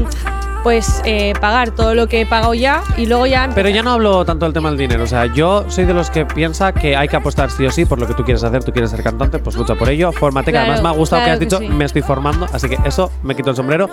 pues 0.67 1.01
eh, 1.05 1.33
pagar 1.41 1.71
todo 1.71 1.95
lo 1.95 2.09
que 2.09 2.23
he 2.23 2.27
pagado 2.27 2.53
ya 2.53 2.83
y 2.97 3.07
luego 3.07 3.25
ya 3.25 3.49
Pero 3.55 3.69
ya 3.69 3.85
no 3.85 3.93
hablo 3.93 4.25
tanto 4.25 4.47
del 4.47 4.53
tema 4.53 4.69
del 4.71 4.77
dinero. 4.77 5.05
O 5.05 5.07
sea, 5.07 5.27
yo 5.27 5.65
soy 5.71 5.85
de 5.85 5.95
los 5.95 6.11
que 6.11 6.27
piensa 6.27 6.73
que 6.73 6.97
hay 6.97 7.07
que 7.07 7.15
apostar 7.15 7.53
sí 7.53 7.65
o 7.67 7.71
sí 7.71 7.85
por 7.85 8.01
lo 8.01 8.07
que 8.09 8.15
tú 8.15 8.25
quieres 8.25 8.43
hacer. 8.43 8.65
Tú 8.65 8.73
quieres 8.73 8.91
ser 8.91 9.01
cantante, 9.05 9.39
pues 9.39 9.55
lucha 9.55 9.77
por 9.77 9.89
ello. 9.89 10.11
Fórmate, 10.11 10.47
que 10.47 10.51
Claro, 10.59 10.73
además 10.73 10.83
me 10.83 10.89
ha 10.89 10.93
gustado 10.99 11.23
claro 11.23 11.27
que 11.29 11.33
has 11.35 11.39
que 11.39 11.45
dicho, 11.45 11.59
sí. 11.59 11.69
me 11.79 11.85
estoy 11.85 12.03
formando. 12.03 12.49
Así 12.53 12.69
que 12.69 12.79
eso 12.85 13.13
me 13.23 13.37
quito 13.37 13.51
el 13.51 13.55
sombrero. 13.57 13.89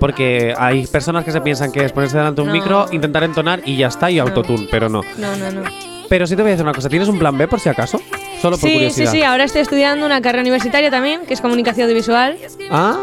Porque 0.00 0.52
hay 0.58 0.84
personas 0.88 1.24
que 1.24 1.30
se 1.30 1.40
piensan 1.40 1.70
que 1.70 1.84
es 1.84 1.92
ponerse 1.92 2.16
delante 2.18 2.42
de 2.42 2.48
un 2.48 2.48
No. 2.48 2.54
micro, 2.54 2.86
intentar 2.90 3.22
entonar 3.22 3.60
y 3.64 3.76
ya 3.76 3.86
está, 3.86 4.10
y 4.10 4.18
autotune. 4.18 4.66
Pero 4.68 4.88
no. 4.88 5.02
No, 5.18 5.36
no, 5.36 5.52
no. 5.52 5.62
Pero 6.08 6.26
sí 6.26 6.34
te 6.34 6.42
voy 6.42 6.50
a 6.50 6.54
decir 6.54 6.64
una 6.66 6.74
cosa. 6.74 6.88
¿Tienes 6.88 7.06
un 7.08 7.20
plan 7.20 7.38
B 7.38 7.46
por 7.46 7.60
si 7.60 7.68
acaso? 7.68 8.00
Solo 8.42 8.56
por 8.58 8.68
Sí, 8.68 8.70
sí, 8.70 8.74
curiosidad. 8.74 9.12
sí, 9.12 9.22
ahora 9.22 9.44
estoy 9.44 9.60
estudiando 9.60 10.04
una 10.04 10.20
carrera 10.20 10.42
universitaria 10.42 10.90
también, 10.90 11.24
que 11.24 11.34
es 11.34 11.40
comunicación 11.40 11.84
audiovisual. 11.84 12.36
¿Ah? 12.68 12.96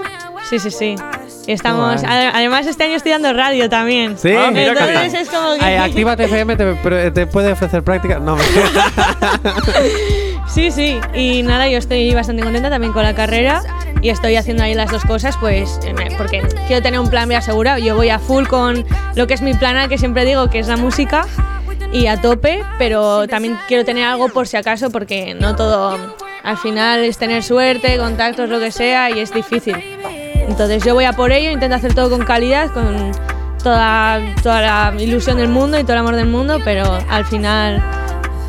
Sí, 0.49 0.59
sí, 0.59 0.71
sí. 0.71 0.95
Estamos, 1.47 2.01
ade- 2.03 2.31
además 2.33 2.65
este 2.67 2.85
año 2.85 2.95
estudiando 2.95 3.33
radio 3.33 3.69
también. 3.69 4.17
Sí, 4.17 4.31
Ah, 4.31 4.49
mira 4.51 4.71
Entonces 4.71 5.13
es 5.13 5.29
como 5.29 5.55
que... 5.55 5.65
Ay, 5.65 5.75
Actívate 5.75 6.23
FM 6.25 6.55
te, 6.55 6.65
pero 6.81 7.11
te 7.11 7.27
puede 7.27 7.51
ofrecer 7.51 7.83
práctica. 7.83 8.19
No, 8.19 8.37
me- 8.37 8.43
Sí, 10.47 10.71
sí. 10.71 10.99
Y 11.13 11.41
nada, 11.43 11.67
yo 11.67 11.77
estoy 11.79 12.13
bastante 12.13 12.43
contenta 12.43 12.69
también 12.69 12.93
con 12.93 13.03
la 13.03 13.15
carrera 13.15 13.61
y 14.01 14.09
estoy 14.09 14.35
haciendo 14.35 14.63
ahí 14.63 14.73
las 14.75 14.91
dos 14.91 15.03
cosas, 15.03 15.35
pues, 15.37 15.79
eh, 15.85 15.93
me- 15.93 16.11
porque 16.15 16.41
quiero 16.67 16.81
tener 16.83 16.99
un 16.99 17.09
plan 17.09 17.27
B 17.27 17.35
asegurado. 17.35 17.79
Yo 17.79 17.95
voy 17.95 18.09
a 18.09 18.19
full 18.19 18.45
con 18.45 18.85
lo 19.15 19.27
que 19.27 19.33
es 19.33 19.41
mi 19.41 19.53
plan 19.53 19.77
A, 19.77 19.87
que 19.87 19.97
siempre 19.97 20.25
digo 20.25 20.49
que 20.49 20.59
es 20.59 20.67
la 20.67 20.77
música, 20.77 21.25
y 21.91 22.07
a 22.07 22.21
tope, 22.21 22.63
pero 22.77 23.27
también 23.27 23.57
quiero 23.67 23.83
tener 23.85 24.03
algo 24.05 24.29
por 24.29 24.47
si 24.47 24.57
acaso, 24.57 24.89
porque 24.91 25.33
no 25.33 25.55
todo. 25.55 25.97
Al 26.43 26.57
final 26.57 27.03
es 27.03 27.17
tener 27.17 27.41
suerte, 27.43 27.97
contactos, 27.97 28.49
lo 28.49 28.59
que 28.59 28.71
sea, 28.71 29.09
y 29.09 29.19
es 29.19 29.33
difícil. 29.33 29.75
Entonces 30.47 30.83
yo 30.83 30.93
voy 30.93 31.05
a 31.05 31.13
por 31.13 31.31
ello, 31.31 31.51
intento 31.51 31.75
hacer 31.75 31.93
todo 31.93 32.09
con 32.09 32.25
calidad, 32.25 32.69
con 32.71 33.11
toda, 33.63 34.19
toda 34.41 34.61
la 34.61 35.01
ilusión 35.01 35.37
del 35.37 35.49
mundo 35.49 35.79
y 35.79 35.83
todo 35.83 35.93
el 35.93 35.99
amor 35.99 36.15
del 36.15 36.27
mundo, 36.27 36.59
pero 36.63 36.97
al 37.09 37.25
final, 37.25 37.81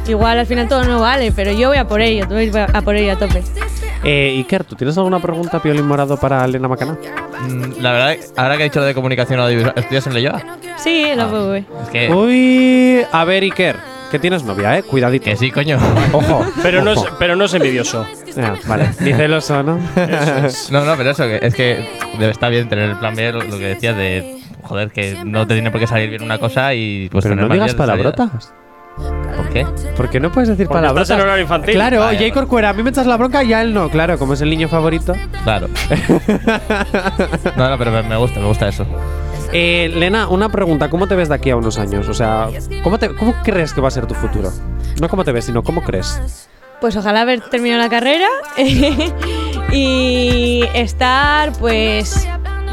igual 0.06 0.38
al 0.38 0.46
final 0.46 0.68
todo 0.68 0.84
no 0.84 1.00
vale, 1.00 1.32
pero 1.32 1.52
yo 1.52 1.68
voy 1.68 1.78
a 1.78 1.86
por 1.86 2.00
ello, 2.00 2.26
tú 2.28 2.34
voy 2.34 2.50
a 2.54 2.82
por 2.82 2.96
ello 2.96 3.12
a 3.12 3.16
tope. 3.16 3.42
eh, 4.02 4.34
Iker, 4.38 4.64
¿tú 4.64 4.74
tienes 4.76 4.96
alguna 4.98 5.20
pregunta, 5.20 5.60
Piolín 5.62 5.86
Morado, 5.86 6.16
para 6.16 6.44
Elena 6.44 6.68
Macana? 6.68 6.98
Mm, 7.48 7.80
La 7.80 7.92
verdad, 7.92 8.16
ahora 8.36 8.56
que 8.56 8.62
he 8.62 8.64
dicho 8.64 8.80
lo 8.80 8.86
de 8.86 8.94
comunicación 8.94 9.38
audiovisual, 9.40 9.74
¿estudias 9.76 10.06
en 10.06 10.14
Leyoa? 10.14 10.42
Sí, 10.76 11.06
lo 11.16 11.28
voy. 11.28 11.64
Es 11.84 11.88
que, 11.90 12.12
Uy, 12.12 13.06
a 13.12 13.24
ver, 13.24 13.42
Iker, 13.44 13.76
que 14.10 14.18
tienes 14.18 14.42
novia, 14.44 14.78
¿eh? 14.78 14.82
Cuidadito. 14.82 15.24
que 15.24 15.36
sí, 15.36 15.50
coño. 15.50 15.78
Ojo. 16.12 16.44
Pero 16.62 16.82
no, 16.82 16.92
es, 16.92 16.98
ojo. 16.98 17.08
pero 17.18 17.36
no 17.36 17.44
es 17.46 17.54
envidioso. 17.54 18.06
Ah, 18.36 18.54
vale, 18.66 18.90
ni 19.00 19.12
celoso, 19.12 19.62
¿no? 19.62 19.78
No, 20.70 20.84
no, 20.84 20.96
pero 20.96 21.10
eso, 21.10 21.24
que 21.24 21.38
es 21.42 21.54
que 21.54 21.88
debe 22.18 22.32
estar 22.32 22.50
bien 22.50 22.68
tener 22.68 22.90
el 22.90 22.96
plan 22.98 23.14
B, 23.14 23.32
lo, 23.32 23.42
lo 23.42 23.58
que 23.58 23.66
decías 23.66 23.96
de, 23.96 24.38
joder, 24.62 24.90
que 24.90 25.18
no 25.24 25.46
te 25.46 25.54
tiene 25.54 25.70
por 25.70 25.80
qué 25.80 25.86
salir 25.86 26.10
bien 26.10 26.22
una 26.22 26.38
cosa 26.38 26.74
y 26.74 27.08
pues 27.10 27.24
Pero 27.24 27.34
tener 27.36 27.44
no 27.44 27.48
más 27.48 27.54
digas 27.56 27.66
días 27.76 27.76
de 27.76 27.92
salida. 27.92 28.12
palabrotas. 28.12 28.52
¿Por 29.36 29.48
qué? 29.50 29.66
¿Por 29.96 30.08
qué 30.08 30.20
no 30.20 30.30
puedes 30.30 30.48
decir 30.48 30.66
Porque 30.68 30.78
palabrotas? 30.78 31.02
estás 31.10 31.18
en 31.18 31.24
horario 31.24 31.42
infantil. 31.42 31.74
Claro, 31.74 31.98
vale. 32.00 32.32
Corcuera, 32.32 32.68
a 32.70 32.72
mí 32.72 32.82
me 32.84 32.90
echas 32.90 33.06
la 33.06 33.16
bronca 33.16 33.42
y 33.42 33.52
a 33.52 33.60
él 33.62 33.74
no. 33.74 33.88
Claro, 33.88 34.18
como 34.18 34.34
es 34.34 34.40
el 34.40 34.50
niño 34.50 34.68
favorito. 34.68 35.14
Claro. 35.42 35.68
No, 37.56 37.70
no, 37.70 37.78
pero 37.78 37.90
me, 37.90 38.02
me 38.02 38.16
gusta, 38.16 38.40
me 38.40 38.46
gusta 38.46 38.68
eso. 38.68 38.86
Eh, 39.56 39.88
Lena, 39.94 40.26
una 40.28 40.48
pregunta. 40.48 40.90
¿Cómo 40.90 41.06
te 41.06 41.14
ves 41.14 41.28
de 41.28 41.36
aquí 41.36 41.50
a 41.50 41.56
unos 41.56 41.78
años? 41.78 42.08
O 42.08 42.14
sea, 42.14 42.48
¿cómo, 42.82 42.98
te- 42.98 43.14
¿cómo 43.14 43.34
crees 43.44 43.72
que 43.72 43.80
va 43.80 43.86
a 43.88 43.90
ser 43.92 44.06
tu 44.06 44.14
futuro? 44.14 44.50
No 45.00 45.08
cómo 45.08 45.24
te 45.24 45.30
ves, 45.30 45.44
sino 45.44 45.62
cómo 45.62 45.82
crees. 45.82 46.48
Pues 46.80 46.96
ojalá 46.96 47.20
haber 47.20 47.40
terminado 47.40 47.80
la 47.80 47.88
carrera 47.88 48.26
y 49.72 50.64
estar 50.74 51.52
pues 51.52 52.28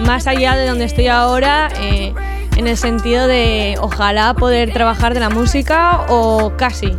más 0.06 0.26
allá 0.28 0.56
de 0.56 0.68
donde 0.68 0.86
estoy 0.86 1.08
ahora 1.08 1.70
eh, 1.80 2.14
en 2.58 2.68
el 2.68 2.76
sentido 2.78 3.28
de 3.28 3.78
ojalá 3.80 4.34
poder 4.34 4.74
trabajar 4.74 5.14
de 5.14 5.20
la 5.20 5.30
música 5.30 6.06
o 6.10 6.54
casi. 6.58 6.92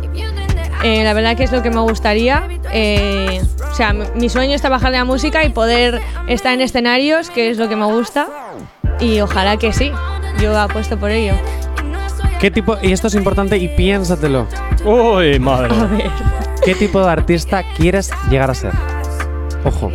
Eh, 0.83 1.03
la 1.03 1.13
verdad 1.13 1.35
que 1.35 1.43
es 1.43 1.51
lo 1.51 1.61
que 1.61 1.69
me 1.69 1.81
gustaría. 1.81 2.47
eh, 2.71 3.41
o 3.69 3.75
sea, 3.75 3.91
mi 3.93 4.29
sueño 4.29 4.55
es 4.55 4.61
trabajar 4.61 4.91
de 4.91 4.97
la 4.99 5.05
música 5.05 5.43
y 5.43 5.49
poder 5.49 5.99
estar 6.27 6.53
en 6.53 6.61
escenarios, 6.61 7.29
que 7.29 7.49
es 7.49 7.57
lo 7.57 7.67
que 7.67 7.75
me 7.75 7.85
gusta. 7.85 8.27
Y 8.99 9.19
ojalá 9.21 9.57
que 9.57 9.73
sí. 9.73 9.91
Yo 10.41 10.57
apuesto 10.59 10.97
por 10.97 11.11
ello. 11.11 11.33
¿Qué 12.39 12.51
tipo, 12.51 12.75
y 12.81 12.91
esto 12.91 13.07
es 13.07 13.15
importante 13.15 13.57
y 13.57 13.69
piénsatelo, 13.69 14.47
Uy, 14.83 15.39
madre. 15.39 15.73
A 15.73 15.85
ver. 15.85 16.11
¿qué 16.65 16.75
tipo 16.75 16.99
de 17.01 17.09
artista 17.09 17.63
quieres 17.77 18.11
llegar 18.29 18.51
a 18.51 18.53
ser? 18.53 18.73
Ojo. 19.63 19.91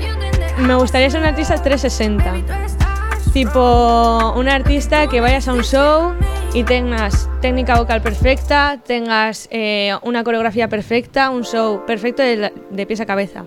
Me 0.58 0.74
gustaría 0.74 1.10
ser 1.10 1.20
un 1.20 1.26
artista 1.26 1.62
360. 1.62 2.34
Tipo, 3.34 4.32
un 4.36 4.48
artista 4.48 5.06
que 5.08 5.20
vayas 5.20 5.46
a 5.48 5.52
un 5.52 5.62
show 5.62 6.12
y 6.54 6.64
tengas 6.64 7.28
técnica 7.42 7.78
vocal 7.78 8.00
perfecta, 8.00 8.78
tengas 8.86 9.48
eh, 9.50 9.94
una 10.02 10.24
coreografía 10.24 10.68
perfecta, 10.68 11.28
un 11.30 11.44
show 11.44 11.84
perfecto 11.86 12.22
de, 12.22 12.86
pies 12.86 13.00
a 13.00 13.06
cabeza. 13.06 13.44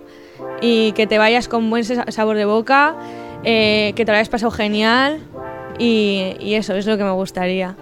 Y 0.61 0.91
que 0.91 1.07
te 1.07 1.17
vayas 1.17 1.47
con 1.47 1.69
buen 1.71 1.83
sa- 1.83 2.05
sabor 2.11 2.37
de 2.37 2.45
boca, 2.45 2.95
eh, 3.43 3.93
que 3.95 4.05
te 4.05 4.11
lo 4.11 4.17
hayas 4.17 4.29
pasado 4.29 4.51
genial. 4.51 5.19
Y, 5.79 6.35
y 6.39 6.55
eso 6.55 6.73
es 6.75 6.85
lo 6.85 6.97
que 6.97 7.03
me 7.03 7.11
gustaría. 7.11 7.75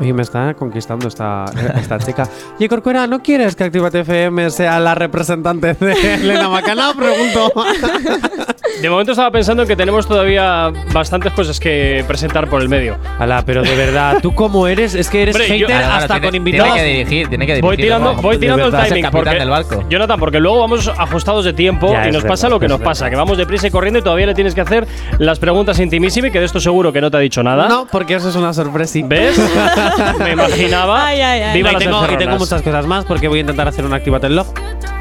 Oye, 0.00 0.12
me 0.14 0.22
está 0.22 0.54
conquistando 0.54 1.08
esta, 1.08 1.44
esta 1.78 1.98
chica. 1.98 2.26
Y 2.58 2.68
Corcuera, 2.68 3.06
¿no 3.06 3.22
quieres 3.22 3.54
que 3.54 3.64
Actívate 3.64 4.00
FM 4.00 4.50
sea 4.50 4.80
la 4.80 4.94
representante 4.94 5.74
de 5.74 6.14
Elena 6.14 6.48
Macana? 6.48 6.94
Pregunto. 6.96 7.52
De 8.80 8.88
momento 8.88 9.12
estaba 9.12 9.30
pensando 9.30 9.66
que 9.66 9.76
tenemos 9.76 10.06
todavía 10.06 10.72
bastantes 10.92 11.32
cosas 11.34 11.60
que 11.60 12.02
presentar 12.08 12.48
por 12.48 12.62
el 12.62 12.68
medio. 12.70 12.96
Ala, 13.18 13.42
pero 13.44 13.62
de 13.62 13.74
verdad, 13.76 14.18
¿tú 14.22 14.34
cómo 14.34 14.66
eres? 14.66 14.94
Es 14.94 15.10
que 15.10 15.22
eres 15.22 15.34
Hombre, 15.36 15.58
yo- 15.58 15.66
hater 15.66 15.76
Ahora, 15.76 15.86
ahora, 15.86 15.98
hasta 15.98 16.14
tiene- 16.14 16.26
con 16.28 16.34
invitados. 16.36 16.72
Tiene 16.74 16.88
que 16.88 16.94
dirigir, 16.96 17.28
tiene 17.28 17.46
que 17.46 17.52
dirigir. 17.56 17.64
Voy 17.68 17.76
tirando, 17.76 18.14
¿no? 18.14 18.22
voy 18.22 18.36
de 18.36 18.40
tirando 18.40 18.64
el 18.64 18.70
verdad. 18.70 18.86
Es 18.86 18.92
el 18.92 18.96
timing. 18.96 19.02
capitán 19.04 19.24
Porque, 19.24 19.38
del 19.38 19.50
barco. 19.50 19.84
Jonathan, 19.90 20.18
porque 20.20 20.40
luego 20.40 20.60
vamos 20.60 20.88
ajustados 20.96 21.44
de 21.44 21.52
tiempo 21.52 21.92
Ya, 21.92 22.06
y 22.06 22.08
es 22.08 22.14
nos 22.14 22.24
pasa 22.24 22.46
verdad, 22.46 22.54
lo 22.56 22.58
que 22.60 22.66
es 22.66 22.70
nos 22.70 22.78
verdad. 22.78 22.90
pasa, 22.90 23.10
que 23.10 23.16
vamos 23.16 23.36
deprisa 23.36 23.66
y 23.66 23.70
corriendo 23.70 23.98
y 23.98 24.02
todavía 24.02 24.26
le 24.26 24.34
tienes 24.34 24.54
que 24.54 24.62
hacer 24.62 24.86
las 25.18 25.38
preguntas 25.38 25.78
intimísimas 25.78 26.30
y 26.30 26.32
que 26.32 26.38
de 26.40 26.46
esto 26.46 26.58
seguro 26.58 26.90
que 26.92 27.02
no 27.02 27.10
te 27.10 27.18
ha 27.18 27.20
dicho 27.20 27.42
nada. 27.42 27.68
No, 27.68 27.86
porque 27.90 28.14
eso 28.14 28.30
es 28.30 28.34
una 28.36 28.54
sorpresa. 28.54 28.98
¿Ves? 29.04 29.38
Me 30.20 30.32
imaginaba. 30.32 31.06
Ay, 31.06 31.20
ay, 31.20 31.42
ay. 31.42 31.54
Viva 31.54 31.68
y, 31.70 31.72
las 31.74 31.82
tengo, 31.84 31.96
y 31.98 32.00
tengo 32.00 32.12
encerronas. 32.14 32.40
muchas 32.40 32.62
cosas 32.62 32.86
más 32.86 33.04
porque 33.04 33.28
voy 33.28 33.38
a 33.38 33.40
intentar 33.42 33.68
hacer 33.68 33.84
un 33.84 33.92
Activate 33.92 34.26
el 34.28 34.36
Log. 34.36 34.46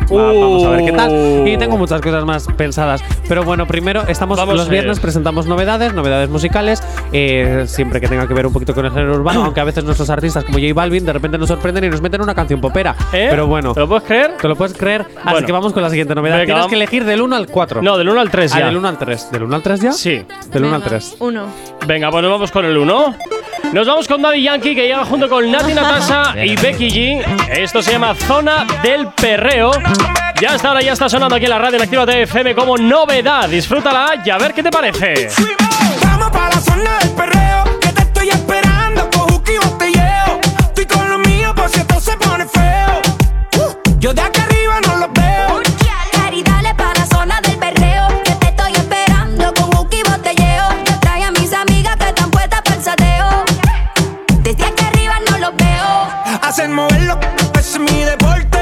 Va- 0.06 0.34
Uh. 0.34 0.42
Vamos 0.42 0.64
a 0.66 0.70
ver 0.72 0.86
qué 0.86 0.92
tal. 0.92 1.48
Y 1.48 1.58
tengo 1.58 1.78
muchas 1.78 2.02
cosas 2.02 2.26
más 2.26 2.48
pensadas. 2.58 3.02
Pero 3.28 3.44
bueno, 3.44 3.68
primero 3.68 4.04
estamos 4.08 4.38
Vamos, 4.38 4.56
los 4.56 4.68
viernes 4.70 5.00
presentamos 5.00 5.46
novedades, 5.46 5.94
novedades 5.94 6.30
musicales, 6.30 6.82
eh, 7.14 7.66
siempre 7.68 8.02
que 8.02 8.08
tenga 8.08 8.28
que 8.28 8.34
ver 8.34 8.48
un 8.48 8.54
poquito 8.54 8.74
con 8.74 8.86
el 8.86 8.92
género 8.92 9.14
urbano, 9.16 9.44
aunque 9.46 9.60
a 9.60 9.64
veces 9.64 9.84
nuestros 9.84 10.10
artistas 10.10 10.44
como 10.46 10.58
J 10.58 10.74
Balvin 10.74 11.06
de 11.06 11.14
repente 11.14 11.38
nos 11.38 11.48
sorprenden 11.48 11.84
y 11.84 11.90
nos 11.90 12.02
meten 12.02 12.22
una 12.22 12.34
canción 12.34 12.60
popera. 12.60 12.96
¿Eh? 13.14 13.28
Pero 13.30 13.46
bueno, 13.48 13.74
¿Te 13.74 13.82
lo 13.82 13.88
puedes 13.88 14.04
creer? 14.04 14.36
te 14.42 14.48
lo 14.48 14.56
puedes 14.56 14.76
creer. 14.76 15.02
Así 15.02 15.32
Bueno. 15.32 15.46
que 15.46 15.52
vamos 15.54 15.74
con 15.74 15.84
la 15.84 15.90
siguiente 15.90 16.16
novedad. 16.16 16.38
Venga, 16.38 16.46
Tienes 16.54 16.68
que 16.68 16.76
elegir 16.76 17.06
del 17.06 17.22
1 17.22 17.36
al 17.36 17.48
4. 17.48 17.82
No, 17.82 17.98
del 17.98 18.10
1 18.10 18.20
al 18.20 18.30
3 18.32 18.54
Ah, 18.56 18.60
ya. 18.60 18.66
del 18.68 18.78
1 18.78 18.88
al 18.88 18.98
3. 18.98 19.32
¿Del 19.32 19.44
1 19.44 19.56
al 19.56 19.62
3 19.62 19.80
ya? 19.82 19.92
Sí. 19.92 20.26
Del 20.52 20.64
1 20.66 20.76
al 20.76 20.82
Venga, 20.82 20.90
3. 20.90 21.16
Uno. 21.20 21.44
Venga, 21.86 22.10
pues 22.10 22.24
nos 22.24 22.32
vamos 22.32 22.52
con 22.52 22.66
el 22.66 22.78
1. 22.78 23.16
Nos 23.74 23.88
vamos 23.88 24.08
con 24.08 24.22
Daddy 24.22 24.42
Yankee 24.44 24.76
que 24.76 24.84
llega 24.84 25.06
junto 25.06 25.30
con 25.30 25.52
Nati 25.52 25.74
Natasha 25.74 26.34
y 26.44 26.56
Becky 26.56 26.90
G. 26.90 27.50
Esto 27.50 27.82
se 27.82 27.92
llama 27.92 28.16
Zona 28.16 28.66
del 28.82 29.08
Perreo. 29.08 29.72
Ya 30.42 30.56
está, 30.56 30.70
ahora 30.70 30.82
ya 30.82 30.94
está 30.94 31.10
sonando 31.10 31.36
aquí 31.36 31.46
en 31.46 31.52
la 31.52 31.60
radio 31.60 31.78
en 31.78 31.84
Activa 31.84 32.04
FM 32.04 32.56
como 32.56 32.78
novedad. 32.78 33.48
Disfrútala 33.50 34.22
y 34.26 34.30
a 34.30 34.38
ver 34.38 34.54
qué 34.54 34.64
te 34.64 34.72
parece. 34.72 35.30
Vamos 36.04 36.32
para 36.32 36.50
la 36.50 36.62
zona 36.62 36.98
del 37.00 37.10
perreo, 37.12 37.80
que 37.80 37.90
te 37.90 38.02
estoy 38.02 38.30
esperando 38.30 39.10
con. 39.12 39.30
Estoy 40.60 40.86
con 40.86 41.10
lo 41.10 41.18
mío 41.20 41.54
por 41.56 41.70
si 41.70 41.80
esto 41.80 42.00
se 42.00 42.18
pone 42.18 42.46
feo. 42.48 43.02
Uh, 43.58 44.00
yo 44.00 44.14
de 44.14 44.39
moverlo, 56.72 57.20
ese 57.54 57.60
es 57.60 57.80
mi 57.80 58.04
deporte. 58.04 58.60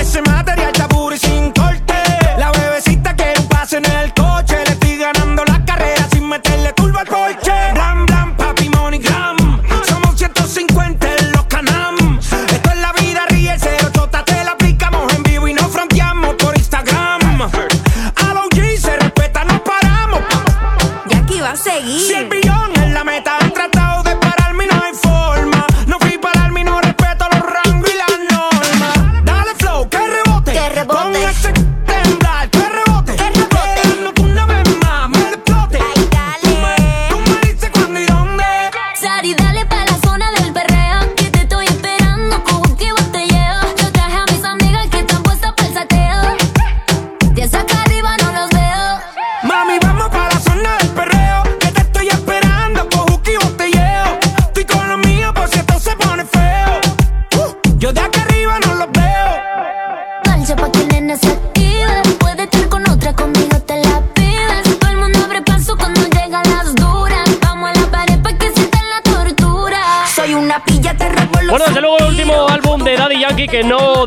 Ese 0.00 0.22
material 0.22 0.70
está 0.72 0.88
puro 0.88 1.14
y 1.14 1.18
sin 1.18 1.50
corte. 1.52 1.94
La 2.38 2.50
bebecita 2.52 3.14
quiere 3.14 3.40
un 3.40 3.48
pase 3.48 3.78
en 3.78 3.84
el 3.86 4.12
coche. 4.14 4.56
Le 4.64 4.72
estoy 4.72 4.96
ganando 4.98 5.44
la 5.44 5.64
carrera 5.64 6.06
sin 6.12 6.28
meterle 6.28 6.72
turbo 6.72 6.98
al 6.98 7.06
coche. 7.06 7.52
Blam, 7.74 8.06
blam, 8.06 8.36
papi, 8.36 8.68
money, 8.70 8.98
gram. 9.00 9.36
Somos 9.88 10.16
150 10.16 11.06
en 11.18 11.32
los 11.32 11.44
canam. 11.46 12.18
Esto 12.18 12.70
es 12.70 12.76
la 12.76 12.92
vida, 12.92 13.24
ríe, 13.28 13.54
cero 13.58 13.88
chota, 13.92 14.24
te 14.24 14.44
la 14.44 14.52
aplicamos 14.52 15.12
en 15.14 15.22
vivo 15.22 15.48
y 15.48 15.54
no 15.54 15.68
fronteamos 15.68 16.34
por 16.34 16.56
Instagram. 16.56 17.42
A 17.42 18.34
los 18.34 18.48
G 18.50 18.76
se 18.78 18.96
respeta, 18.96 19.44
no 19.44 19.62
paramos. 19.62 20.20
Y 21.10 21.14
aquí 21.14 21.40
va 21.40 21.50
a 21.52 21.56
Si 21.56 21.70
el 21.70 22.00
seguir 22.00 22.28
billón 22.28 22.72
es 22.76 22.90
la 22.92 23.04
meta, 23.04 23.38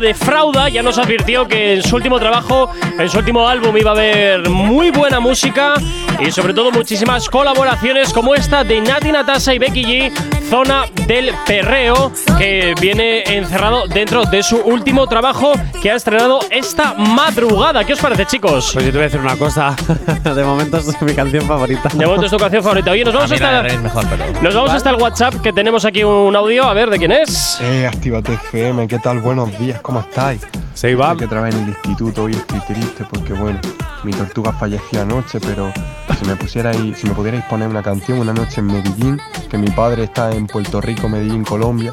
defrauda, 0.08 0.70
ya 0.70 0.82
nos 0.82 0.96
advirtió 0.96 1.46
que 1.46 1.74
en 1.74 1.82
su 1.82 1.94
último 1.94 2.18
trabajo, 2.18 2.70
en 2.98 3.10
su 3.10 3.18
último 3.18 3.46
álbum 3.46 3.76
iba 3.76 3.90
a 3.90 3.92
haber 3.92 4.48
muy 4.48 4.90
buena 4.90 5.20
música 5.20 5.74
y 6.18 6.30
sobre 6.30 6.54
todo 6.54 6.72
muchísimas 6.72 7.28
colaboraciones 7.28 8.14
como 8.14 8.34
esta 8.34 8.64
de 8.64 8.80
Nati 8.80 9.12
Natasha 9.12 9.52
y 9.52 9.58
Becky 9.58 9.84
G, 9.84 10.12
Zona 10.48 10.86
del 11.06 11.30
Perreo, 11.46 12.10
que 12.38 12.74
viene 12.80 13.22
encerrado 13.36 13.86
dentro 13.86 14.24
de 14.24 14.42
su 14.42 14.56
último 14.56 15.06
trabajo 15.06 15.52
que 15.82 15.90
ha 15.90 15.94
estrenado 15.96 16.40
esta 16.50 16.94
madrugada. 16.94 17.84
¿Qué 17.84 17.92
os 17.92 18.00
parece, 18.00 18.24
chicos? 18.24 18.70
Pues 18.72 18.86
yo 18.86 18.90
te 18.90 18.96
voy 18.96 19.02
a 19.02 19.08
decir 19.08 19.20
una 19.20 19.36
cosa. 19.36 19.76
De 20.24 20.44
momento 20.44 20.78
es 20.78 21.02
mi 21.02 21.12
canción 21.12 21.44
favorita. 21.46 21.90
De 21.92 22.06
momento 22.06 22.26
es 22.26 22.32
tu 22.32 22.38
canción 22.38 22.62
favorita. 22.62 22.90
Oye, 22.92 23.04
nos 23.04 23.14
A 23.14 23.18
vamos 23.18 23.32
hasta, 23.32 23.62
mejor, 23.62 24.04
pero. 24.08 24.42
nos 24.42 24.54
vamos 24.54 24.70
hasta 24.70 24.90
el 24.90 24.96
WhatsApp 24.96 25.34
que 25.42 25.52
tenemos 25.52 25.84
aquí 25.84 26.02
un 26.02 26.34
audio. 26.34 26.64
A 26.64 26.72
ver, 26.72 26.88
¿de 26.88 26.98
quién 26.98 27.12
es? 27.12 27.58
Eh, 27.60 27.86
Actívate 27.86 28.32
FM, 28.32 28.88
¿qué 28.88 28.98
tal? 28.98 29.18
Buenos 29.20 29.56
días, 29.58 29.80
¿cómo 29.82 30.00
estáis? 30.00 30.40
Se 30.72 30.90
iba. 30.90 31.10
Sé 31.12 31.16
que 31.18 31.26
trabajé 31.26 31.56
en 31.56 31.62
el 31.64 31.68
instituto, 31.70 32.24
hoy 32.24 32.32
estoy 32.32 32.60
triste 32.60 33.04
porque, 33.10 33.34
bueno, 33.34 33.60
mi 34.04 34.12
tortuga 34.12 34.52
falleció 34.52 35.02
anoche, 35.02 35.40
pero 35.40 35.72
si 36.18 36.24
me 36.24 36.36
pusierais, 36.36 36.98
si 36.98 37.06
me 37.06 37.14
pudierais 37.14 37.44
poner 37.44 37.68
una 37.68 37.82
canción, 37.82 38.18
una 38.18 38.32
noche 38.32 38.60
en 38.60 38.66
Medellín, 38.66 39.20
que 39.50 39.58
mi 39.58 39.70
padre 39.70 40.04
está 40.04 40.32
en 40.32 40.46
Puerto 40.46 40.80
Rico, 40.80 41.08
Medellín, 41.08 41.44
Colombia, 41.44 41.92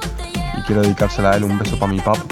y 0.58 0.62
quiero 0.64 0.82
dedicársela 0.82 1.32
a 1.32 1.38
él, 1.38 1.44
un 1.44 1.58
beso 1.58 1.78
para 1.78 1.92
mi 1.92 2.00
papá. 2.00 2.24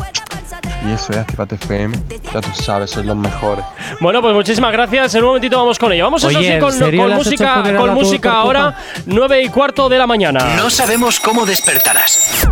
Y 0.86 0.92
eso 0.92 1.14
es 1.14 1.20
Actívate 1.20 1.56
FM, 1.56 1.96
ya 2.34 2.42
tú 2.42 2.50
sabes, 2.54 2.92
sois 2.92 3.06
los 3.06 3.16
mejores. 3.16 3.64
Bueno, 4.02 4.22
pues 4.22 4.34
muchísimas 4.34 4.72
gracias. 4.74 5.16
En 5.16 5.22
un 5.22 5.28
momentito 5.28 5.58
vamos 5.58 5.80
con 5.80 5.94
ella. 5.94 6.04
Vamos 6.04 6.24
eso 6.24 6.28
Oye, 6.28 6.48
sí 6.48 6.54
¿en 6.54 6.60
con, 6.60 6.74
serio 6.74 7.08
música, 7.08 7.64
con 7.78 7.94
música 7.94 8.34
ahora, 8.34 8.76
9 9.06 9.44
y 9.44 9.50
cuarto 9.50 9.88
de 9.88 9.98
la 9.98 10.08
mañana. 10.08 10.56
No 10.58 10.70
sabemos 10.70 11.20
cómo 11.22 11.46
despertarás, 11.46 12.46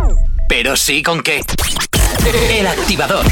pero 0.48 0.76
sí 0.76 1.02
con 1.02 1.22
qué. 1.22 1.42
El 2.58 2.66
activador. 2.66 3.26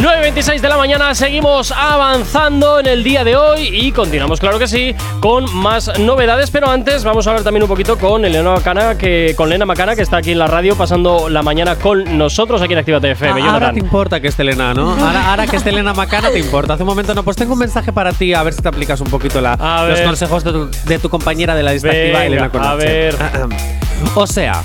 9.26 0.00 0.60
de 0.60 0.68
la 0.70 0.78
mañana, 0.78 1.14
seguimos 1.14 1.70
avanzando 1.70 2.80
en 2.80 2.86
el 2.86 3.04
día 3.04 3.24
de 3.24 3.36
hoy 3.36 3.68
y 3.70 3.92
continuamos, 3.92 4.40
claro 4.40 4.58
que 4.58 4.66
sí, 4.66 4.94
con 5.20 5.54
más 5.54 5.98
novedades. 6.00 6.50
Pero 6.50 6.70
antes 6.70 7.04
vamos 7.04 7.26
a 7.26 7.30
hablar 7.30 7.44
también 7.44 7.62
un 7.62 7.68
poquito 7.68 7.98
con 7.98 8.24
Elena 8.24 8.50
Macana, 8.52 8.96
que, 8.96 9.34
con 9.36 9.48
Elena 9.48 9.66
Macana, 9.66 9.94
que 9.94 10.00
está 10.02 10.16
aquí 10.16 10.32
en 10.32 10.38
la 10.38 10.46
radio 10.46 10.76
pasando 10.76 11.28
la 11.28 11.42
mañana 11.42 11.76
con 11.76 12.16
nosotros 12.16 12.62
aquí 12.62 12.72
en 12.72 12.78
Actívate 12.78 13.10
FM. 13.10 13.42
Ah, 13.42 13.52
ahora 13.52 13.72
te 13.72 13.80
importa 13.80 14.18
que 14.18 14.28
esté 14.28 14.42
Elena, 14.42 14.72
¿no? 14.72 14.92
Ahora, 14.92 15.30
ahora 15.30 15.46
que 15.46 15.56
esté 15.56 15.68
Elena 15.68 15.92
Macana 15.92 16.30
te 16.30 16.38
importa. 16.38 16.72
Hace 16.74 16.82
un 16.84 16.88
momento 16.88 17.14
no, 17.14 17.22
pues 17.22 17.36
tengo 17.36 17.52
un 17.52 17.58
mensaje 17.58 17.92
para 17.92 18.12
ti, 18.12 18.32
a 18.32 18.42
ver 18.42 18.54
si 18.54 18.62
te 18.62 18.68
aplicas 18.68 18.98
un 19.02 19.08
poquito 19.08 19.42
la- 19.42 19.52
A 19.54 19.84
los 19.86 19.98
ver. 19.98 20.06
consejos 20.06 20.42
de 20.42 20.52
tu, 20.52 20.70
de 20.86 20.98
tu 21.00 21.10
compañera 21.10 21.54
de 21.54 21.62
la 21.62 21.72
distractiva, 21.72 22.20
Venga, 22.20 22.24
Elena 22.26 22.44
a 22.46 22.50
Conache. 22.50 22.76
ver. 22.86 23.16
O 24.16 24.26
sea, 24.26 24.64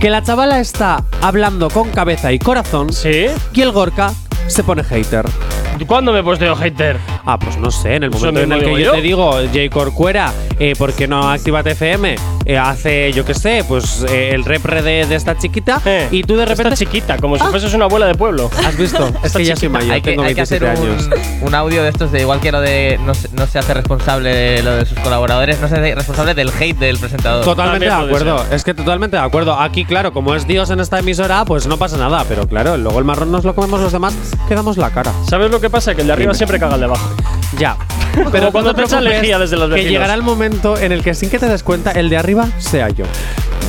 que 0.00 0.08
la 0.08 0.22
chavala 0.22 0.58
está 0.60 1.04
hablando 1.20 1.68
con 1.68 1.90
cabeza 1.90 2.32
y 2.32 2.38
corazón 2.38 2.92
¿Sí? 2.94 3.26
y 3.52 3.60
el 3.60 3.72
Gorka 3.72 4.12
se 4.50 4.64
pone 4.64 4.82
hater. 4.82 5.24
¿Cuándo 5.86 6.12
me 6.12 6.20
he 6.20 6.22
puesto 6.22 6.44
yo 6.44 6.56
hater? 6.56 6.98
Ah, 7.26 7.38
pues 7.38 7.56
no 7.58 7.70
sé, 7.70 7.96
en 7.96 8.04
el 8.04 8.10
momento 8.10 8.40
en 8.40 8.52
el 8.52 8.60
que 8.64 8.70
yo, 8.72 8.78
yo. 8.78 8.92
te 8.92 9.02
digo, 9.02 9.32
J. 9.32 9.68
Corcuera, 9.70 10.32
eh, 10.58 10.74
¿por 10.76 10.92
qué 10.92 11.06
no 11.06 11.30
Actívate 11.30 11.72
FM? 11.72 12.16
Eh, 12.46 12.56
hace, 12.58 13.12
yo 13.12 13.24
qué 13.24 13.34
sé, 13.34 13.64
pues 13.68 14.04
eh, 14.08 14.30
el 14.34 14.44
repre 14.44 14.82
de, 14.82 15.06
de 15.06 15.14
esta 15.14 15.36
chiquita 15.36 15.80
Eh, 15.84 16.08
y 16.10 16.22
tú 16.24 16.36
de 16.36 16.46
repente... 16.46 16.72
Esta 16.74 16.84
chiquita, 16.84 17.18
como 17.18 17.36
si 17.38 17.44
fueses 17.44 17.74
una 17.74 17.84
abuela 17.84 18.06
de 18.06 18.14
pueblo. 18.14 18.50
¿Has 18.66 18.76
visto? 18.76 19.08
es 19.22 19.32
que 19.32 19.44
ya 19.44 19.54
soy 19.56 19.68
mayor, 19.68 19.92
Hay 19.92 20.00
que, 20.02 20.10
tengo 20.10 20.22
hay 20.22 20.34
que 20.34 20.42
27 20.42 20.68
hacer 20.68 20.84
años. 20.88 21.08
un, 21.42 21.48
un 21.48 21.54
audio 21.54 21.82
de 21.82 21.90
estos 21.90 22.10
de 22.10 22.20
igual 22.22 22.40
que 22.40 22.50
lo 22.50 22.60
de 22.60 22.98
no 23.04 23.14
se, 23.14 23.28
no 23.32 23.46
se 23.46 23.58
hace 23.58 23.74
responsable 23.74 24.34
de 24.34 24.62
lo 24.62 24.72
de 24.76 24.86
sus 24.86 24.98
colaboradores, 25.00 25.60
no 25.60 25.68
se 25.68 25.74
hace 25.74 25.94
responsable 25.94 26.34
del 26.34 26.50
hate 26.58 26.78
del 26.78 26.98
presentador. 26.98 27.44
Totalmente 27.44 27.86
de 27.86 27.92
acuerdo, 27.92 28.44
es 28.50 28.64
que 28.64 28.74
totalmente 28.74 29.16
de 29.18 29.22
acuerdo. 29.22 29.54
Aquí, 29.60 29.84
claro, 29.84 30.12
como 30.12 30.34
es 30.34 30.46
Dios 30.46 30.70
en 30.70 30.80
esta 30.80 30.98
emisora, 30.98 31.44
pues 31.44 31.66
no 31.66 31.76
pasa 31.76 31.96
nada, 31.98 32.24
pero 32.28 32.48
claro, 32.48 32.76
luego 32.76 32.98
el 32.98 33.04
marrón 33.04 33.30
nos 33.30 33.44
lo 33.44 33.54
comemos 33.54 33.80
los 33.80 33.92
demás, 33.92 34.14
quedamos 34.48 34.76
la 34.78 34.90
cara. 34.90 35.12
¿Sabes 35.28 35.50
lo 35.50 35.60
que 35.60 35.68
pasa? 35.70 35.94
Que 35.94 36.00
el 36.00 36.06
de 36.08 36.12
arriba 36.14 36.32
Dime. 36.32 36.38
siempre 36.38 36.58
caga 36.58 36.74
el 36.74 36.80
de 36.80 36.86
abajo. 36.86 37.09
Ya. 37.58 37.76
Como 38.30 38.50
cuando 38.52 38.74
te 38.74 39.00
lejía 39.00 39.38
desde 39.38 39.56
los 39.56 39.68
Que 39.68 39.74
vecinos. 39.74 39.92
llegará 39.92 40.14
el 40.14 40.22
momento 40.22 40.76
en 40.78 40.92
el 40.92 41.02
que 41.02 41.14
sin 41.14 41.30
que 41.30 41.38
te 41.38 41.46
des 41.46 41.62
cuenta, 41.62 41.92
el 41.92 42.08
de 42.10 42.16
arriba 42.16 42.48
sea 42.58 42.88
yo. 42.88 43.04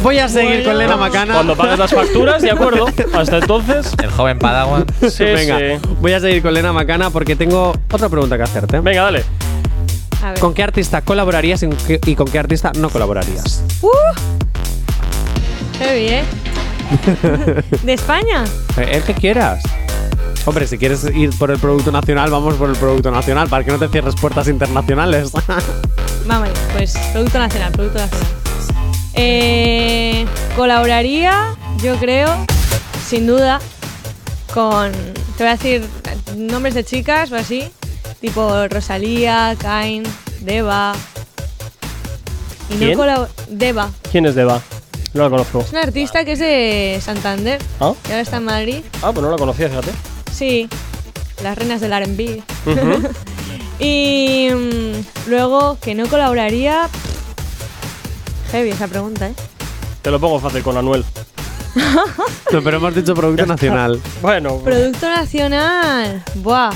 Voy 0.03 0.17
a 0.17 0.27
seguir 0.27 0.63
con 0.63 0.77
Lena 0.77 0.97
Macana. 0.97 1.33
Cuando 1.35 1.55
pagues 1.55 1.77
las 1.77 1.91
facturas, 1.91 2.41
de 2.41 2.49
acuerdo. 2.51 2.87
Hasta 3.13 3.37
entonces. 3.37 3.91
El 4.01 4.09
joven 4.09 4.39
Padawan. 4.39 4.85
Sí, 5.09 5.23
Venga, 5.25 5.59
sí. 5.59 5.87
voy 5.99 6.13
a 6.13 6.19
seguir 6.19 6.41
con 6.41 6.53
Lena 6.53 6.73
Macana 6.73 7.09
porque 7.11 7.35
tengo 7.35 7.75
otra 7.91 8.09
pregunta 8.09 8.35
que 8.37 8.43
hacerte. 8.43 8.79
Venga, 8.79 9.03
dale. 9.03 9.23
A 10.23 10.31
ver. 10.31 10.39
¿Con 10.39 10.53
qué 10.55 10.63
artista 10.63 11.01
colaborarías 11.01 11.61
y 11.63 11.67
con 11.67 11.77
qué- 11.77 11.99
qué 12.31 12.39
artista 12.39 12.71
no 12.77 12.89
colaborarías? 12.89 13.63
Heavy, 15.79 16.07
¿eh? 16.07 16.23
¿De 17.83 17.93
España? 17.93 18.43
Eh, 18.77 18.89
El 18.93 19.03
que 19.03 19.13
quieras. 19.13 19.63
Hombre, 20.45 20.65
si 20.65 20.77
quieres 20.77 21.03
ir 21.13 21.29
por 21.37 21.51
el 21.51 21.59
producto 21.59 21.91
nacional, 21.91 22.31
vamos 22.31 22.55
por 22.55 22.69
el 22.69 22.75
producto 22.75 23.11
nacional, 23.11 23.47
para 23.47 23.63
que 23.63 23.71
no 23.71 23.77
te 23.77 23.87
cierres 23.89 24.15
puertas 24.15 24.47
internacionales. 24.47 25.31
Vamos, 26.25 26.49
pues 26.73 26.95
Producto 27.13 27.39
Nacional, 27.39 27.71
Producto 27.71 27.99
Nacional. 27.99 28.27
Eh, 29.13 30.25
colaboraría, 30.55 31.55
yo 31.81 31.95
creo, 31.97 32.29
sin 33.07 33.27
duda, 33.27 33.59
con. 34.53 34.91
Te 35.37 35.43
voy 35.43 35.47
a 35.47 35.51
decir 35.57 35.83
nombres 36.37 36.73
de 36.75 36.83
chicas 36.83 37.31
o 37.31 37.35
así. 37.35 37.71
Tipo 38.19 38.67
Rosalía, 38.67 39.55
Kain, 39.59 40.03
Deva. 40.41 40.93
Y 42.69 42.75
¿Quién? 42.77 42.97
no 42.97 43.27
Deva. 43.49 43.89
¿Quién 44.11 44.25
es 44.27 44.35
Deva? 44.35 44.61
No 45.13 45.23
la 45.23 45.29
conozco. 45.29 45.59
Es 45.61 45.71
una 45.71 45.81
artista 45.81 46.23
que 46.23 46.33
es 46.33 46.39
de 46.39 46.99
Santander. 47.03 47.59
¿Ah? 47.79 47.93
Que 48.03 48.11
ahora 48.13 48.21
está 48.21 48.37
en 48.37 48.45
Madrid. 48.45 48.83
Ah, 49.01 49.11
pues 49.11 49.23
no 49.23 49.31
la 49.31 49.37
conocía, 49.37 49.67
fíjate. 49.67 49.91
Sí. 50.41 50.67
Las 51.43 51.55
reinas 51.55 51.81
del 51.81 51.91
RB. 51.91 52.41
Y 53.79 54.47
mm, 54.51 55.29
luego, 55.29 55.77
que 55.81 55.93
no 55.95 56.07
colaboraría. 56.07 56.87
Heavy 58.51 58.69
esa 58.69 58.87
pregunta, 58.87 59.27
¿eh? 59.29 59.33
Te 60.03 60.11
lo 60.11 60.19
pongo 60.19 60.39
fácil 60.39 60.61
con 60.61 60.77
Anuel. 60.77 61.03
no, 62.51 62.61
pero 62.63 62.77
hemos 62.77 62.93
dicho 62.93 63.13
producto 63.15 63.45
nacional. 63.47 63.99
Bueno, 64.21 64.57
Producto 64.57 65.09
nacional. 65.09 66.23
Buah. 66.35 66.71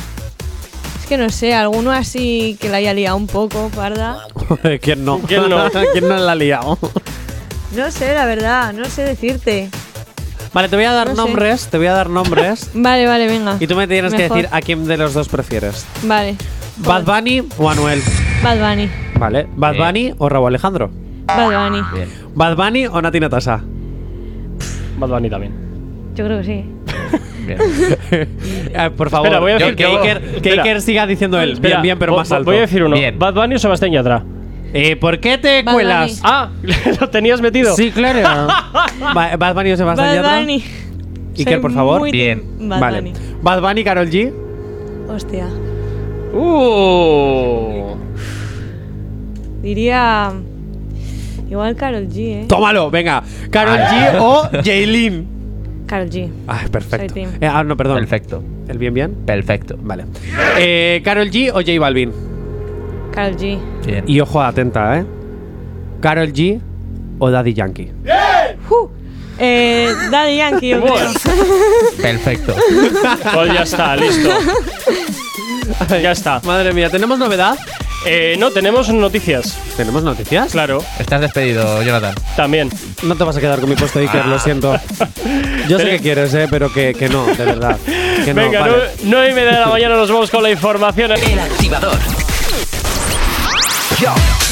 Es 0.99 1.05
que 1.07 1.18
no 1.18 1.30
sé, 1.30 1.53
alguno 1.55 1.91
así 1.91 2.57
que 2.59 2.70
la 2.70 2.78
haya 2.78 2.93
liado 2.93 3.18
un 3.18 3.28
poco, 3.28 3.70
parda. 3.70 4.28
¿Quién 4.82 5.05
no? 5.05 5.20
¿Quién 5.20 5.47
no? 5.49 5.70
¿Quién 5.91 6.07
no 6.07 6.18
la 6.18 6.32
ha 6.32 6.36
liado? 6.36 6.78
No 7.76 7.91
sé, 7.91 8.13
la 8.16 8.26
verdad, 8.26 8.74
no 8.74 8.86
sé 8.86 9.03
decirte. 9.03 9.70
Vale, 10.56 10.70
te 10.70 10.76
voy 10.78 10.86
a 10.86 10.93
dar 10.93 11.10
No 11.10 11.16
sé. 11.16 11.22
nombres, 11.22 11.68
te 11.68 11.78
voy 11.78 11.88
a 11.88 11.91
dar 11.93 12.10
nombres. 12.10 12.72
Vale, 12.74 13.06
vale, 13.06 13.28
venga. 13.28 13.58
y 13.60 13.68
tú 13.68 13.76
me 13.76 13.88
tienes 13.88 14.14
que 14.14 14.24
decir 14.30 14.47
a 14.51 14.62
quién 14.62 14.86
de 14.88 14.95
los 14.97 15.14
dos 15.14 15.28
prefieres. 15.28 15.86
Vale. 16.03 16.36
¿Bad 16.78 17.03
Bunny 17.03 17.43
o 17.58 17.70
Anuel? 17.70 18.01
Bad 18.41 18.58
Bunny. 18.60 18.89
Vale. 19.20 19.47
¿Bad 19.56 19.74
Bien. 19.74 19.86
Bunny 19.86 20.14
o 20.18 20.30
Raúl 20.30 20.47
Alejandro? 20.47 20.89
Bad 21.26 21.70
Bunny. 21.70 21.82
Bien. 21.93 22.10
¿Bad 22.36 22.56
Bunny 22.56 22.86
o 22.88 23.01
Nati 23.01 23.20
Natasha? 23.20 23.62
Bad 24.97 25.10
Bunny 25.10 25.30
también. 25.30 25.53
Yo 26.16 26.26
creo 26.26 26.38
que 26.39 26.43
sí. 26.45 26.66
Bien. 27.45 27.58
Eh, 28.78 28.89
por 28.97 29.10
favor, 29.10 29.28
Espera, 29.28 29.39
voy 29.39 29.51
a 29.53 29.58
que- 29.58 29.64
decir 29.64 29.76
que, 29.78 29.84
yo- 29.84 30.01
Iker, 30.01 30.41
que. 30.41 30.51
Iker 30.51 30.82
siga 30.82 31.06
diciendo 31.08 31.39
él. 31.39 31.51
Espera, 31.53 31.76
bien, 31.78 31.82
bien, 31.84 31.99
pero 31.99 32.16
más 32.16 32.32
alto. 32.32 32.45
Voy 32.45 32.58
a 32.58 32.62
decir 32.62 32.84
uno. 32.84 32.95
Bien. 32.95 33.18
¿Bad 33.20 33.34
Bunny 33.34 33.56
o 33.56 33.60
Sebastián 33.60 33.91
Yatra? 33.91 34.24
Eh, 34.78 34.95
¿Por 34.97 35.19
qué 35.19 35.38
te 35.38 35.63
Bad 35.63 35.73
cuelas? 35.73 36.09
Bunny. 36.09 36.21
Ah, 36.23 36.49
lo 36.99 37.09
tenías 37.09 37.39
metido. 37.41 37.76
Sí, 37.76 37.91
claro. 37.91 38.19
Ba- 39.13 39.36
¿Bad 39.38 39.55
Bunny 39.55 39.71
o 39.71 39.78
Sebastián 39.78 40.07
Bad 40.09 40.15
Yatra? 40.15 40.39
Bunny. 40.39 40.63
Iker, 41.38 41.53
Soy 41.53 41.61
por 41.61 41.71
favor. 41.73 41.99
muy 41.99 42.11
Bien. 42.11 42.41
team 42.57 42.69
Bad 42.69 42.80
vale. 42.82 42.97
Bunny. 43.01 43.13
¿Bad 43.41 43.61
Bunny, 43.61 43.84
Carol 43.84 44.09
G? 44.09 44.34
Hostia. 45.07 45.47
Uh. 46.34 47.95
Diría. 49.61 50.34
Igual 51.49 51.76
Carol 51.76 52.07
G, 52.09 52.17
¿eh? 52.17 52.45
Tómalo, 52.47 52.89
venga. 52.91 53.23
¿Carol 53.51 53.78
G 53.78 54.17
o 54.19 54.49
Jaylin? 54.63 55.28
Carol 55.86 56.09
G. 56.09 56.30
Ah, 56.47 56.61
perfecto. 56.71 57.13
Soy 57.13 57.23
team. 57.26 57.30
Eh, 57.39 57.47
ah, 57.47 57.63
no, 57.63 57.78
perdón. 57.78 57.99
Perfecto. 57.99 58.43
¿El 58.67 58.78
bien, 58.80 58.93
bien? 58.93 59.13
Perfecto. 59.26 59.78
Vale. 59.80 60.05
Eh, 60.57 61.01
¿Carol 61.05 61.30
G 61.30 61.49
o 61.51 61.55
J 61.61 61.80
Balvin? 61.80 62.11
Carol 63.16 63.36
G. 63.38 63.59
Bien. 63.86 64.03
Y 64.07 64.20
ojo, 64.20 64.41
atenta, 64.41 64.97
¿eh? 64.99 65.05
¿Carol 66.01 66.32
G 66.34 66.59
o 67.20 67.32
Daddy 67.32 67.53
Yankee? 67.53 67.91
Uh, 68.70 68.88
eh, 69.39 69.91
Daddy 70.11 70.38
Yankee, 70.38 70.70
yo 70.70 70.82
creo. 70.82 70.95
Perfecto. 72.01 72.55
Pues 73.34 73.53
ya 73.53 73.63
está, 73.63 73.95
listo. 73.95 74.30
ya 76.01 76.11
está. 76.11 76.41
Madre 76.43 76.74
mía, 76.74 76.89
¿tenemos 76.89 77.18
novedad? 77.18 77.57
Eh, 78.07 78.36
no, 78.38 78.51
tenemos 78.51 78.89
noticias. 78.89 79.57
¿Tenemos 79.76 80.03
noticias? 80.03 80.51
Claro, 80.51 80.84
Estás 80.99 81.22
despedido, 81.22 81.82
Jonathan. 81.82 82.13
también. 82.36 82.70
No 83.01 83.16
te 83.16 83.24
vas 83.24 83.36
a 83.36 83.41
quedar 83.41 83.59
con 83.59 83.68
mi 83.70 83.76
puesto, 83.76 83.97
Iker, 83.99 84.26
lo 84.28 84.38
siento. 84.39 84.76
Yo 85.68 85.80
sé 85.80 85.89
que 85.89 85.99
quieres, 85.99 86.34
eh, 86.36 86.47
pero 86.49 86.72
que, 86.72 86.93
que 86.93 87.09
no, 87.09 87.26
de 87.26 87.45
verdad. 87.45 87.78
Que 88.24 88.34
no, 88.34 88.41
Venga, 88.41 88.59
vale. 88.59 88.74
nueve- 88.78 88.91
nueve 89.05 89.30
y 89.32 89.34
media 89.34 89.51
de 89.53 89.59
la 89.61 89.68
mañana 89.68 89.95
nos 89.95 90.11
vamos 90.11 90.30
con 90.30 90.43
la 90.43 90.51
información. 90.51 91.11
El 91.13 91.39
activador. 91.39 91.97
Yo. 94.02 94.45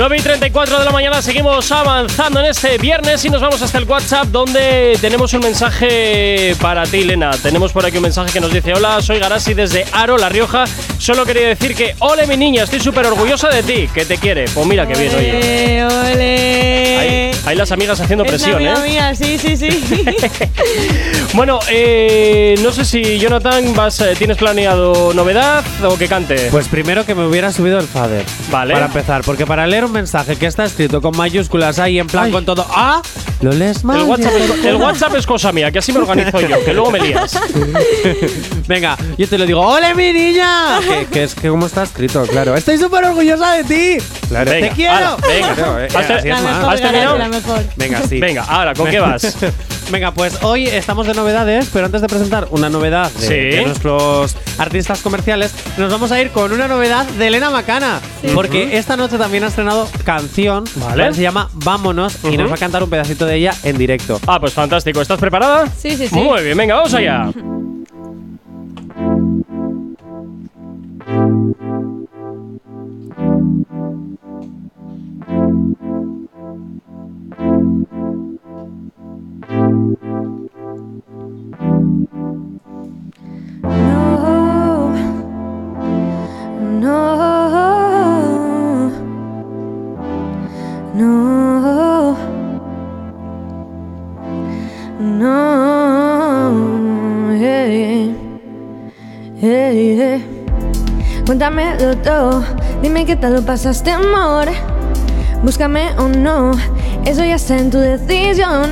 9 0.00 0.16
y 0.16 0.22
34 0.22 0.78
de 0.78 0.84
la 0.86 0.92
mañana 0.92 1.20
seguimos 1.20 1.70
avanzando 1.70 2.40
en 2.40 2.46
este 2.46 2.78
viernes 2.78 3.22
y 3.26 3.28
nos 3.28 3.42
vamos 3.42 3.60
hasta 3.60 3.76
el 3.76 3.84
WhatsApp 3.84 4.28
donde 4.28 4.96
tenemos 4.98 5.34
un 5.34 5.40
mensaje 5.40 6.56
para 6.58 6.84
ti, 6.84 7.04
Lena. 7.04 7.32
Tenemos 7.32 7.70
por 7.70 7.84
aquí 7.84 7.98
un 7.98 8.04
mensaje 8.04 8.32
que 8.32 8.40
nos 8.40 8.50
dice: 8.50 8.72
Hola, 8.72 9.02
soy 9.02 9.18
Garasi 9.18 9.52
desde 9.52 9.84
Aro, 9.92 10.16
La 10.16 10.30
Rioja. 10.30 10.64
Solo 10.96 11.26
quería 11.26 11.48
decir 11.48 11.74
que, 11.74 11.96
ole 11.98 12.26
mi 12.26 12.38
niña, 12.38 12.62
estoy 12.62 12.80
súper 12.80 13.04
orgullosa 13.04 13.50
de 13.50 13.62
ti, 13.62 13.88
que 13.92 14.06
te 14.06 14.16
quiere. 14.16 14.46
Pues 14.46 14.66
mira 14.66 14.86
qué 14.86 14.98
bien, 14.98 15.14
oye. 15.14 15.84
Ole, 15.84 15.84
ole. 15.84 16.98
Ahí, 16.98 17.30
ahí 17.44 17.56
las 17.56 17.70
amigas 17.70 18.00
haciendo 18.00 18.24
Es 18.24 18.30
presión, 18.30 18.56
amiga 18.56 18.74
¿eh? 18.78 18.88
mía, 18.88 19.14
sí, 19.14 19.36
sí, 19.38 19.54
sí. 19.54 19.84
Bueno, 21.32 21.60
eh, 21.70 22.56
no 22.62 22.72
sé 22.72 22.84
si 22.84 23.18
Jonathan 23.18 23.74
vas, 23.74 24.00
eh, 24.00 24.14
tienes 24.18 24.36
planeado 24.36 25.14
novedad 25.14 25.62
o 25.84 25.96
que 25.96 26.08
cante. 26.08 26.48
Pues 26.50 26.66
primero 26.66 27.06
que 27.06 27.14
me 27.14 27.24
hubiera 27.24 27.52
subido 27.52 27.78
el 27.78 27.86
fader. 27.86 28.24
Vale. 28.50 28.74
Para 28.74 28.86
empezar, 28.86 29.22
porque 29.24 29.46
para 29.46 29.66
leer 29.66 29.89
un 29.90 29.94
mensaje 29.94 30.36
que 30.36 30.46
está 30.46 30.64
escrito 30.64 31.02
con 31.02 31.16
mayúsculas 31.16 31.80
ahí 31.80 31.98
en 31.98 32.06
plan 32.06 32.30
con 32.30 32.44
todo 32.44 32.64
¡Ah! 32.70 33.02
Lo 33.40 33.52
lees 33.52 33.84
mal. 33.84 34.00
el, 34.00 34.04
WhatsApp 34.04 34.32
es, 34.36 34.64
el 34.66 34.76
WhatsApp 34.76 35.14
es 35.16 35.26
cosa 35.26 35.50
mía, 35.52 35.70
que 35.70 35.78
así 35.78 35.92
me 35.92 36.00
organizo 36.00 36.40
yo, 36.40 36.62
que 36.64 36.74
luego 36.74 36.90
me 36.90 37.00
lías. 37.00 37.38
Venga, 38.68 38.96
yo 39.18 39.28
te 39.28 39.38
lo 39.38 39.46
digo, 39.46 39.60
¡Ole 39.60 39.94
mi 39.94 40.12
niña! 40.12 40.78
que, 40.80 41.06
que 41.06 41.22
es 41.24 41.34
que 41.34 41.48
como 41.48 41.66
está 41.66 41.82
escrito, 41.84 42.22
claro. 42.26 42.54
Estoy 42.54 42.78
súper 42.78 43.04
orgullosa 43.04 43.52
de 43.54 43.64
ti. 43.64 44.04
Claro, 44.28 44.50
Venga, 44.50 44.68
te 44.68 44.74
quiero. 44.74 44.94
ala, 44.94 45.16
venga. 45.26 45.54
Claro, 45.54 45.80
eh, 45.80 45.88
Has 45.94 46.06
te- 46.06 46.12
así 46.14 46.28
es 46.28 46.42
mejor, 46.42 46.74
¿Has 46.74 46.80
terminado? 46.80 47.18
Venga, 47.76 48.02
sí. 48.08 48.20
Venga, 48.20 48.44
ahora, 48.44 48.74
¿con 48.74 48.88
qué 48.90 49.00
vas? 49.00 49.36
Venga, 49.90 50.12
pues 50.14 50.38
hoy 50.42 50.68
estamos 50.68 51.04
de 51.08 51.14
novedades, 51.14 51.68
pero 51.72 51.86
antes 51.86 52.00
de 52.00 52.06
presentar 52.06 52.46
una 52.52 52.68
novedad 52.68 53.10
de, 53.10 53.26
Sí. 53.26 53.56
de 53.56 53.64
nuestros 53.66 54.36
artistas 54.56 55.00
comerciales, 55.00 55.52
nos 55.78 55.90
vamos 55.90 56.12
a 56.12 56.20
ir 56.22 56.30
con 56.30 56.52
una 56.52 56.68
novedad 56.68 57.04
de 57.06 57.26
Elena 57.26 57.50
Macana. 57.50 57.98
Porque 58.32 58.76
esta 58.78 58.96
noche 58.96 59.18
también 59.18 59.42
ha 59.42 59.48
estrenado 59.48 59.88
canción, 60.04 60.62
Vale. 60.76 61.02
¿vale? 61.02 61.14
se 61.16 61.22
llama 61.22 61.50
Vámonos, 61.54 62.18
y 62.22 62.28
Ujú. 62.28 62.36
nos 62.42 62.50
va 62.52 62.54
a 62.54 62.58
cantar 62.58 62.84
un 62.84 62.90
pedacito 62.90 63.26
de 63.26 63.29
ella 63.36 63.52
en 63.62 63.78
directo. 63.78 64.20
Ah, 64.26 64.40
pues 64.40 64.52
fantástico. 64.52 65.00
¿Estás 65.00 65.18
preparada? 65.18 65.66
Sí, 65.68 65.96
sí, 65.96 66.08
sí. 66.08 66.14
Muy 66.14 66.42
bien, 66.42 66.56
venga, 66.56 66.76
vamos 66.76 66.94
allá. 66.94 67.30
Cuéntamelo 101.52 101.96
todo, 101.96 102.44
dime 102.80 103.04
qué 103.04 103.16
tal 103.16 103.34
lo 103.34 103.42
pasaste, 103.42 103.90
amor. 103.90 104.46
Búscame 105.42 105.90
o 105.98 106.06
no, 106.06 106.52
eso 107.04 107.24
ya 107.24 107.34
está 107.34 107.58
en 107.58 107.70
tu 107.70 107.78
decisión. 107.78 108.70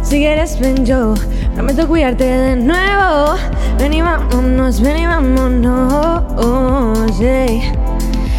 Si 0.00 0.16
quieres, 0.16 0.58
ven 0.58 0.86
yo, 0.86 1.12
prometo 1.54 1.86
cuidarte 1.86 2.24
de 2.24 2.56
nuevo. 2.56 3.34
Ven 3.78 3.92
y 3.92 4.00
vámonos, 4.00 4.80
ven 4.80 4.96
y 4.96 5.06
vámonos, 5.06 7.18
yeah. 7.18 7.74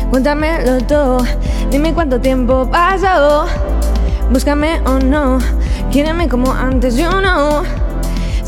Cuéntamelo 0.09 0.79
todo, 0.87 1.19
dime 1.69 1.93
cuánto 1.93 2.19
tiempo 2.19 2.67
pasó. 2.71 3.45
Búscame 4.31 4.81
o 4.87 4.97
no, 4.97 5.37
quiéreme 5.91 6.27
como 6.27 6.51
antes, 6.51 6.97
you 6.97 7.07
know. 7.07 7.61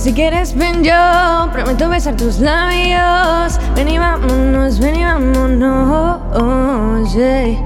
Si 0.06 0.14
quieres, 0.14 0.53
ven 0.53 0.84
yo, 0.84 1.49
prometo 1.51 1.89
besar 1.89 2.16
tus 2.16 2.38
labios. 2.38 3.60
Ven 3.76 3.89
y 3.89 3.97
vámonos, 3.97 4.80
ven 4.80 4.97
y 4.97 5.03
vámonos, 5.03 6.22
yeah. 7.16 7.58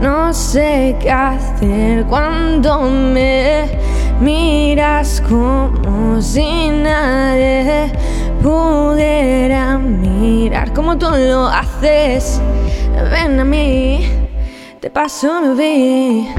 No 0.00 0.34
sé 0.34 0.96
qué 0.98 1.12
hacer 1.12 2.04
cuando 2.06 2.80
me 2.80 3.70
miras 4.20 5.22
como 5.28 6.20
si 6.20 6.70
nadie 6.70 7.92
pudiera 8.42 9.78
mirar 9.78 10.72
como 10.72 10.98
tú 10.98 11.06
lo 11.08 11.46
haces. 11.46 12.42
Ven 13.12 13.38
a 13.38 13.44
mí, 13.44 14.10
te 14.80 14.90
paso 14.90 15.40
mi 15.40 15.54
vida. 15.54 16.34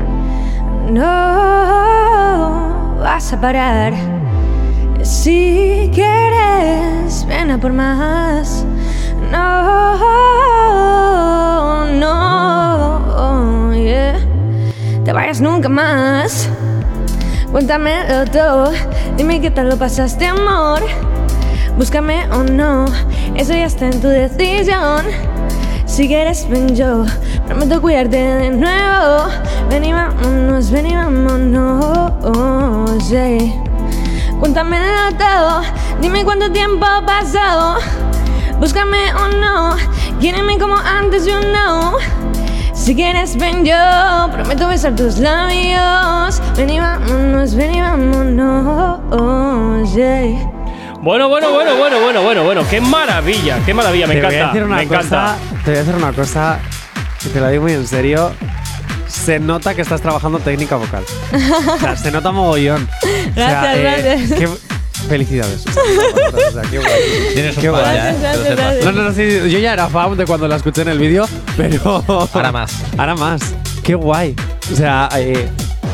No 0.92 1.06
vas 3.00 3.32
a 3.32 3.40
parar. 3.40 4.17
Si 5.18 5.90
quieres, 5.94 7.26
ven 7.28 7.50
a 7.50 7.58
por 7.58 7.74
más. 7.74 8.64
No, 9.32 9.98
no, 11.88 13.74
yeah. 13.74 14.20
Te 15.04 15.12
vayas 15.12 15.42
nunca 15.42 15.70
más. 15.70 16.48
Cuéntamelo 17.52 18.26
todo. 18.32 18.72
Dime 19.18 19.42
qué 19.42 19.50
tal 19.50 19.70
lo 19.70 19.78
pasaste, 19.78 20.28
amor. 20.28 20.84
Búscame 21.78 22.30
o 22.32 22.44
no. 22.44 22.86
Eso 23.34 23.54
ya 23.54 23.66
está 23.66 23.88
en 23.88 24.00
tu 24.00 24.10
decisión. 24.10 25.04
Si 25.88 26.08
quieres, 26.08 26.48
ven 26.48 26.76
yo. 26.76 27.06
Prometo 27.48 27.82
cuidarte 27.82 28.18
de 28.18 28.52
nuevo. 28.52 29.24
Ven 29.68 29.84
y 29.84 29.94
vámonos, 29.94 30.70
ven 30.70 30.86
y 30.86 30.94
vámonos. 30.94 32.14
yeah. 33.10 33.67
Cuéntame 34.40 34.78
todo, 35.18 35.62
dime 36.00 36.24
cuánto 36.24 36.52
tiempo 36.52 36.86
ha 36.86 37.04
pasado. 37.06 37.78
Búscame 38.60 39.14
o 39.14 39.28
no, 39.30 39.76
quiéreme 40.20 40.58
como 40.60 40.76
antes, 40.78 41.26
you 41.26 41.40
know. 41.40 41.96
Si 42.74 42.96
quieres, 42.96 43.36
ven 43.38 43.66
yo, 43.66 43.76
prometo 44.32 44.68
besar 44.68 44.96
tus 44.96 45.18
labios. 45.18 46.42
Ven 46.56 46.70
y 46.70 46.80
vámonos, 46.80 47.56
ven 47.56 47.76
y 47.76 47.82
vámonos, 47.82 49.02
yeah. 49.94 50.52
Bueno, 51.02 51.28
bueno, 51.30 51.52
bueno, 51.52 51.76
bueno, 51.78 52.00
bueno, 52.02 52.22
bueno, 52.22 52.44
bueno. 52.44 52.62
Qué 52.70 52.80
maravilla, 52.82 53.60
qué 53.66 53.74
maravilla. 53.74 54.08
Me 54.08 54.16
te 54.16 54.22
voy 54.22 54.36
a 54.36 54.38
encanta. 54.40 54.48
decir 54.54 54.64
una 54.64 54.76
me 54.78 54.84
encanta. 54.84 55.04
cosa, 55.10 55.36
te 55.64 55.72
voy 55.72 55.76
a 55.76 55.84
decir 55.84 55.96
una 55.96 56.14
cosa 56.14 56.60
que 57.22 57.30
te 57.30 57.40
la 57.42 57.50
digo 57.50 57.64
muy 57.64 57.74
en 57.74 57.88
serio. 57.88 58.32
Se 59.28 59.42
nota 59.42 59.76
que 59.76 59.82
estás 59.82 60.00
trabajando 60.00 60.40
técnica 60.40 60.78
vocal. 60.78 61.04
O 61.76 61.78
sea, 61.82 61.98
se 61.98 62.12
nota 62.12 62.32
mogollón. 62.32 62.88
O 63.04 63.34
sea, 63.36 63.62
Gracias, 63.62 63.80
gracias. 63.82 64.40
qué- 64.40 64.48
felicidades. 65.10 65.66
O 65.68 66.52
sea, 66.54 66.62
qué 66.72 66.78
guay. 66.80 66.92
Tienes 67.34 67.58
un 67.58 67.62
Qué 67.62 67.70
fan 67.72 67.82
guay. 67.82 67.96
ya, 67.98 68.10
¿eh? 68.12 68.16
Gracias, 68.22 68.56
gracias. 68.56 68.86
No, 68.86 68.92
no, 68.94 69.04
no, 69.04 69.12
sí, 69.14 69.28
yo 69.52 69.60
ya 69.60 69.74
era 69.74 69.90
fan 69.90 70.16
de 70.16 70.26
cuando 70.26 70.48
la 70.48 70.56
escuché 70.56 70.84
en 70.84 70.88
el 70.88 70.98
vídeo, 71.00 71.28
pero. 71.58 72.02
Ahora 72.08 72.54
más. 72.54 72.72
Ahora 72.98 73.16
más. 73.16 73.42
Qué 73.84 73.96
guay. 73.96 74.34
O 74.72 74.76
sea, 74.78 75.10
eh, 75.18 75.50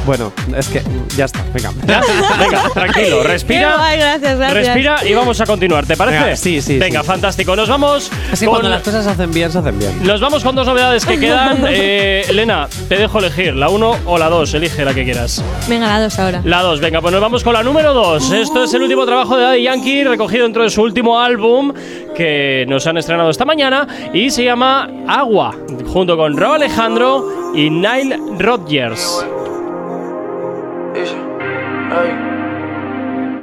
bueno, 0.06 0.32
es 0.58 0.68
que 0.68 0.82
ya 1.16 1.26
está, 1.26 1.44
venga. 1.54 1.72
Ya, 1.86 2.02
Venga, 2.40 2.70
tranquilo, 2.74 3.24
respira. 3.24 3.76
guay, 3.78 3.98
gracias, 3.98 4.38
gracias. 4.38 4.66
Respira 4.66 5.08
y 5.08 5.14
vamos 5.14 5.40
a 5.42 5.46
continuar, 5.46 5.86
¿te 5.86 5.96
parece? 5.98 6.20
Venga, 6.20 6.36
sí, 6.36 6.62
sí, 6.62 6.78
Venga, 6.80 7.02
sí. 7.02 7.08
fantástico. 7.08 7.56
Nos 7.56 7.70
vamos 7.70 8.12
Es 8.32 8.40
que 8.40 8.46
con 8.46 8.54
cuando 8.56 8.70
las 8.70 8.82
cosas 8.82 9.04
se 9.04 9.12
hacen 9.12 9.32
bien, 9.32 9.52
se 9.52 9.60
hacen 9.60 9.78
bien. 9.78 9.92
Nos 10.04 10.20
vamos 10.22 10.44
con 10.44 10.56
dos 10.56 10.66
novedades 10.68 11.06
que 11.06 11.20
quedan. 11.20 11.64
Eh, 11.68 12.26
Elena, 12.30 12.68
te 12.90 12.96
dejo 12.98 13.20
elegir, 13.20 13.56
la 13.56 13.70
1 13.70 13.96
o 14.06 14.18
la 14.18 14.30
2, 14.30 14.54
elige 14.56 14.84
la 14.86 14.94
que 14.94 15.04
quieras. 15.04 15.44
Venga, 15.68 15.88
la 15.88 16.02
dos 16.02 16.18
ahora. 16.20 16.42
La 16.46 16.62
2, 16.62 16.80
venga, 16.80 17.02
pues 17.02 17.12
nos 17.12 17.22
vamos 17.22 17.44
con 17.44 17.54
la 17.54 17.64
número 17.64 17.94
2. 17.94 18.32
Esto 18.32 18.64
es 18.64 18.74
el 18.74 18.82
último 18.84 19.06
trabajo 19.06 19.36
de 19.38 19.44
Daddy 19.44 19.64
Yankee, 19.64 20.04
recogido 20.04 20.44
dentro 20.44 20.64
de 20.64 20.70
su 20.70 20.82
último 20.82 21.20
álbum 21.20 21.74
que 22.16 22.66
nos 22.68 22.86
han 22.88 22.98
estrenado 22.98 23.30
esta 23.30 23.46
mañana 23.46 23.88
y 24.14 24.30
se 24.30 24.44
llama 24.44 24.90
Agua, 25.08 25.56
junto 25.92 26.16
con 26.18 26.38
Rob 26.38 26.54
Alejandro 26.54 27.52
y 27.56 27.70
Nile 27.70 28.18
Rodgers. 28.40 29.26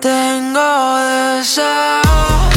Tengo 0.01 0.97
deseo 1.39 2.50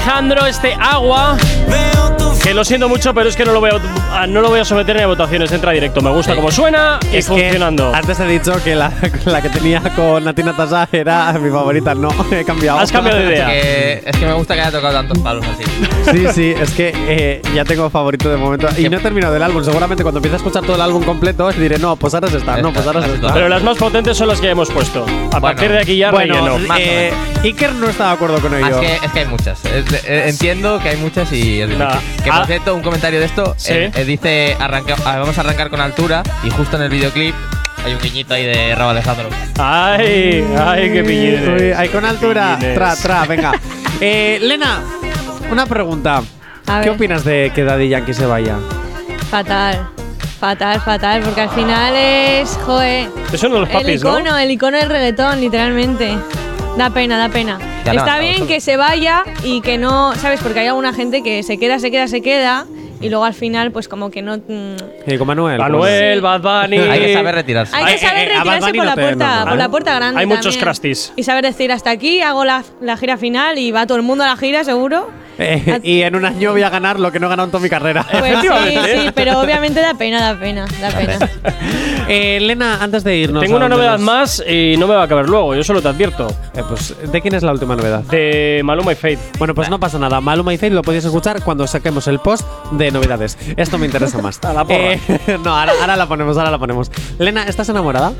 Alejandro, 0.00 0.46
este 0.46 0.72
agua. 0.80 1.36
Que 2.50 2.54
lo 2.54 2.64
siento 2.64 2.88
mucho, 2.88 3.14
pero 3.14 3.28
es 3.28 3.36
que 3.36 3.44
no 3.44 3.52
lo 3.52 3.60
voy 3.60 3.70
a, 4.12 4.26
no 4.26 4.40
lo 4.40 4.48
voy 4.48 4.58
a 4.58 4.64
someter 4.64 4.96
ni 4.96 5.02
a 5.02 5.06
votaciones. 5.06 5.52
Entra 5.52 5.70
directo. 5.70 6.00
Me 6.00 6.10
gusta 6.10 6.34
cómo 6.34 6.50
suena 6.50 6.98
y 7.12 7.18
Es 7.18 7.26
que 7.28 7.42
funcionando. 7.42 7.94
antes 7.94 8.18
he 8.18 8.26
dicho 8.26 8.52
que 8.64 8.74
la, 8.74 8.92
la 9.24 9.40
que 9.40 9.50
tenía 9.50 9.80
con 9.94 10.24
Natina 10.24 10.56
Tasa 10.56 10.88
era 10.90 11.32
mi 11.34 11.48
favorita. 11.48 11.94
No, 11.94 12.08
he 12.32 12.44
cambiado. 12.44 12.80
Has 12.80 12.90
cambiado 12.90 13.20
de 13.20 13.26
idea. 13.26 13.46
Que- 13.46 14.02
es 14.04 14.16
que 14.16 14.26
me 14.26 14.32
gusta 14.32 14.56
que 14.56 14.62
haya 14.62 14.72
tocado 14.72 14.94
tantos 14.94 15.18
palos 15.20 15.44
así. 15.46 15.62
Sí, 16.10 16.26
sí, 16.34 16.54
es 16.60 16.72
que 16.72 16.92
eh, 16.92 17.40
ya 17.54 17.64
tengo 17.64 17.88
favorito 17.88 18.28
de 18.28 18.36
momento. 18.36 18.66
Y 18.76 18.88
no 18.88 18.96
he 18.96 19.00
terminado 19.00 19.36
el 19.36 19.42
álbum. 19.44 19.62
Seguramente 19.62 20.02
cuando 20.02 20.18
empiece 20.18 20.34
a 20.34 20.38
escuchar 20.38 20.64
todo 20.64 20.74
el 20.74 20.82
álbum 20.82 21.04
completo 21.04 21.52
diré, 21.52 21.78
no, 21.78 21.94
pues 21.94 22.14
ahora 22.14 22.26
es 22.26 22.34
esta, 22.34 22.56
no, 22.60 22.72
pues 22.72 22.84
ahora 22.84 22.98
es 23.06 23.12
esta. 23.12 23.32
Pero 23.32 23.48
las 23.48 23.62
más 23.62 23.78
potentes 23.78 24.16
son 24.16 24.26
las 24.26 24.40
que 24.40 24.46
ya 24.46 24.52
hemos 24.52 24.72
puesto. 24.72 25.06
A 25.32 25.40
partir 25.40 25.70
de 25.70 25.78
aquí 25.78 25.96
ya 25.98 26.10
bueno, 26.10 26.34
relleno. 26.48 26.74
eh, 26.80 27.12
Iker 27.44 27.74
no 27.74 27.88
está 27.88 28.08
de 28.08 28.12
acuerdo 28.14 28.40
con 28.40 28.52
Ah, 28.54 28.58
ello. 28.58 28.80
Es 28.80 28.98
que, 29.00 29.06
es 29.06 29.12
que 29.12 29.18
hay 29.20 29.26
muchas. 29.26 29.64
Es- 29.64 30.04
eh, 30.04 30.24
entiendo 30.30 30.80
que 30.80 30.88
hay 30.88 30.96
muchas 30.96 31.32
y 31.32 31.60
es 31.60 31.68
difícil. 31.68 31.78
Nah. 31.78 32.00
Que 32.24 32.30
Ah. 32.30 32.39
Por 32.40 32.46
cierto, 32.48 32.74
un 32.74 32.82
comentario 32.82 33.20
de 33.20 33.26
esto 33.26 33.54
Sí. 33.56 33.72
eh, 33.72 33.90
eh, 33.94 34.04
dice 34.04 34.56
arranca- 34.58 34.96
ah, 35.04 35.18
vamos 35.18 35.36
a 35.38 35.40
arrancar 35.42 35.70
con 35.70 35.80
altura 35.80 36.22
y 36.42 36.50
justo 36.50 36.76
en 36.76 36.82
el 36.82 36.90
videoclip 36.90 37.34
hay 37.84 37.94
un 37.94 37.98
guiñito 38.00 38.34
ahí 38.34 38.44
de 38.44 38.74
Rabo 38.74 38.90
Alejandro. 38.90 39.28
Ay, 39.58 40.44
ay, 40.58 40.90
qué 40.92 41.02
pillines. 41.04 41.76
Ahí 41.78 41.88
con 41.88 42.04
altura. 42.04 42.56
Pillines. 42.58 42.74
Tra, 42.76 42.96
tra, 42.96 43.24
venga. 43.24 43.52
Eh, 44.02 44.38
Lena, 44.40 44.80
una 45.50 45.66
pregunta. 45.66 46.22
A 46.66 46.80
¿Qué 46.80 46.88
ver. 46.88 46.96
opinas 46.96 47.22
de 47.24 47.52
que 47.54 47.64
Daddy 47.64 47.90
Yankee 47.90 48.14
se 48.14 48.24
vaya? 48.24 48.56
Fatal. 49.30 49.88
Fatal, 50.38 50.80
fatal, 50.80 51.20
porque 51.20 51.42
al 51.42 51.50
final 51.50 51.94
es, 51.96 52.58
joe, 52.64 53.10
Eso 53.30 53.50
no 53.50 53.60
los 53.60 53.68
el 53.68 53.74
papis, 53.74 54.02
¿no? 54.02 54.18
icono, 54.18 54.38
el 54.38 54.50
icono 54.50 54.78
del 54.78 54.88
reggaetón, 54.88 55.38
literalmente. 55.38 56.16
Da 56.76 56.90
pena, 56.90 57.18
da 57.18 57.28
pena. 57.28 57.58
Ya 57.84 57.92
Está 57.92 58.18
bien 58.18 58.46
que 58.46 58.60
se 58.60 58.76
vaya 58.76 59.24
y 59.42 59.60
que 59.60 59.76
no, 59.78 60.14
¿sabes? 60.14 60.40
Porque 60.42 60.60
hay 60.60 60.66
alguna 60.68 60.92
gente 60.92 61.22
que 61.22 61.42
se 61.42 61.58
queda, 61.58 61.78
se 61.78 61.90
queda, 61.90 62.08
se 62.08 62.22
queda 62.22 62.66
y 63.00 63.08
luego 63.08 63.24
al 63.24 63.34
final 63.34 63.70
pues 63.72 63.88
como 63.88 64.10
que 64.10 64.22
no... 64.22 64.36
mm, 64.36 64.76
Eh, 65.06 65.18
con 65.18 65.26
Manuel. 65.26 65.58
Manuel, 65.58 66.20
Bad 66.20 66.40
Bunny. 66.40 66.78
Hay 66.78 67.00
que 67.00 67.14
saber 67.14 67.34
retirarse. 67.34 67.74
Hay 67.76 67.94
que 67.94 67.98
saber 67.98 68.28
eh, 68.28 68.32
eh, 68.32 68.36
retirarse 68.38 68.68
por 68.68 68.76
no 68.76 68.84
la 68.84 68.94
puerta, 68.94 69.44
por 69.48 69.58
la 69.58 69.68
puerta 69.68 69.94
grande 69.96 70.20
Hay 70.20 70.26
muchos 70.26 70.56
crusties. 70.56 71.12
Y 71.16 71.22
saber 71.24 71.44
decir 71.44 71.72
hasta 71.72 71.90
aquí, 71.90 72.22
hago 72.22 72.44
la, 72.44 72.62
la 72.80 72.96
gira 72.96 73.16
final 73.16 73.58
y 73.58 73.72
va 73.72 73.86
todo 73.86 73.96
el 73.96 74.02
mundo 74.04 74.24
a 74.24 74.28
la 74.28 74.36
gira, 74.36 74.64
seguro. 74.64 75.08
Eh, 75.42 75.80
y 75.82 76.02
en 76.02 76.14
un 76.14 76.24
año 76.26 76.52
voy 76.52 76.62
a 76.62 76.68
ganar 76.70 77.00
lo 77.00 77.10
que 77.10 77.18
no 77.18 77.26
he 77.26 77.30
ganado 77.30 77.46
en 77.46 77.50
toda 77.50 77.62
mi 77.62 77.70
carrera. 77.70 78.06
Pues 78.10 78.22
sí, 78.22 78.28
Efectivamente. 78.28 79.00
sí, 79.02 79.10
pero 79.14 79.40
obviamente 79.40 79.80
da 79.80 79.94
pena, 79.94 80.20
da 80.20 80.38
pena, 80.38 80.66
da 80.80 80.90
pena. 80.90 81.18
Eh, 82.08 82.38
Lena, 82.40 82.78
antes 82.82 83.04
de 83.04 83.16
irnos. 83.16 83.42
Tengo 83.42 83.54
a 83.54 83.58
una 83.58 83.68
novedad 83.68 83.92
nos- 83.92 84.00
más 84.02 84.44
y 84.46 84.76
no 84.76 84.86
me 84.86 84.94
va 84.94 85.04
a 85.04 85.08
caber 85.08 85.28
luego, 85.28 85.54
yo 85.54 85.64
solo 85.64 85.80
te 85.80 85.88
advierto. 85.88 86.28
Eh, 86.54 86.62
pues, 86.68 86.94
¿De 87.10 87.20
quién 87.22 87.34
es 87.34 87.42
la 87.42 87.52
última 87.52 87.74
novedad? 87.76 88.00
De 88.04 88.60
Maluma 88.64 88.92
y 88.92 88.96
Fade. 88.96 89.18
Bueno, 89.38 89.54
pues 89.54 89.70
no 89.70 89.80
pasa 89.80 89.98
nada. 89.98 90.20
Maluma 90.20 90.52
y 90.52 90.58
Faith 90.58 90.72
lo 90.72 90.82
podéis 90.82 91.04
escuchar 91.04 91.42
cuando 91.42 91.66
saquemos 91.66 92.06
el 92.08 92.18
post 92.18 92.44
de 92.72 92.90
novedades. 92.90 93.38
Esto 93.56 93.78
me 93.78 93.86
interesa 93.86 94.18
más. 94.18 94.38
A 94.44 94.52
la 94.52 94.64
porra. 94.64 94.92
Eh, 94.94 95.00
no, 95.44 95.56
ahora, 95.56 95.72
ahora 95.80 95.96
la 95.96 96.06
ponemos, 96.06 96.36
ahora 96.36 96.50
la 96.50 96.58
ponemos. 96.58 96.90
Lena, 97.18 97.44
¿estás 97.44 97.68
enamorada? 97.68 98.12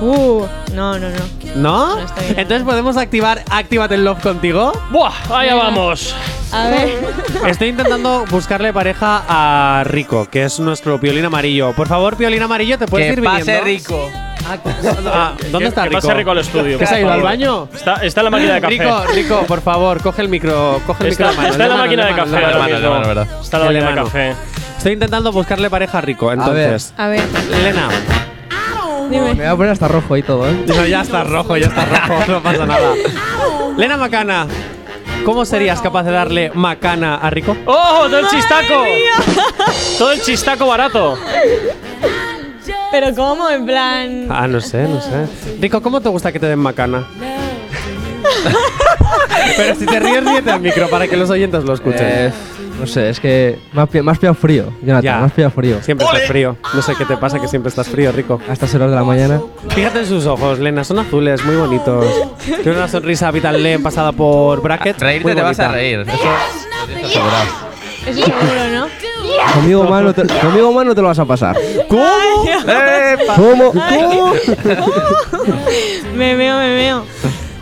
Uh, 0.00 0.46
no, 0.74 0.98
no, 0.98 1.08
no. 1.08 1.16
¿No? 1.56 1.86
No 1.86 1.92
enamorada. 2.00 2.24
Entonces 2.36 2.62
podemos 2.64 2.96
activar 2.96 3.42
Actívate 3.50 3.94
el 3.94 4.04
Love 4.04 4.20
contigo. 4.22 4.72
¡Buah! 4.90 5.10
Allá 5.30 5.54
Venga. 5.54 5.54
vamos. 5.64 6.14
A 6.52 6.68
ver. 6.68 6.98
Estoy 7.46 7.68
intentando 7.68 8.24
buscarle 8.30 8.72
pareja 8.72 9.22
a 9.28 9.82
Rico, 9.84 10.28
que 10.30 10.44
es 10.44 10.60
nuestro 10.60 11.00
piolín 11.00 11.24
amarillo. 11.24 11.72
Por 11.72 11.88
favor, 11.88 12.16
piolín 12.16 12.42
amarillo, 12.42 12.78
¿te 12.78 12.86
puedes 12.86 13.14
Que 13.14 13.20
ir 13.20 13.24
pase 13.24 13.40
viniendo? 13.62 13.64
rico. 13.64 14.10
Ah, 14.48 15.32
¿Dónde 15.50 15.68
está 15.68 15.82
que 15.84 15.88
Rico? 15.88 16.00
pase 16.02 16.14
Rico 16.14 16.30
al 16.30 16.38
estudio, 16.38 16.78
¿Que 16.78 16.86
se 16.86 16.94
ha 16.94 17.00
ido 17.00 17.08
al 17.08 17.14
favor. 17.18 17.30
baño? 17.30 17.68
Está, 17.74 17.94
está 17.94 18.20
en 18.20 18.24
la 18.26 18.30
máquina 18.30 18.54
de 18.54 18.60
café. 18.60 18.70
Rico, 18.78 19.04
Rico, 19.14 19.42
por 19.48 19.60
favor, 19.60 20.00
coge 20.02 20.22
el 20.22 20.28
micro, 20.28 20.80
coge 20.86 21.04
el 21.04 21.10
Está, 21.10 21.30
micro 21.30 21.30
de 21.30 21.36
mano, 21.36 21.48
está 21.52 21.62
en 21.64 21.68
la 21.68 21.74
mano, 21.76 21.84
máquina 21.86 22.04
de 22.06 22.10
mano, 22.12 22.24
café 22.24 22.36
de 22.36 22.44
ahora 22.44 22.58
mano. 22.58 22.68
de 22.68 22.74
mismo. 22.80 22.90
mano, 22.94 23.08
verdad. 23.08 23.26
Está 23.42 23.56
en 23.56 23.62
la 23.64 23.68
De 23.70 23.74
máquina 23.80 23.90
de 23.90 23.96
mano. 23.96 24.04
café. 24.06 24.34
Estoy 24.78 24.92
intentando 24.92 25.32
buscarle 25.32 25.68
pareja 25.70 25.98
a 25.98 26.00
Rico, 26.00 26.30
entonces. 26.32 26.94
A 26.96 27.08
ver, 27.08 27.24
Lena, 27.50 27.88
dime. 29.10 29.34
Me 29.34 29.34
voy 29.34 29.46
a 29.46 29.56
poner 29.56 29.72
hasta 29.72 29.88
rojo 29.88 30.16
y 30.16 30.22
todo, 30.22 30.48
¿eh? 30.48 30.64
no, 30.66 30.86
ya 30.86 31.02
está 31.02 31.24
rojo, 31.24 31.56
ya 31.56 31.66
está 31.66 31.84
rojo, 31.84 32.24
no 32.32 32.42
pasa 32.42 32.66
nada. 32.66 32.92
Lena 33.76 33.96
Macana, 33.96 34.46
¿cómo 35.24 35.44
serías 35.44 35.80
capaz 35.80 36.04
de 36.04 36.12
darle 36.12 36.50
macana 36.54 37.16
a 37.16 37.30
Rico? 37.30 37.56
¡Oh! 37.66 38.04
¡Todo 38.06 38.18
el 38.18 38.28
chistaco! 38.28 38.84
Todo 39.98 40.12
el 40.12 40.22
chistaco 40.22 40.66
barato. 40.66 41.18
Pero 42.90 43.14
¿cómo? 43.14 43.50
En 43.50 43.66
plan... 43.66 44.26
Ah, 44.30 44.46
no 44.46 44.60
sé, 44.60 44.84
no 44.84 45.00
sé. 45.00 45.26
Rico, 45.60 45.82
¿cómo 45.82 46.00
te 46.00 46.08
gusta 46.08 46.32
que 46.32 46.38
te 46.38 46.46
den 46.46 46.58
macana? 46.58 47.06
Pero 49.56 49.74
si 49.74 49.86
te 49.86 50.00
ríes, 50.00 50.24
ríete 50.24 50.50
al 50.50 50.60
micro 50.60 50.88
para 50.88 51.06
que 51.06 51.16
los 51.16 51.30
oyentes 51.30 51.64
lo 51.64 51.74
escuchen. 51.74 52.00
Eh, 52.02 52.32
no 52.78 52.86
sé, 52.86 53.08
es 53.10 53.20
que 53.20 53.58
me 53.72 53.82
has, 53.82 53.88
pi- 53.88 54.02
me 54.02 54.12
has 54.12 54.18
pillado 54.18 54.34
frío, 54.34 54.72
Jonathan, 54.82 55.02
Ya. 55.02 55.18
me 55.18 55.26
has 55.26 55.32
pillado 55.32 55.50
frío. 55.52 55.82
Siempre 55.82 56.06
estás 56.06 56.22
frío. 56.28 56.56
No 56.74 56.82
sé 56.82 56.94
qué 56.96 57.04
te 57.04 57.16
pasa, 57.16 57.38
que 57.40 57.48
siempre 57.48 57.68
estás 57.70 57.88
frío, 57.88 58.12
Rico. 58.12 58.40
A 58.48 58.52
estas 58.52 58.74
horas 58.74 58.90
de 58.90 58.96
la 58.96 59.04
mañana. 59.04 59.40
Fíjate 59.70 60.00
en 60.00 60.06
sus 60.06 60.26
ojos, 60.26 60.58
Lena, 60.58 60.84
son 60.84 60.98
azules, 60.98 61.44
muy 61.44 61.56
bonitos. 61.56 62.04
Tiene 62.62 62.78
una 62.78 62.88
sonrisa 62.88 63.30
Vital 63.30 63.62
Len 63.62 63.82
pasada 63.82 64.12
por 64.12 64.60
brackets. 64.62 65.00
Reírte 65.00 65.28
muy 65.28 65.34
te 65.36 65.42
vas 65.42 65.58
a 65.60 65.68
bonita. 65.68 65.76
reír. 65.76 66.00
Eso 66.00 67.06
asegurado. 67.06 67.66
Eso 68.06 68.20
seguro, 68.24 68.68
¿no? 68.72 68.86
Conmigo 69.54 69.84
mal, 69.84 70.04
no 70.04 70.14
te, 70.14 70.22
conmigo 70.26 70.72
mal 70.72 70.86
no 70.86 70.94
te 70.94 71.02
lo 71.02 71.08
vas 71.08 71.18
a 71.18 71.24
pasar. 71.24 71.56
¿Cómo? 71.88 72.04
¿Cómo? 73.36 73.72
Me 76.14 76.34
veo, 76.34 76.56
me 76.58 76.74
veo. 76.74 77.04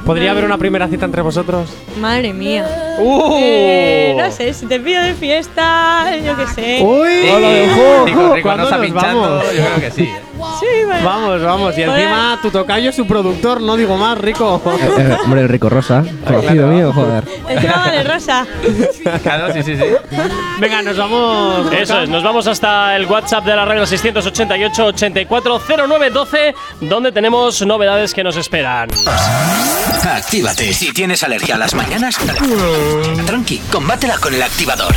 ¿Podría 0.04 0.32
haber 0.32 0.44
una 0.44 0.58
primera 0.58 0.86
cita 0.88 1.06
entre 1.06 1.22
vosotros? 1.22 1.70
Madre 1.98 2.32
mía. 2.32 2.66
¡Uh! 2.98 3.38
Eh, 3.40 4.14
no 4.18 4.30
sé, 4.30 4.52
si 4.52 4.66
te 4.66 4.78
pido 4.78 5.02
de 5.02 5.14
fiesta, 5.14 6.14
yo 6.18 6.36
qué 6.36 6.46
sé. 6.48 6.82
¡Uy! 6.82 7.30
Hola, 7.30 7.48
de 7.48 7.70
ojo. 7.70 8.04
Rico, 8.04 8.34
Rico 8.34 8.42
¿Cuándo 8.42 8.64
no 8.64 8.64
está 8.64 8.76
nos 8.76 8.86
pinchando. 8.86 9.20
vamos? 9.20 9.44
Yo 9.56 9.64
creo 9.64 9.80
que 9.80 9.90
sí. 9.90 10.10
¿Eh? 10.52 10.56
Sí, 10.60 10.84
bueno. 10.84 11.04
Vamos, 11.04 11.42
vamos. 11.42 11.78
Y 11.78 11.82
encima 11.82 12.38
tu 12.40 12.50
tocayo 12.50 12.90
es 12.90 12.96
su 12.96 13.06
productor, 13.06 13.60
no 13.60 13.76
digo 13.76 13.96
más, 13.96 14.18
Rico. 14.18 14.60
Eh, 14.66 14.88
eh, 14.98 15.16
hombre, 15.24 15.42
el 15.42 15.48
Rico 15.48 15.68
Rosa, 15.68 16.04
conocido 16.26 16.66
mío, 16.68 16.92
joder. 16.92 17.24
Encima 17.48 17.76
vale 17.76 18.04
rosa. 18.04 18.46
Claro, 19.22 19.52
sí, 19.52 19.62
sí, 19.62 19.76
sí. 19.76 19.84
Venga, 20.58 20.82
nos 20.82 20.96
vamos. 20.96 21.72
Eso 21.72 22.00
es, 22.00 22.08
nos 22.08 22.22
vamos 22.22 22.46
hasta 22.46 22.96
el 22.96 23.06
WhatsApp 23.06 23.44
de 23.44 23.56
la 23.56 23.64
radio 23.64 23.86
688 23.86 24.86
840912 24.86 26.54
donde 26.80 27.12
tenemos 27.12 27.62
novedades 27.62 28.14
que 28.14 28.24
nos 28.24 28.36
esperan. 28.36 28.88
Actívate. 30.04 30.72
Si 30.72 30.92
tienes 30.92 31.22
alergia 31.22 31.54
a 31.54 31.58
las 31.58 31.74
mañanas, 31.74 32.16
tranqui, 33.26 33.58
combátela 33.70 34.18
con 34.18 34.34
el 34.34 34.42
activador. 34.42 34.94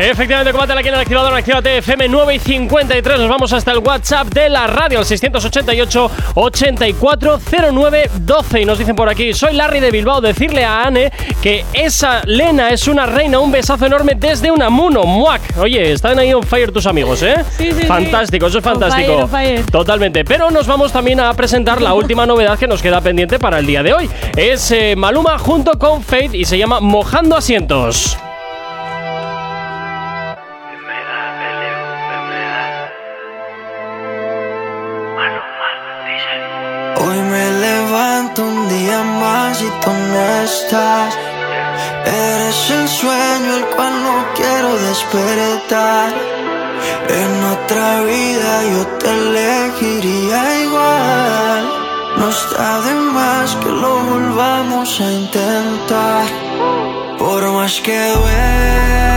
Efectivamente, 0.00 0.52
combate 0.52 0.72
aquí 0.74 0.88
en 0.88 0.94
el 0.94 1.00
activador, 1.00 1.34
actívate 1.34 1.78
FM 1.78 2.08
9 2.08 2.34
y 2.36 2.38
53. 2.38 3.18
Nos 3.18 3.28
vamos 3.28 3.52
hasta 3.52 3.72
el 3.72 3.78
WhatsApp 3.78 4.28
de 4.28 4.48
la 4.48 4.68
radio, 4.68 5.00
el 5.00 5.04
688 5.04 6.10
840912. 6.34 8.60
Y 8.60 8.64
nos 8.64 8.78
dicen 8.78 8.94
por 8.94 9.08
aquí, 9.08 9.34
soy 9.34 9.54
Larry 9.54 9.80
de 9.80 9.90
Bilbao, 9.90 10.20
decirle 10.20 10.64
a 10.64 10.84
Anne 10.84 11.10
que 11.42 11.64
esa 11.72 12.22
Lena 12.26 12.70
es 12.70 12.86
una 12.86 13.06
reina. 13.06 13.40
Un 13.40 13.50
besazo 13.50 13.86
enorme 13.86 14.12
desde 14.14 14.52
Unamuno, 14.52 15.02
muac. 15.02 15.40
Oye, 15.58 15.90
están 15.92 16.16
ahí 16.18 16.32
on 16.32 16.44
fire 16.44 16.70
tus 16.70 16.86
amigos, 16.86 17.20
¿eh? 17.22 17.34
Sí, 17.56 17.72
sí, 17.72 17.80
sí. 17.80 17.86
fantástico, 17.86 18.46
eso 18.46 18.58
es 18.58 18.66
On 18.66 18.72
fantástico. 18.74 19.08
fire, 19.08 19.22
on 19.24 19.28
fire. 19.28 19.66
Totalmente. 19.66 20.24
Pero 20.24 20.50
nos 20.52 20.68
vamos 20.68 20.92
también 20.92 21.18
a 21.18 21.34
presentar 21.34 21.80
la 21.80 21.94
última 21.94 22.24
novedad 22.24 22.56
que 22.56 22.68
nos 22.68 22.82
queda 22.82 23.00
pendiente 23.00 23.40
para 23.40 23.58
el 23.58 23.66
día 23.66 23.82
de 23.82 23.94
hoy. 23.94 24.08
Es 24.36 24.70
eh, 24.70 24.94
Maluma 24.96 25.38
junto 25.38 25.76
con 25.78 26.04
Faith 26.04 26.34
y 26.34 26.44
se 26.44 26.56
llama 26.56 26.78
Mojando 26.78 27.36
Asientos. 27.36 28.16
Eres 42.06 42.70
el 42.70 42.88
sueño 42.88 43.56
el 43.56 43.66
cual 43.76 44.02
no 44.02 44.24
quiero 44.34 44.78
despertar. 44.78 46.08
En 47.22 47.44
otra 47.44 48.00
vida 48.00 48.52
yo 48.72 48.86
te 48.98 49.10
elegiría 49.10 50.60
igual. 50.62 51.64
No 52.16 52.30
está 52.30 52.80
de 52.80 52.94
más 52.94 53.56
que 53.56 53.68
lo 53.68 53.94
volvamos 54.04 55.00
a 55.02 55.12
intentar. 55.12 56.24
más 57.52 57.80
que 57.82 57.98
duela. 58.12 59.07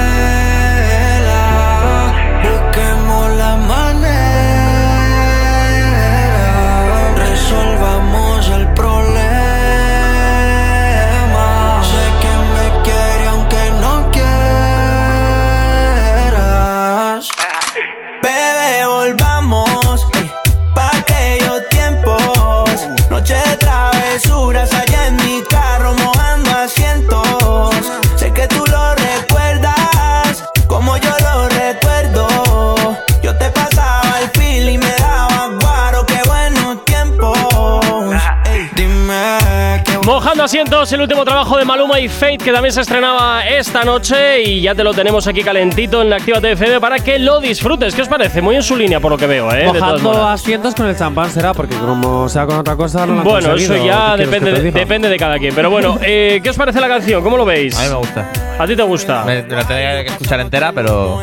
100-100, 40.47 40.93
el 40.93 41.01
último 41.01 41.23
trabajo 41.23 41.55
de 41.55 41.65
Maluma 41.65 41.99
y 41.99 42.09
Fate 42.09 42.39
que 42.39 42.51
también 42.51 42.73
se 42.73 42.81
estrenaba 42.81 43.45
esta 43.45 43.83
noche 43.83 44.41
y 44.41 44.61
ya 44.61 44.73
te 44.73 44.83
lo 44.83 44.91
tenemos 44.91 45.27
aquí 45.27 45.43
calentito 45.43 46.01
en 46.01 46.11
Activa 46.11 46.39
FM 46.39 46.79
para 46.79 46.97
que 46.97 47.19
lo 47.19 47.39
disfrutes. 47.39 47.93
¿Qué 47.93 48.01
os 48.01 48.07
parece? 48.07 48.41
Muy 48.41 48.55
en 48.55 48.63
su 48.63 48.75
línea 48.75 48.99
por 48.99 49.11
lo 49.11 49.17
que 49.19 49.27
veo, 49.27 49.53
¿eh? 49.53 49.65
Mojando 49.65 50.27
asientos 50.27 50.73
con 50.73 50.87
el 50.87 50.97
champán 50.97 51.29
será 51.29 51.53
porque 51.53 51.75
como 51.75 52.27
sea 52.27 52.47
con 52.47 52.57
otra 52.57 52.75
cosa 52.75 53.05
no 53.05 53.17
lo 53.17 53.23
Bueno, 53.23 53.53
eso 53.53 53.75
ya 53.85 54.17
depende, 54.17 54.71
depende 54.71 55.09
de 55.09 55.17
cada 55.17 55.37
quien. 55.37 55.53
Pero 55.53 55.69
bueno, 55.69 55.99
eh, 56.01 56.39
¿qué 56.41 56.49
os 56.49 56.57
parece 56.57 56.81
la 56.81 56.87
canción? 56.87 57.23
¿Cómo 57.23 57.37
lo 57.37 57.45
veis? 57.45 57.77
A 57.77 57.83
mí 57.83 57.89
me 57.89 57.95
gusta. 57.95 58.31
¿A 58.57 58.65
ti 58.65 58.75
te 58.75 58.83
gusta? 58.83 59.23
Me, 59.23 59.43
la 59.43 59.63
tendría 59.63 60.03
que 60.03 60.09
escuchar 60.09 60.39
entera, 60.39 60.71
pero... 60.73 61.21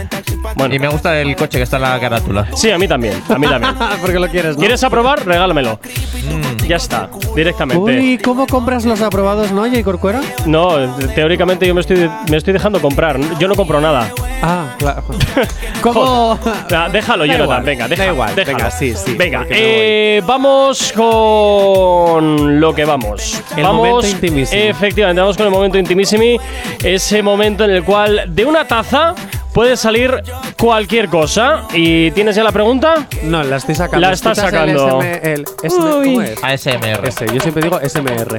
Bueno. 0.55 0.75
Y 0.75 0.79
me 0.79 0.89
gusta 0.89 1.21
el 1.21 1.35
coche 1.35 1.59
que 1.59 1.65
está 1.65 1.77
en 1.77 1.83
la 1.83 1.99
carátula. 1.99 2.47
Sí, 2.55 2.71
a 2.71 2.79
mí 2.79 2.87
también. 2.87 3.21
A 3.29 3.39
mí 3.39 3.47
también. 3.49 3.75
porque 4.01 4.19
lo 4.21 4.29
quieres, 4.29 4.55
¿no? 4.55 4.61
¿Quieres 4.61 4.83
aprobar? 4.85 5.27
Regálamelo. 5.27 5.81
Mm. 6.25 6.48
Ya 6.69 6.77
está, 6.77 7.09
directamente. 7.35 7.83
Uy, 7.83 8.19
¿cómo 8.19 8.47
compras 8.47 8.85
los 8.85 9.01
aprobados, 9.01 9.51
no, 9.53 9.63
Jay 9.63 9.83
Corcuera? 9.83 10.21
No, 10.45 10.77
teóricamente 11.15 11.67
yo 11.67 11.75
me 11.75 11.81
estoy, 11.81 12.11
me 12.31 12.37
estoy 12.37 12.53
dejando 12.53 12.79
comprar. 12.83 13.19
Yo 13.39 13.49
no 13.49 13.55
compro 13.55 13.81
nada. 13.81 14.13
Ah, 14.43 14.75
claro. 14.79 15.03
¿Cómo? 15.81 16.37
Joder. 16.37 16.93
Déjalo, 16.93 17.25
Da 17.25 17.33
Jonathan. 17.33 17.45
igual, 17.45 17.63
venga, 17.63 17.85
da 17.85 17.89
déjalo, 17.89 18.13
igual, 18.13 18.35
déjalo. 18.35 18.59
venga, 18.59 18.71
sí, 18.71 18.93
sí, 18.95 19.15
Venga, 19.17 19.47
eh, 19.49 20.23
vamos 20.27 20.93
con 20.95 22.61
lo 22.61 22.75
que 22.75 22.85
vamos. 22.85 23.43
El 23.57 23.63
vamos, 23.63 23.87
momento 23.89 24.07
intimísimo. 24.07 24.63
Efectivamente, 24.63 25.21
vamos 25.23 25.37
con 25.39 25.47
el 25.47 25.53
momento 25.53 25.79
intimísimo. 25.79 26.39
Ese 26.85 27.23
momento 27.23 27.65
en 27.65 27.71
el 27.71 27.83
cual 27.83 28.25
de 28.29 28.45
una 28.45 28.67
taza 28.67 29.15
puede 29.59 29.77
salir 29.77 30.23
cualquier 30.57 31.09
cosa. 31.09 31.65
¿Y 31.75 32.13
tienes 32.13 32.37
ya 32.37 32.45
la 32.45 32.53
pregunta? 32.53 33.09
No, 33.25 33.43
la 33.43 33.57
estoy 33.57 33.75
sacando. 33.75 34.07
La 34.07 34.13
estás 34.13 34.39
Escuchas 34.39 34.53
sacando. 34.53 35.03
El, 35.03 35.17
SM, 35.19 35.33
el 35.33 35.45
SM 35.65 36.05
¿Cómo 36.05 36.23
es? 36.23 36.45
ASMR. 36.45 37.09
Ese, 37.09 37.27
yo 37.35 37.41
siempre 37.41 37.65
digo 37.65 37.81
SMR. 37.81 38.39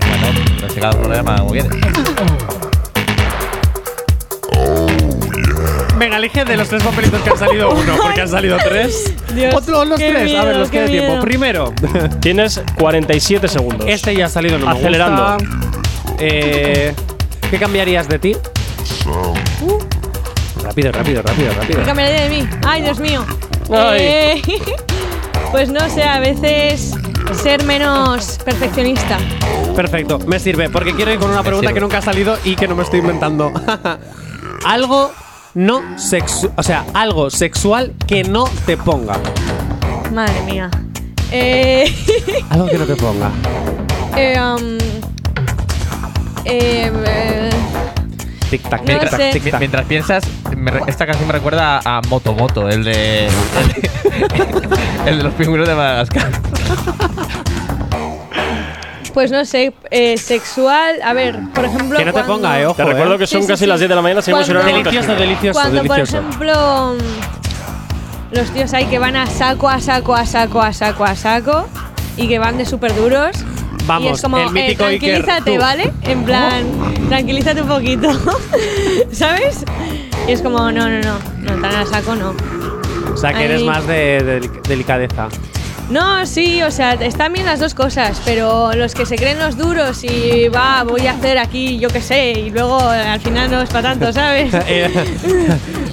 No 0.62 0.70
sé 0.70 0.80
cada 0.80 0.94
programa 0.98 1.40
como 1.40 1.52
viene. 1.52 1.70
Venga, 5.98 6.16
elige 6.16 6.46
de 6.46 6.56
los 6.56 6.70
tres 6.70 6.84
papelitos 6.84 7.22
que 7.22 7.32
han 7.32 7.38
salido 7.38 7.70
uno, 7.76 7.98
porque 8.02 8.22
han 8.22 8.30
salido 8.30 8.56
tres. 8.64 9.14
Dios, 9.36 9.54
Otro, 9.54 9.84
los 9.84 10.00
tres, 10.00 10.36
a 10.38 10.46
ver, 10.46 10.56
los 10.56 10.70
qué 10.70 10.78
queda 10.78 10.88
tiempo. 10.88 11.10
miedo. 11.10 11.22
Primero, 11.22 11.74
Tienes 12.22 12.62
47 12.80 13.46
segundos. 13.50 13.86
este 13.90 14.16
ya 14.16 14.28
ha 14.28 14.30
salido, 14.30 14.58
no 14.58 14.68
me 14.68 14.72
Acelerando. 14.72 15.34
gusta. 15.34 16.16
Eh, 16.18 16.94
¿Qué 17.52 17.60
cambiarías 17.60 18.08
de 18.08 18.20
ti? 18.20 18.38
Rápido, 20.70 20.92
rápido, 20.92 21.22
rápido, 21.24 21.54
rápido. 21.54 21.80
¿Qué 21.80 21.86
cambiaría 21.86 22.22
de 22.22 22.30
mí? 22.30 22.48
Ay, 22.64 22.84
Dios 22.84 23.00
mío. 23.00 23.26
Ay. 23.72 24.00
Eh, 24.02 24.42
pues 25.52 25.72
no 25.72 25.90
sé, 25.90 26.04
a 26.04 26.20
veces 26.20 26.94
ser 27.42 27.64
menos 27.66 28.38
perfeccionista. 28.46 29.18
Perfecto, 29.76 30.20
me 30.20 30.38
sirve, 30.40 30.70
porque 30.70 30.94
quiero 30.94 31.12
ir 31.12 31.18
con 31.18 31.32
una 31.32 31.42
pregunta 31.42 31.74
que 31.74 31.80
nunca 31.80 31.98
ha 31.98 32.02
salido 32.04 32.38
y 32.44 32.56
que 32.56 32.68
no 32.68 32.76
me 32.76 32.84
estoy 32.84 33.00
inventando. 33.00 33.52
algo 34.64 35.12
no 35.56 35.98
sexual, 35.98 36.54
o 36.56 36.62
sea, 36.62 36.86
algo 36.94 37.32
sexual 37.32 37.96
que 38.06 38.24
no 38.24 38.44
te 38.68 38.78
ponga. 38.78 39.18
Madre 40.14 40.42
mía. 40.42 40.70
Eh, 41.32 41.92
Algo 42.50 42.68
que 42.68 42.78
no 42.78 42.86
te 42.86 42.96
ponga. 42.96 43.32
eh, 44.16 44.40
um, 44.40 44.78
eh, 46.46 47.49
eh, 48.54 48.58
Tic 48.58 48.70
tac, 48.70 48.84
tic 48.86 49.02
sé. 49.02 49.18
tac, 49.18 49.32
tic 49.34 49.44
Mi- 49.44 49.52
tac. 49.52 49.60
Mientras 49.60 49.86
piensas, 49.86 50.24
me 50.56 50.72
re- 50.72 50.82
esta 50.88 51.06
canción 51.06 51.28
me 51.28 51.34
recuerda 51.34 51.82
a 51.86 52.02
Moto 52.08 52.34
Moto, 52.34 52.68
el 52.70 52.84
de. 52.84 53.28
El 53.28 53.32
de, 53.68 54.80
el 55.08 55.18
de 55.18 55.24
los 55.24 55.34
pingüinos 55.34 55.68
de 55.68 55.76
Madagascar. 55.76 56.30
pues 59.14 59.32
no 59.32 59.44
sé, 59.44 59.74
eh, 59.92 60.18
sexual. 60.18 61.02
A 61.04 61.14
ver, 61.14 61.40
por 61.54 61.66
ejemplo. 61.66 61.98
Que 61.98 62.06
no 62.06 62.12
te 62.12 62.20
cuando- 62.24 62.34
ponga, 62.36 62.60
eh, 62.60 62.66
ojo. 62.68 62.76
Te 62.76 62.86
recuerdo 62.86 63.16
eh. 63.16 63.18
que 63.18 63.28
son 63.28 63.42
Sí, 63.42 63.48
sí, 63.48 63.52
casi 63.54 63.64
sí. 63.66 63.70
las 63.70 63.80
10 63.80 63.90
de 63.90 63.96
la 63.96 64.02
mañana. 64.02 64.22
Seguimos 64.22 64.48
en 64.48 64.56
Cuando- 64.56 64.70
horario 64.72 64.84
Delicioso, 64.84 65.08
casino. 65.08 65.28
delicioso, 65.28 65.60
Cuando, 65.60 65.84
por 65.84 65.96
delicioso. 65.98 66.28
ejemplo, 66.28 66.96
mm, 66.96 68.36
los 68.36 68.52
tíos 68.52 68.74
ahí 68.74 68.86
que 68.86 69.00
van 69.00 69.16
a 69.16 69.26
saco, 69.26 69.68
a 69.68 69.80
saco, 69.82 70.16
a 70.16 70.26
saco, 70.26 70.62
a 70.62 70.72
saco, 70.74 71.04
a 71.04 71.16
saco 71.16 71.68
y 72.18 72.28
que 72.28 72.38
van 72.40 72.58
de 72.58 72.66
súper 72.66 72.96
duros. 72.96 73.32
Vamos, 73.90 74.10
y 74.12 74.14
es 74.14 74.22
como, 74.22 74.38
el 74.38 74.52
mítico 74.52 74.84
eh, 74.86 75.00
tranquilízate. 75.00 75.58
¿vale? 75.58 75.92
En 76.04 76.24
plan, 76.24 76.64
tranquilízate 77.10 77.62
un 77.64 77.68
poquito. 77.68 78.10
¿Sabes? 79.12 79.66
Y 80.28 80.32
es 80.32 80.42
como, 80.44 80.72
no, 80.72 80.88
no, 80.88 81.02
no, 81.02 81.18
no, 81.40 81.62
tan 81.62 81.76
a 81.76 81.86
saco 81.86 82.14
no. 82.16 82.36
O 83.12 83.18
sea, 83.18 83.34
que 83.34 83.46
eres 83.46 83.64
más 83.64 83.86
de, 83.88 84.22
de 84.24 84.42
delic- 84.42 84.62
delicadeza. 84.68 85.28
No, 85.90 86.24
sí, 86.28 86.62
o 86.62 86.70
sea, 86.70 86.94
están 86.94 87.34
bien 87.34 87.46
las 87.48 87.60
dos 87.60 87.74
cosas, 87.74 88.22
pero 88.24 88.74
los 88.76 88.94
que 88.94 89.08
se 89.08 89.16
creen 89.16 89.40
los 89.40 89.58
duros 89.58 90.04
y 90.04 90.48
va, 90.48 90.84
voy 90.84 91.08
a 91.08 91.12
hacer 91.14 91.40
aquí, 91.40 91.80
yo 91.80 91.90
qué 91.90 92.00
sé, 92.00 92.32
y 92.32 92.50
luego 92.52 92.80
al 92.80 93.20
final 93.20 93.50
no 93.50 93.60
es 93.62 93.70
para 93.70 93.90
tanto, 93.90 94.14
¿sabes? 94.14 94.54
Eh, 94.68 94.88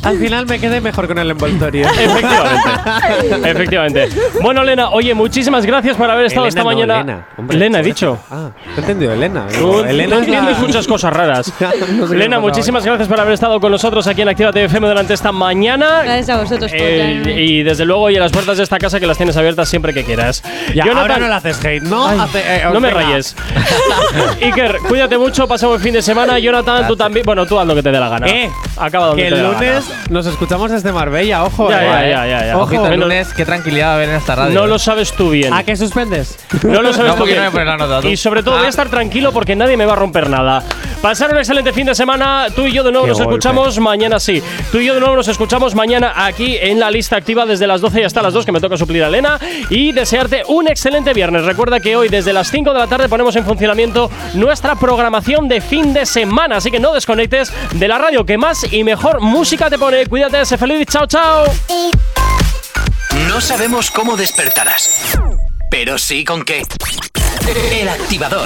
al 0.02 0.18
final 0.18 0.44
me 0.46 0.58
quedé 0.60 0.80
mejor 0.82 1.08
con 1.08 1.18
el 1.18 1.30
envoltorio. 1.30 1.86
Efectivamente. 1.98 3.50
Efectivamente. 3.50 4.08
Bueno, 4.42 4.62
Elena, 4.62 4.90
oye, 4.90 5.14
muchísimas 5.14 5.64
gracias 5.64 5.96
por 5.96 6.10
haber 6.10 6.26
estado 6.26 6.46
Elena, 6.46 6.48
esta 6.48 6.60
no, 6.60 6.66
mañana. 6.66 6.94
Elena, 7.00 7.26
hombre, 7.38 7.56
Elena, 7.56 7.80
he 7.80 7.82
dicho. 7.82 8.18
Ah, 8.30 8.50
he 8.76 8.80
entendido, 8.80 9.12
Elena. 9.14 9.46
Tú 9.48 9.54
Digo, 9.54 9.82
no 9.82 9.88
es 9.88 10.08
la- 10.08 10.16
entiendes 10.18 10.58
muchas 10.58 10.86
cosas 10.86 11.12
raras. 11.12 11.52
No 11.96 12.06
sé 12.06 12.14
Elena, 12.14 12.38
muchísimas 12.38 12.84
gracias 12.84 13.08
por 13.08 13.18
haber 13.18 13.32
estado 13.34 13.58
con 13.60 13.72
nosotros 13.72 14.06
aquí 14.06 14.22
en 14.22 14.28
Activa 14.28 14.52
TFM 14.52 14.86
durante 14.88 15.14
esta 15.14 15.32
mañana. 15.32 16.02
Gracias 16.02 16.28
a 16.30 16.36
vosotros 16.40 16.70
por 16.70 16.80
Eh, 16.80 16.96
traerme. 17.22 17.42
y 17.42 17.62
desde 17.62 17.84
luego, 17.84 18.10
y 18.10 18.16
a 18.16 18.20
las 18.20 18.30
puertas 18.32 18.58
de 18.58 18.62
esta 18.64 18.78
casa 18.78 19.00
que 19.00 19.06
las 19.06 19.16
tienes 19.16 19.36
abiertas 19.36 19.68
siempre 19.68 19.85
que 19.94 20.04
quieras. 20.04 20.42
Ya, 20.74 20.84
Jonathan- 20.84 20.98
ahora 20.98 21.18
no 21.18 21.28
le 21.28 21.34
haces 21.34 21.64
hate, 21.64 21.82
¿no? 21.82 22.06
Ay, 22.06 22.18
Hace- 22.20 22.38
eh, 22.56 22.62
no 22.72 22.80
me 22.80 22.88
venga. 22.92 23.02
rayes. 23.02 23.36
Iker, 24.42 24.78
cuídate 24.88 25.18
mucho, 25.18 25.46
pasa 25.48 25.66
buen 25.66 25.80
fin 25.80 25.92
de 25.94 26.02
semana. 26.02 26.38
Jonathan, 26.38 26.86
tú 26.86 26.96
también. 26.96 27.24
Bueno, 27.26 27.46
tú 27.46 27.58
haz 27.58 27.66
lo 27.66 27.74
que 27.74 27.82
te 27.82 27.90
dé 27.90 27.98
la 28.00 28.08
gana. 28.08 28.26
Eh, 28.26 28.50
Acaba 28.76 29.06
donde 29.06 29.22
Que 29.22 29.28
te 29.30 29.34
el 29.34 29.40
dé 29.42 29.48
la 29.48 29.54
gana. 29.54 29.66
lunes 29.74 29.84
nos 30.10 30.26
escuchamos 30.26 30.70
desde 30.70 30.92
Marbella, 30.92 31.44
ojo. 31.44 31.70
Ya, 31.70 31.82
eh. 32.06 32.10
ya, 32.10 32.26
ya, 32.26 32.26
ya, 32.40 32.46
ya. 32.46 32.56
Ojo. 32.56 32.64
Ojito, 32.66 32.86
el 32.88 33.00
lunes, 33.00 33.28
qué 33.34 33.44
tranquilidad 33.44 33.86
va 33.88 33.92
a 33.92 33.94
haber 33.96 34.08
en 34.10 34.14
esta 34.16 34.34
radio. 34.34 34.54
No 34.54 34.64
eh. 34.64 34.68
lo 34.68 34.78
sabes 34.78 35.12
tú 35.12 35.30
bien. 35.30 35.52
¿A 35.52 35.62
qué 35.64 35.76
suspendes? 35.76 36.38
No 36.62 36.82
lo 36.82 36.92
sabes 36.92 37.12
No, 37.12 37.18
tú 37.18 37.24
bien. 37.24 37.42
no 37.52 37.64
la 37.64 37.76
nota, 37.76 38.00
tú. 38.00 38.08
Y 38.08 38.16
sobre 38.16 38.42
todo 38.42 38.56
voy 38.56 38.66
a 38.66 38.68
estar 38.68 38.88
tranquilo 38.88 39.32
porque 39.32 39.56
nadie 39.56 39.76
me 39.76 39.86
va 39.86 39.94
a 39.94 39.96
romper 39.96 40.28
nada. 40.30 40.62
Pasar 41.02 41.30
un 41.32 41.38
excelente 41.38 41.72
fin 41.72 41.86
de 41.86 41.94
semana. 41.94 42.46
Tú 42.54 42.62
y 42.66 42.72
yo 42.72 42.82
de 42.82 42.90
nuevo 42.92 43.04
Qué 43.06 43.10
nos 43.10 43.18
golpe. 43.18 43.32
escuchamos 43.34 43.78
mañana, 43.78 44.18
sí. 44.20 44.42
Tú 44.72 44.78
y 44.78 44.86
yo 44.86 44.94
de 44.94 45.00
nuevo 45.00 45.16
nos 45.16 45.28
escuchamos 45.28 45.74
mañana 45.74 46.12
aquí 46.26 46.56
en 46.60 46.80
la 46.80 46.90
lista 46.90 47.16
activa 47.16 47.46
desde 47.46 47.66
las 47.66 47.80
12 47.80 48.00
y 48.00 48.04
hasta 48.04 48.22
las 48.22 48.32
2 48.34 48.44
que 48.46 48.52
me 48.52 48.60
toca 48.60 48.76
suplir 48.76 49.04
a 49.04 49.08
Elena. 49.08 49.38
Y 49.78 49.92
desearte 49.92 50.42
un 50.48 50.68
excelente 50.68 51.12
viernes. 51.12 51.44
Recuerda 51.44 51.80
que 51.80 51.96
hoy 51.96 52.08
desde 52.08 52.32
las 52.32 52.50
5 52.50 52.72
de 52.72 52.78
la 52.78 52.86
tarde 52.86 53.10
ponemos 53.10 53.36
en 53.36 53.44
funcionamiento 53.44 54.10
nuestra 54.32 54.74
programación 54.74 55.48
de 55.48 55.60
fin 55.60 55.92
de 55.92 56.06
semana. 56.06 56.56
Así 56.56 56.70
que 56.70 56.80
no 56.80 56.94
desconectes 56.94 57.52
de 57.74 57.86
la 57.86 57.98
radio 57.98 58.24
que 58.24 58.38
más 58.38 58.72
y 58.72 58.84
mejor 58.84 59.20
música 59.20 59.68
te 59.68 59.76
pone. 59.76 60.06
Cuídate, 60.06 60.46
sé 60.46 60.56
feliz. 60.56 60.86
Chao, 60.90 61.06
chao. 61.06 61.44
No 63.28 63.38
sabemos 63.42 63.90
cómo 63.90 64.16
despertarás, 64.16 65.18
pero 65.70 65.98
sí 65.98 66.24
con 66.24 66.42
qué. 66.42 66.62
El 67.70 67.90
activador. 67.90 68.44